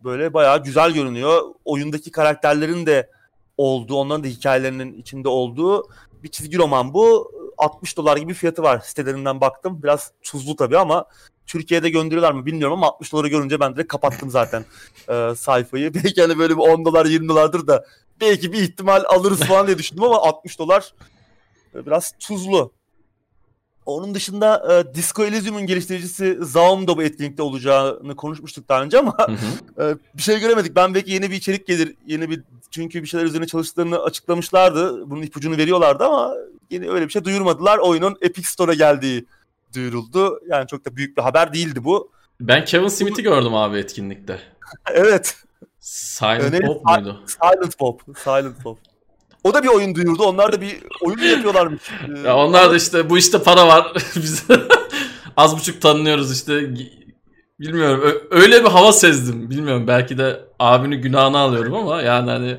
[0.04, 1.42] Böyle bayağı güzel görünüyor.
[1.64, 3.10] Oyundaki karakterlerin de
[3.56, 5.88] olduğu, onların da hikayelerinin içinde olduğu
[6.22, 7.32] bir çizgi roman bu.
[7.58, 9.82] 60 dolar gibi fiyatı var sitelerinden baktım.
[9.82, 11.04] Biraz tuzlu tabii ama
[11.50, 14.64] Türkiye'de gönderiyorlar mı bilmiyorum ama 60 doları görünce ben direkt kapattım zaten
[15.08, 15.94] e, sayfayı.
[16.04, 17.84] Belki hani böyle bir 10 dolar 20 dolardır da
[18.20, 20.94] belki bir ihtimal alırız falan diye düşündüm ama 60 dolar
[21.74, 22.72] biraz tuzlu.
[23.86, 29.16] Onun dışında e, Disco Elysium'un geliştiricisi Zaum da bu etkinlikte olacağını konuşmuştuk daha önce ama
[29.18, 29.36] hı hı.
[29.90, 30.76] E, bir şey göremedik.
[30.76, 35.10] Ben belki yeni bir içerik gelir, yeni bir çünkü bir şeyler üzerine çalıştıklarını açıklamışlardı.
[35.10, 36.34] Bunun ipucunu veriyorlardı ama
[36.70, 37.78] yeni öyle bir şey duyurmadılar.
[37.78, 39.26] Oyunun Epic Store'a geldiği
[39.74, 40.40] duyuruldu.
[40.48, 42.12] Yani çok da büyük bir haber değildi bu.
[42.40, 44.40] Ben Kevin Smith'i gördüm abi etkinlikte.
[44.92, 45.36] evet.
[45.80, 47.24] Silent Önemli, Bob muydu?
[47.26, 48.00] Silent Bob.
[48.16, 48.76] Silent Bob.
[49.44, 50.22] O da bir oyun duyurdu.
[50.22, 51.82] Onlar da bir oyun yapıyorlarmış.
[52.24, 53.92] ya onlar da işte bu işte para var.
[54.16, 54.44] Biz
[55.36, 56.74] az buçuk tanınıyoruz işte.
[57.60, 58.22] Bilmiyorum.
[58.30, 59.50] Öyle bir hava sezdim.
[59.50, 59.86] Bilmiyorum.
[59.86, 62.58] Belki de abini günahını alıyorum ama yani hani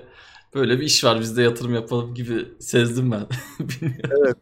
[0.56, 1.20] böyle bir iş var.
[1.20, 3.28] Biz de yatırım yapalım gibi sezdim ben.
[4.12, 4.38] evet.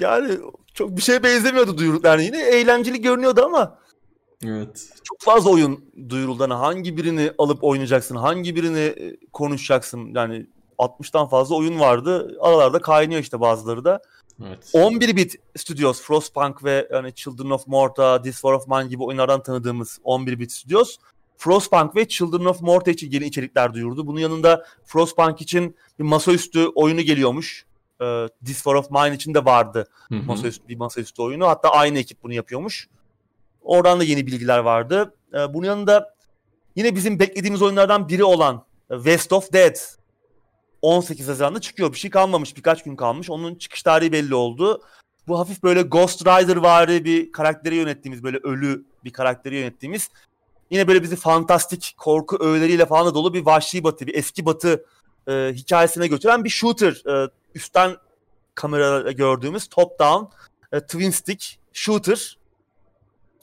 [0.00, 0.38] Yani
[0.78, 2.18] çok bir şeye benzemiyordu duyuruklar.
[2.18, 3.78] Yani yine eğlenceli görünüyordu ama
[4.44, 4.88] Evet.
[5.04, 6.42] Çok fazla oyun duyuruldu.
[6.42, 8.94] Hani hangi birini alıp oynayacaksın, hangi birini
[9.32, 10.14] konuşacaksın.
[10.14, 10.46] Yani
[10.78, 12.38] 60'tan fazla oyun vardı.
[12.40, 14.00] Aralarda kaynıyor işte bazıları da.
[14.46, 14.70] Evet.
[14.72, 19.42] 11 bit Studios, Frostpunk ve hani Children of Morta, This War of Mine gibi oyunlardan
[19.42, 20.96] tanıdığımız 11 bit Studios
[21.38, 24.06] Frostpunk ve Children of Morta için yeni içerikler duyurdu.
[24.06, 27.67] Bunun yanında Frostpunk için bir masaüstü oyunu geliyormuş.
[28.02, 31.48] Ee, This War of Mine için de vardı masaüstü bir masaüstü oyunu.
[31.48, 32.88] Hatta aynı ekip bunu yapıyormuş.
[33.62, 35.14] Oradan da yeni bilgiler vardı.
[35.34, 36.14] Ee, bunun yanında
[36.76, 39.76] yine bizim beklediğimiz oyunlardan biri olan West of Dead
[40.82, 41.92] 18 Haziran'da çıkıyor.
[41.92, 42.56] Bir şey kalmamış.
[42.56, 43.30] Birkaç gün kalmış.
[43.30, 44.82] Onun çıkış tarihi belli oldu.
[45.28, 50.10] Bu hafif böyle Ghost Rider vari bir karakteri yönettiğimiz böyle ölü bir karakteri yönettiğimiz
[50.70, 54.84] yine böyle bizi fantastik korku öğeleriyle falan da dolu bir vahşi batı, bir eski batı
[55.28, 57.02] e, hikayesine götüren bir shooter.
[57.06, 57.96] E, üstten
[58.54, 60.24] kamera gördüğümüz top down
[60.72, 62.38] e, twin stick shooter.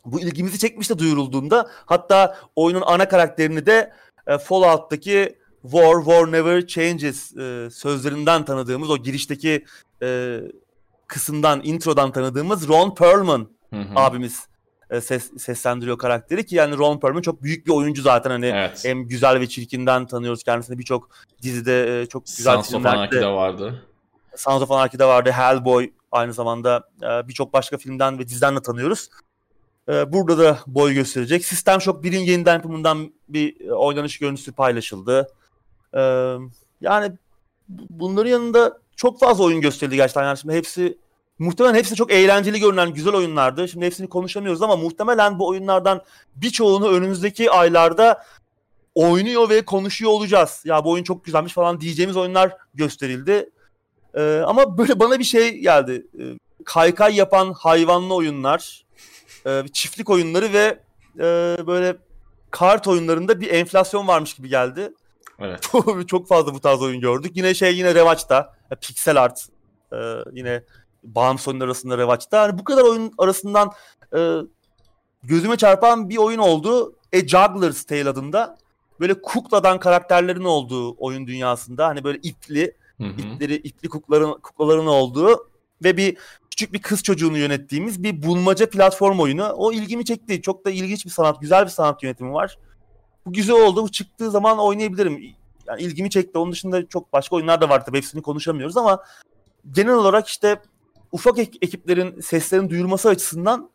[0.06, 1.70] Bu ilgimizi çekmişti duyurulduğunda.
[1.86, 3.94] Hatta oyunun ana karakterini de
[4.28, 9.66] e, Fallout'taki War, War Never Changes e, sözlerinden tanıdığımız o girişteki
[10.02, 10.40] e,
[11.08, 13.90] kısımdan, introdan tanıdığımız Ron Perlman hı hı.
[13.96, 14.48] abimiz
[14.90, 18.86] e, ses, seslendiriyor karakteri ki yani Ron Perlman çok büyük bir oyuncu zaten hani Evet.
[18.86, 21.10] hem güzel ve çirkinden tanıyoruz kendisini birçok
[21.42, 23.82] dizide e, çok güzel Sons of filmlerde Anarchy'de vardı.
[24.38, 29.10] Sons of Anarchy'de vardı Hellboy aynı zamanda e, birçok başka filmden ve diziden de tanıyoruz.
[29.90, 31.46] E, burada da boy gösterecek.
[31.46, 35.28] System Shock 1'in yeniden yapımından bir e, oynanış görüntüsü paylaşıldı.
[35.94, 36.02] E,
[36.82, 37.12] yani
[37.70, 40.24] bu- bunların yanında çok fazla oyun gösterildi gerçekten.
[40.24, 40.98] Yani şimdi hepsi
[41.40, 43.68] muhtemelen hepsi çok eğlenceli görünen güzel oyunlardı.
[43.68, 46.02] Şimdi hepsini konuşamıyoruz ama muhtemelen bu oyunlardan
[46.36, 48.24] birçoğunu önümüzdeki aylarda
[48.96, 50.62] oynuyor ve konuşuyor olacağız.
[50.66, 53.50] Ya bu oyun çok güzelmiş falan diyeceğimiz oyunlar gösterildi.
[54.16, 56.08] Ee, ama böyle bana bir şey geldi.
[56.20, 56.24] Ee,
[56.66, 58.86] kaykay yapan hayvanlı oyunlar,
[59.46, 60.80] e, çiftlik oyunları ve
[61.20, 61.98] e, böyle
[62.52, 64.94] kart oyunlarında bir enflasyon varmış gibi geldi.
[65.40, 65.72] Evet.
[66.08, 67.32] çok fazla bu tarz oyun gördük.
[67.36, 68.54] Yine şey yine revaçta.
[68.72, 69.48] e, Pixel art
[69.94, 69.98] e,
[70.34, 70.64] yine
[71.04, 72.42] bağımsız oyunlar arasında revaçta.
[72.42, 73.72] Hani bu kadar oyun arasından
[74.18, 74.38] e,
[75.24, 76.96] gözüme çarpan bir oyun oldu.
[77.16, 78.58] A Juggler's Tale adında.
[79.00, 81.88] Böyle kukladan karakterlerin olduğu oyun dünyasında.
[81.88, 83.22] Hani böyle ipli, Hı hı.
[83.22, 85.50] ipleri, ipli kuklaların, kuklaların olduğu
[85.84, 86.18] ve bir
[86.50, 89.50] küçük bir kız çocuğunu yönettiğimiz bir bulmaca platform oyunu.
[89.50, 90.42] O ilgimi çekti.
[90.42, 92.58] Çok da ilginç bir sanat, güzel bir sanat yönetimi var.
[93.26, 93.84] Bu güzel oldu.
[93.84, 95.36] Bu çıktığı zaman oynayabilirim.
[95.68, 96.38] Yani ilgimi çekti.
[96.38, 97.98] Onun dışında çok başka oyunlar da var tabii.
[97.98, 99.04] Hepsini konuşamıyoruz ama
[99.72, 100.62] genel olarak işte
[101.12, 103.70] ufak ek- ekiplerin seslerini duyurması açısından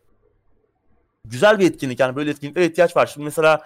[1.24, 2.00] güzel bir etkinlik.
[2.00, 3.06] Yani böyle etkinliklere ihtiyaç var.
[3.06, 3.62] Şimdi mesela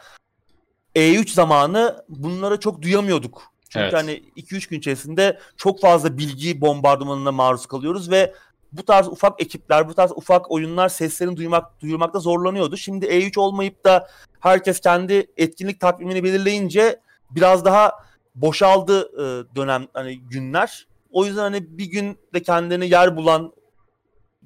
[0.96, 3.53] E3 zamanı bunları çok duyamıyorduk.
[3.74, 3.94] Çünkü Evet.
[3.94, 8.34] hani 2-3 gün içerisinde çok fazla bilgi bombardımanına maruz kalıyoruz ve
[8.72, 12.76] bu tarz ufak ekipler, bu tarz ufak oyunlar seslerini duymak duyurmakta zorlanıyordu.
[12.76, 14.08] Şimdi E3 olmayıp da
[14.40, 17.92] herkes kendi etkinlik takvimini belirleyince biraz daha
[18.34, 20.86] boşaldı e, dönem hani günler.
[21.12, 23.52] O yüzden hani bir gün de kendilerine yer bulan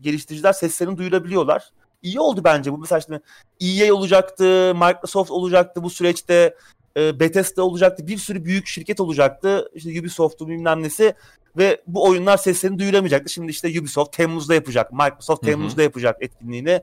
[0.00, 1.70] geliştiriciler seslerini duyurabiliyorlar.
[2.02, 2.78] İyi oldu bence bu.
[2.78, 3.20] Mesela işte
[3.60, 6.54] EA olacaktı, Microsoft olacaktı bu süreçte,
[6.98, 8.06] e, Bethesda olacaktı.
[8.06, 9.68] Bir sürü büyük şirket olacaktı.
[9.74, 11.14] İşte Ubisoft'un bilmem nesi
[11.56, 13.32] ve bu oyunlar seslerini duyuramayacaktı.
[13.32, 15.50] Şimdi işte Ubisoft Temmuz'da yapacak, Microsoft Hı hı.
[15.50, 16.82] Temmuz'da yapacak etkinliğini.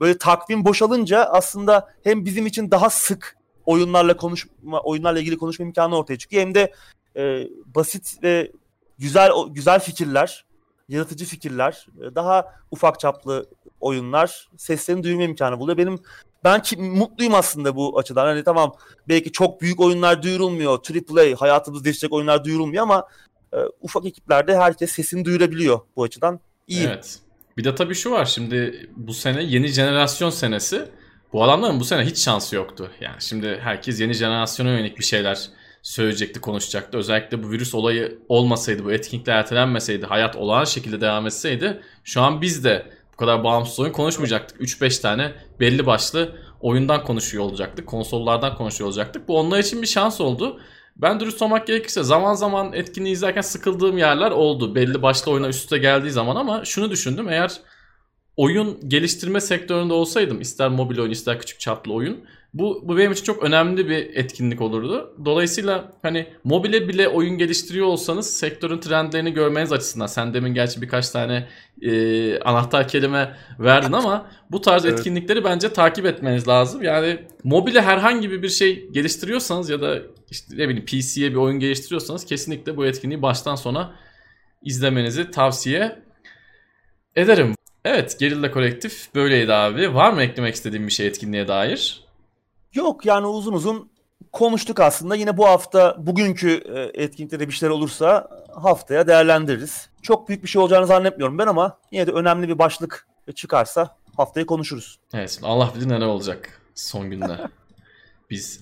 [0.00, 3.36] Böyle takvim boşalınca aslında hem bizim için daha sık
[3.66, 6.72] oyunlarla konuşma, oyunlarla ilgili konuşma imkanı ortaya çıkıyor hem de
[7.16, 8.52] e, basit ve
[8.98, 10.44] güzel güzel fikirler,
[10.88, 13.46] yaratıcı fikirler, e, daha ufak çaplı
[13.80, 15.78] oyunlar seslerini duyurma imkanı buluyor.
[15.78, 15.98] Benim
[16.44, 18.26] ben ki, mutluyum aslında bu açıdan.
[18.26, 18.74] Hani tamam
[19.08, 20.78] belki çok büyük oyunlar duyurulmuyor.
[20.78, 23.06] AAA hayatımızı değiştirecek oyunlar duyurulmuyor ama
[23.52, 26.40] e, ufak ekiplerde herkes sesini duyurabiliyor bu açıdan.
[26.66, 26.84] İyi.
[26.86, 27.18] Evet.
[27.56, 30.88] Bir de tabii şu var şimdi bu sene yeni jenerasyon senesi.
[31.32, 32.90] Bu adamların bu sene hiç şansı yoktu.
[33.00, 35.48] Yani şimdi herkes yeni jenerasyona yönelik bir şeyler
[35.82, 36.98] söyleyecekti, konuşacaktı.
[36.98, 42.42] Özellikle bu virüs olayı olmasaydı, bu etkinlikler ertelenmeseydi, hayat olağan şekilde devam etseydi şu an
[42.42, 42.86] biz de
[43.22, 44.60] kadar bağımsız oyun konuşmayacaktık.
[44.60, 47.86] 3-5 tane belli başlı oyundan konuşuyor olacaktık.
[47.86, 49.28] Konsollardan konuşuyor olacaktık.
[49.28, 50.60] Bu onlar için bir şans oldu.
[50.96, 54.74] Ben dürüst olmak gerekirse zaman zaman etkinliği izlerken sıkıldığım yerler oldu.
[54.74, 57.28] Belli başlı oyuna üst üste geldiği zaman ama şunu düşündüm.
[57.28, 57.52] Eğer
[58.36, 63.24] oyun geliştirme sektöründe olsaydım ister mobil oyun ister küçük çaplı oyun bu, bu benim için
[63.24, 65.16] çok önemli bir etkinlik olurdu.
[65.24, 71.10] Dolayısıyla hani mobile bile oyun geliştiriyor olsanız sektörün trendlerini görmeniz açısından sen demin gerçi birkaç
[71.10, 71.48] tane
[71.82, 74.98] e, anahtar kelime verdin ama bu tarz Evet.
[74.98, 76.82] etkinlikleri bence takip etmeniz lazım.
[76.82, 79.98] Yani mobile herhangi bir şey geliştiriyorsanız ya da
[80.30, 83.94] işte ne bileyim PC'ye bir oyun geliştiriyorsanız kesinlikle bu etkinliği baştan sona
[84.62, 86.02] izlemenizi tavsiye
[87.16, 87.54] ederim.
[87.84, 89.94] Evet Gerilla Kolektif böyleydi abi.
[89.94, 92.04] Var mı eklemek istediğin bir şey etkinliğe dair?
[92.74, 93.90] Yok yani uzun uzun
[94.32, 95.14] konuştuk aslında.
[95.14, 98.28] Yine bu hafta bugünkü e, etkinlikte de bir şeyler olursa
[98.62, 99.88] haftaya değerlendiririz.
[100.02, 104.46] Çok büyük bir şey olacağını zannetmiyorum ben ama yine de önemli bir başlık çıkarsa haftaya
[104.46, 104.98] konuşuruz.
[105.14, 107.38] Evet Allah bilir neler olacak son günde.
[108.30, 108.60] Biz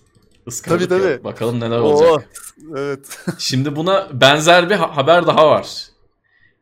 [0.49, 1.25] ıskaladık Tabii, tabii.
[1.25, 2.11] Bakalım neler olacak.
[2.11, 3.19] Oo, evet.
[3.39, 5.90] Şimdi buna benzer bir ha- haber daha var.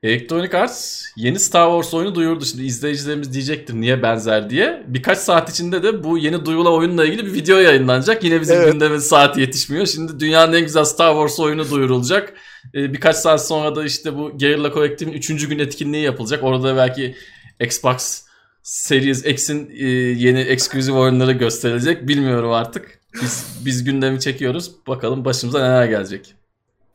[0.03, 2.45] Electronic Arts yeni Star Wars oyunu duyurdu.
[2.45, 4.83] Şimdi izleyicilerimiz diyecektir niye benzer diye.
[4.87, 8.25] Birkaç saat içinde de bu yeni duyulan oyunla ilgili bir video yayınlanacak.
[8.25, 8.73] Yine bizim Evet.
[8.73, 9.87] gündemimiz saati yetişmiyor.
[9.87, 12.35] Şimdi dünyanın en güzel Star Wars oyunu duyurulacak.
[12.75, 15.49] Ee, birkaç saat sonra da işte bu Guerrilla Collective'in 3.
[15.49, 16.45] gün etkinliği yapılacak.
[16.45, 17.15] Orada belki
[17.61, 18.23] Xbox
[18.63, 19.87] Series X'in e,
[20.25, 22.09] yeni eksklusif oyunları gösterilecek.
[22.09, 22.99] Bilmiyorum artık.
[23.23, 24.71] Biz biz gündemi çekiyoruz.
[24.87, 26.35] Bakalım başımıza neler gelecek.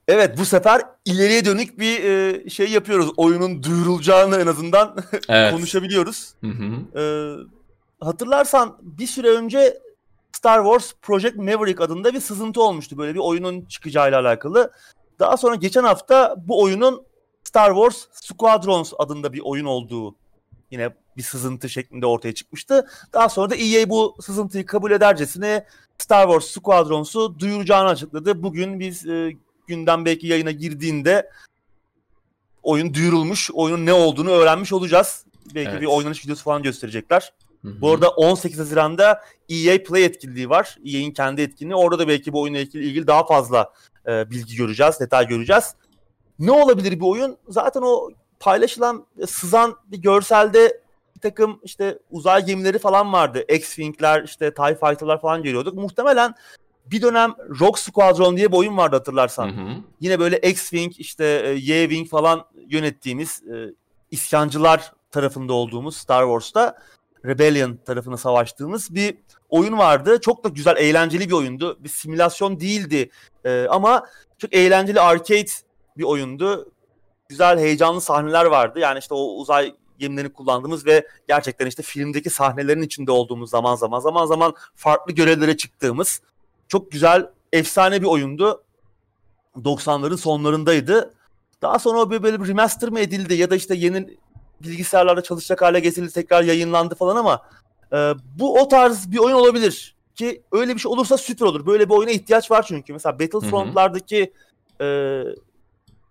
[0.07, 3.11] Evet bu sefer ileriye dönük bir e, şey yapıyoruz.
[3.17, 4.95] Oyunun duyurulacağını en azından
[5.29, 5.53] Evet.
[5.53, 6.33] konuşabiliyoruz.
[6.41, 6.99] Hı hı.
[6.99, 9.79] Ee, hatırlarsan bir süre önce
[10.31, 14.71] Star Wars Project Maverick adında bir sızıntı olmuştu böyle bir oyunun çıkacağıyla alakalı.
[15.19, 17.03] Daha sonra geçen hafta bu oyunun
[17.43, 20.15] Star Wars Squadrons adında bir oyun olduğu
[20.71, 22.87] yine bir sızıntı şeklinde ortaya çıkmıştı.
[23.13, 25.65] Daha sonra da EA bu sızıntıyı kabul edercesine
[25.97, 28.43] Star Wars Squadrons'u duyuracağını açıkladı.
[28.43, 29.31] Bugün biz e,
[29.67, 31.29] günden belki yayına girdiğinde
[32.63, 35.25] oyun duyurulmuş, oyunun ne olduğunu öğrenmiş olacağız.
[35.55, 35.81] Belki evet.
[35.81, 37.33] bir oynanış videosu falan gösterecekler.
[37.61, 37.81] Hı-hı.
[37.81, 40.77] Bu arada 18 Haziran'da EA Play etkinliği var.
[40.85, 41.75] EA'in kendi etkinliği.
[41.75, 43.73] Orada da belki bu oyunla ilgili, ilgili daha fazla
[44.07, 45.75] e, bilgi göreceğiz, detay göreceğiz.
[46.39, 47.37] Ne olabilir bir oyun?
[47.47, 48.09] Zaten o
[48.39, 50.81] paylaşılan, sızan bir görselde
[51.15, 53.45] bir takım işte uzay gemileri falan vardı.
[53.49, 55.73] X-Wing'ler, işte TIE Fighter'lar falan görüyorduk.
[55.73, 56.35] Muhtemelen
[56.85, 59.47] bir dönem Rock Squadron diye bir oyun vardı hatırlarsan.
[59.47, 59.75] Hı hı.
[59.99, 63.73] Yine böyle X-Wing, işte e, Y-Wing falan yönettiğimiz e,
[64.11, 66.77] isyancılar tarafında olduğumuz Star Wars'ta
[67.25, 69.17] Rebellion tarafına savaştığımız bir
[69.49, 70.21] oyun vardı.
[70.21, 71.77] Çok da güzel, eğlenceli bir oyundu.
[71.83, 73.09] Bir simülasyon değildi
[73.45, 74.05] e, ama
[74.37, 75.51] çok eğlenceli arcade
[75.97, 76.71] bir oyundu.
[77.29, 78.79] Güzel, heyecanlı sahneler vardı.
[78.79, 83.99] Yani işte o uzay gemilerini kullandığımız ve gerçekten işte filmdeki sahnelerin içinde olduğumuz zaman zaman
[83.99, 86.21] zaman zaman farklı görevlere çıktığımız
[86.73, 88.63] çok güzel, efsane bir oyundu.
[89.55, 91.13] 90'ların sonlarındaydı.
[91.61, 94.17] Daha sonra o böyle bir remaster mı edildi ya da işte yeni
[94.61, 97.41] bilgisayarlarda çalışacak hale getirildi tekrar yayınlandı falan ama
[97.93, 101.65] e, bu o tarz bir oyun olabilir ki öyle bir şey olursa süper olur.
[101.65, 102.93] Böyle bir oyuna ihtiyaç var çünkü.
[102.93, 104.33] Mesela Battlefront'lardaki
[104.81, 105.21] e,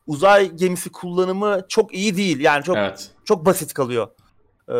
[0.06, 2.40] uzay gemisi kullanımı çok iyi değil.
[2.40, 3.10] Yani çok evet.
[3.24, 4.08] çok basit kalıyor.
[4.68, 4.74] E,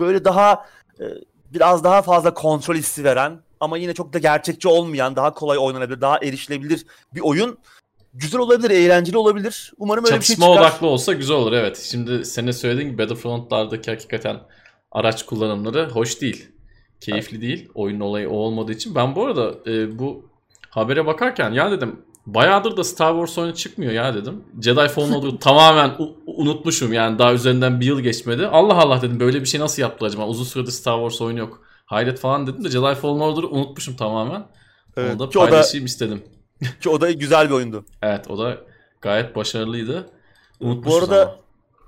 [0.00, 0.66] böyle daha
[1.00, 1.04] e,
[1.52, 6.00] biraz daha fazla kontrol hissi veren ama yine çok da gerçekçi olmayan, daha kolay oynanabilir,
[6.00, 7.58] daha erişilebilir bir oyun
[8.14, 9.72] güzel olabilir, eğlenceli olabilir.
[9.78, 10.66] Umarım öyle Çatışma bir şey çıkar.
[10.66, 11.88] odaklı olsa güzel olur evet.
[11.90, 14.40] Şimdi senin söylediğin gibi Battlefront'lardaki hakikaten
[14.92, 16.48] araç kullanımları hoş değil.
[17.00, 17.42] Keyifli evet.
[17.42, 17.68] değil.
[17.74, 18.94] Oyunun olayı o olmadığı için.
[18.94, 20.30] Ben bu arada e, bu
[20.70, 24.44] habere bakarken ya dedim bayağıdır da Star Wars oyunu çıkmıyor ya dedim.
[24.62, 25.94] Jedi Fallen Order'ı tamamen
[26.26, 28.46] unutmuşum yani daha üzerinden bir yıl geçmedi.
[28.46, 30.26] Allah Allah dedim böyle bir şey nasıl yaptılar acaba?
[30.26, 31.62] Uzun süredir Star Wars oyunu yok.
[31.86, 34.46] Hayret falan dedim de Jedi Fallen Order'ı unutmuşum tamamen.
[34.96, 36.22] Evet, Onu da paylaşayım da, istedim.
[36.80, 37.84] Ki o da güzel bir oyundu.
[38.02, 38.58] evet o da
[39.00, 40.10] gayet başarılıydı.
[40.60, 41.36] Bu arada ama.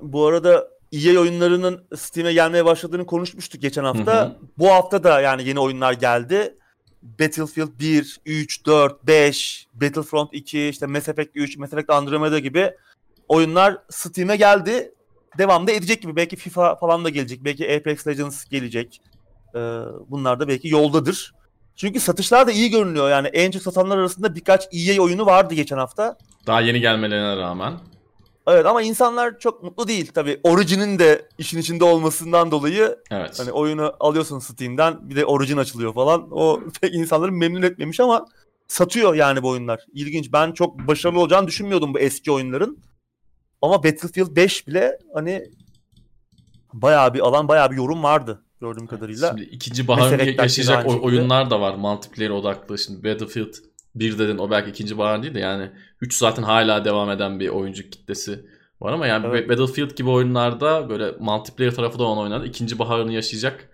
[0.01, 4.21] bu arada EA oyunlarının Steam'e gelmeye başladığını konuşmuştuk geçen hafta.
[4.21, 4.37] Hı hı.
[4.59, 6.55] Bu hafta da yani yeni oyunlar geldi.
[7.03, 12.71] Battlefield 1, 3, 4, 5, Battlefront 2, işte Mass Effect 3, Mass Effect Andromeda gibi
[13.29, 14.93] oyunlar Steam'e geldi.
[15.39, 16.17] Devamda edecek gibi.
[16.17, 17.45] Belki FIFA falan da gelecek.
[17.45, 19.01] Belki Apex Legends gelecek.
[19.55, 19.59] Ee,
[20.09, 21.35] bunlar da belki yoldadır.
[21.77, 23.11] Çünkü satışlar da iyi görünüyor.
[23.11, 26.17] Yani en çok satanlar arasında birkaç EA oyunu vardı geçen hafta.
[26.47, 27.75] Daha yeni gelmelerine rağmen.
[28.47, 30.41] Evet ama insanlar çok mutlu değil tabii.
[30.43, 33.39] Origin'in de işin içinde olmasından dolayı evet.
[33.39, 36.29] hani oyunu alıyorsun Steam'den bir de Origin açılıyor falan.
[36.31, 38.27] O pek insanları memnun etmemiş ama
[38.69, 39.87] satıyor yani bu oyunlar.
[39.93, 40.33] İlginç.
[40.33, 42.79] Ben çok başarılı olacağını düşünmüyordum bu eski oyunların.
[43.63, 45.51] Ama Battlefield 5 bile hani
[46.73, 49.29] bayağı bir alan, bayağı bir yorum vardı gördüğüm kadarıyla.
[49.29, 52.79] Şimdi ikinci baharını yaşayacak o, oyunlar da var multiplayer odaklı.
[52.79, 53.55] Şimdi Battlefield
[53.95, 55.71] 1 dedin o belki ikinci bahar değil de yani
[56.01, 58.47] 3 zaten hala devam eden bir oyuncu kitlesi
[58.81, 59.49] var ama yani evet.
[59.49, 63.69] Battlefield gibi oyunlarda böyle multiplayer tarafı da olan oyunlarda ikinci baharını yaşayacak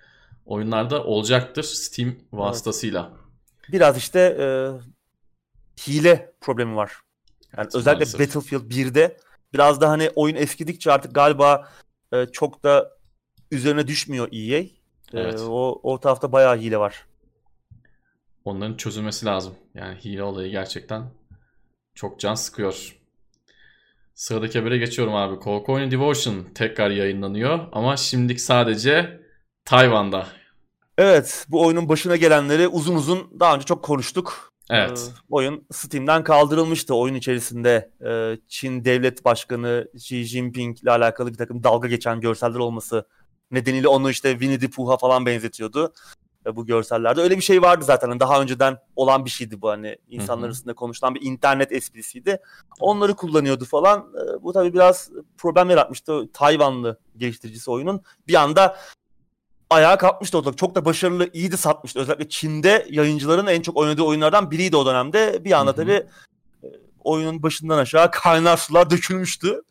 [0.46, 3.10] oyunlarda olacaktır Steam vasıtasıyla.
[3.10, 3.72] Evet.
[3.72, 4.46] Biraz işte e,
[5.88, 6.92] hile problemi var.
[7.56, 8.20] Yani evet, özellikle maalesef.
[8.20, 9.16] Battlefield 1'de
[9.52, 11.68] biraz da hani oyun eskidikçe artık galiba
[12.12, 12.93] e, çok da
[13.54, 14.58] üzerine düşmüyor EA.
[14.58, 14.70] Ee,
[15.12, 15.40] evet.
[15.40, 17.06] Ee, o, o tarafta bayağı hile var.
[18.44, 19.54] Onların çözülmesi lazım.
[19.74, 21.10] Yani hile olayı gerçekten
[21.94, 22.96] çok can sıkıyor.
[24.14, 25.36] Sıradaki habere geçiyorum abi.
[25.44, 29.20] Oyunu Devotion tekrar yayınlanıyor ama şimdilik sadece
[29.64, 30.26] Tayvan'da.
[30.98, 34.52] Evet bu oyunun başına gelenleri uzun uzun daha önce çok konuştuk.
[34.70, 35.10] Evet.
[35.12, 37.90] Ee, oyun Steam'den kaldırılmıştı oyun içerisinde.
[38.06, 43.06] E, Çin devlet başkanı Xi Jinping ile alakalı bir takım dalga geçen görseller olması
[43.50, 45.92] nedeniyle onu işte Winnie the Pooh'a falan benzetiyordu
[46.46, 47.20] e, bu görsellerde.
[47.20, 48.08] Öyle bir şey vardı zaten.
[48.08, 52.38] Hani daha önceden olan bir şeydi bu hani insanlar arasında konuşulan bir internet esprisiydi.
[52.80, 53.98] Onları kullanıyordu falan.
[53.98, 56.32] E, bu tabii biraz problem yaratmıştı.
[56.32, 58.02] Tayvanlı geliştiricisi oyunun.
[58.28, 58.76] Bir anda
[59.70, 60.58] ayağa kalkmıştı ortalık.
[60.58, 62.00] Çok da başarılı, iyiydi satmıştı.
[62.00, 65.44] Özellikle Çin'de yayıncıların en çok oynadığı oyunlardan biriydi o dönemde.
[65.44, 66.06] Bir anda tabii
[66.62, 66.66] e,
[67.04, 69.62] oyunun başından aşağı kaynar sular dökülmüştü.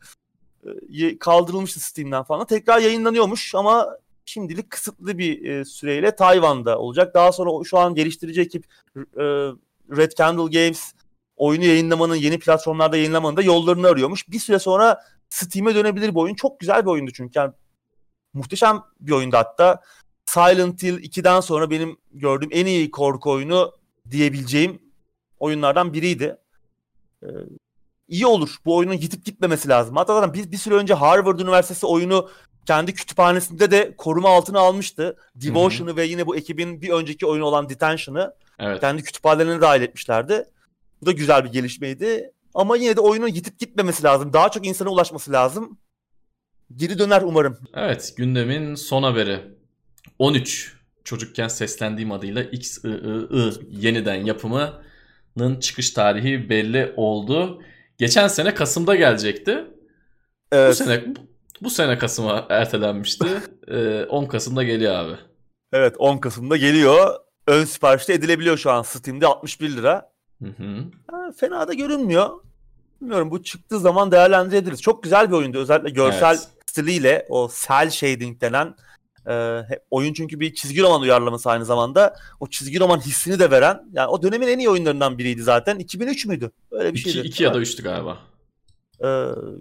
[1.02, 2.46] E, kaldırılmıştı Steam'den falan.
[2.46, 7.14] Tekrar yayınlanıyormuş ama şimdilik kısıtlı bir e, süreyle Tayvan'da olacak.
[7.14, 8.64] Daha sonra şu an geliştirici ekip
[8.96, 9.22] e,
[9.96, 10.92] Red Candle Games
[11.36, 14.28] oyunu yayınlamanın, yeni platformlarda yayınlamanın da yollarını arıyormuş.
[14.28, 16.34] Bir süre sonra Steam'e dönebilir bu oyun.
[16.34, 17.38] Çok güzel bir oyundu çünkü.
[17.38, 17.52] Yani
[18.32, 19.82] muhteşem bir oyundu hatta.
[20.26, 23.72] Silent Hill 2'den sonra benim gördüğüm en iyi korku oyunu
[24.10, 24.82] diyebileceğim
[25.38, 26.36] oyunlardan biriydi.
[28.08, 28.56] İyi olur.
[28.64, 29.96] Bu oyunun gidip gitmemesi lazım.
[29.96, 32.28] Hatta zaten bir, bir süre önce Harvard Üniversitesi oyunu
[32.66, 35.16] kendi kütüphanesinde de koruma altına almıştı.
[35.34, 38.80] Devotion'ı ve yine bu ekibin bir önceki oyunu olan Detention'ı Evet.
[38.80, 40.44] kendi kütüphanelerine dahil etmişlerdi.
[41.02, 42.30] Bu da güzel bir gelişmeydi.
[42.54, 44.32] Ama yine de oyunun gidip gitmemesi lazım.
[44.32, 45.78] Daha çok insana ulaşması lazım.
[46.76, 47.58] Geri döner umarım.
[47.74, 49.40] Evet gündemin son haberi.
[50.18, 57.62] 13 çocukken seslendiğim adıyla XIII yeniden yapımının çıkış tarihi belli oldu.
[57.98, 59.64] Geçen sene Kasım'da gelecekti.
[60.52, 61.04] Bu Evet, sene
[61.60, 63.26] bu sene Kasım'a ertelenmişti.
[63.68, 65.16] Ee, 10 Kasım'da geliyor abi.
[65.72, 67.14] evet 10 Kasım'da geliyor.
[67.46, 70.10] Ön siparişte edilebiliyor şu an Steam'de 61 lira.
[70.42, 70.76] Hı hı.
[71.10, 72.30] Ha, fena da görünmüyor.
[73.00, 74.82] Bilmiyorum bu çıktığı zaman değerlendirebiliriz.
[74.82, 75.58] Çok güzel bir oyundu.
[75.58, 76.48] Özellikle görsel Evet.
[76.66, 78.74] stiliyle o cel shading denen
[79.28, 82.16] e, oyun çünkü bir çizgi roman uyarlaması aynı zamanda.
[82.40, 85.78] O çizgi roman hissini de veren yani o dönemin en iyi oyunlarından biriydi zaten.
[85.78, 86.50] 2003 müydü?
[86.70, 87.26] Öyle bir 2, şeydi.
[87.26, 88.18] 2 ya da 3'tü galiba.
[89.04, 89.08] E,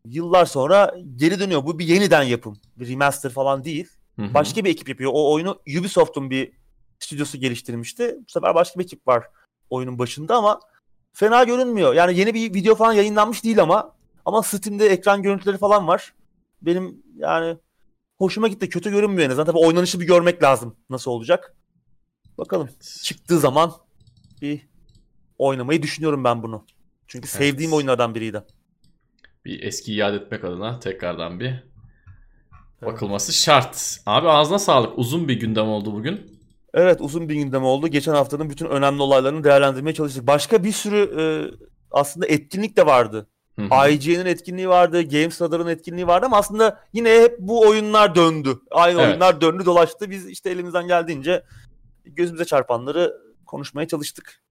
[0.06, 1.66] yıllar sonra geri dönüyor.
[1.66, 2.58] Bu bir yeniden yapım.
[2.76, 3.88] Bir remaster falan değil.
[4.16, 4.34] Hı hı.
[4.34, 5.12] Başka bir ekip yapıyor.
[5.14, 6.52] O oyunu Ubisoft'un bir
[7.00, 8.18] stüdyosu geliştirmişti.
[8.28, 9.24] Bu sefer başka bir ekip var
[9.70, 10.60] oyunun başında ama
[11.14, 11.94] fena görünmüyor.
[11.94, 13.96] Yani yeni bir video falan yayınlanmış değil ama
[14.26, 16.14] ama Steam'de ekran görüntüleri falan var.
[16.62, 17.58] Benim yani
[18.24, 18.70] hoşuma gitti.
[18.70, 19.46] Kötü görünmüyor en azından.
[19.46, 20.76] Tabii oynanışı bir görmek lazım.
[20.90, 21.56] Nasıl olacak?
[22.38, 22.70] Bakalım.
[23.04, 23.72] Çıktığı zaman
[24.42, 24.68] bir
[25.38, 26.66] oynamayı düşünüyorum ben bunu.
[27.08, 27.36] Çünkü Evet.
[27.38, 28.44] sevdiğim oyunlardan biriydi.
[29.46, 31.64] Bir eski iade etmek adına tekrardan bir Evet.
[32.82, 34.00] bakılması şart.
[34.06, 35.00] Abi ağzına sağlık.
[35.00, 36.40] Uzun bir gündem oldu bugün.
[36.74, 37.88] Evet uzun bir gündem oldu.
[37.88, 40.28] Geçen haftanın bütün önemli olaylarını değerlendirmeye çalıştık.
[40.28, 41.24] Başka bir sürü e,
[41.92, 43.28] aslında etkinlik de vardı.
[43.58, 48.60] IGN'in etkinliği vardı, Games Radar'ın etkinliği vardı ama aslında yine hep bu oyunlar döndü.
[48.72, 49.10] Aynı Evet.
[49.10, 50.10] oyunlar döndü dolaştı.
[50.10, 51.44] Biz işte elimizden geldiğince
[52.06, 53.14] gözümüze çarpanları
[53.46, 54.42] konuşmaya çalıştık.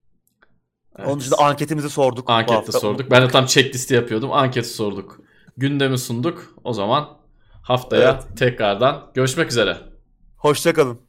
[0.97, 1.07] Evet.
[1.09, 2.29] Onun dışında anketimizi sorduk.
[2.29, 2.79] hafta.
[2.79, 3.11] sorduk.
[3.11, 4.31] Ben de tam checklisti yapıyordum.
[4.31, 5.19] Anketi sorduk.
[5.57, 6.55] Gündemi sunduk.
[6.63, 7.09] O zaman
[7.61, 9.77] haftaya tekrardan görüşmek üzere.
[10.37, 10.99] Hoşçakalın.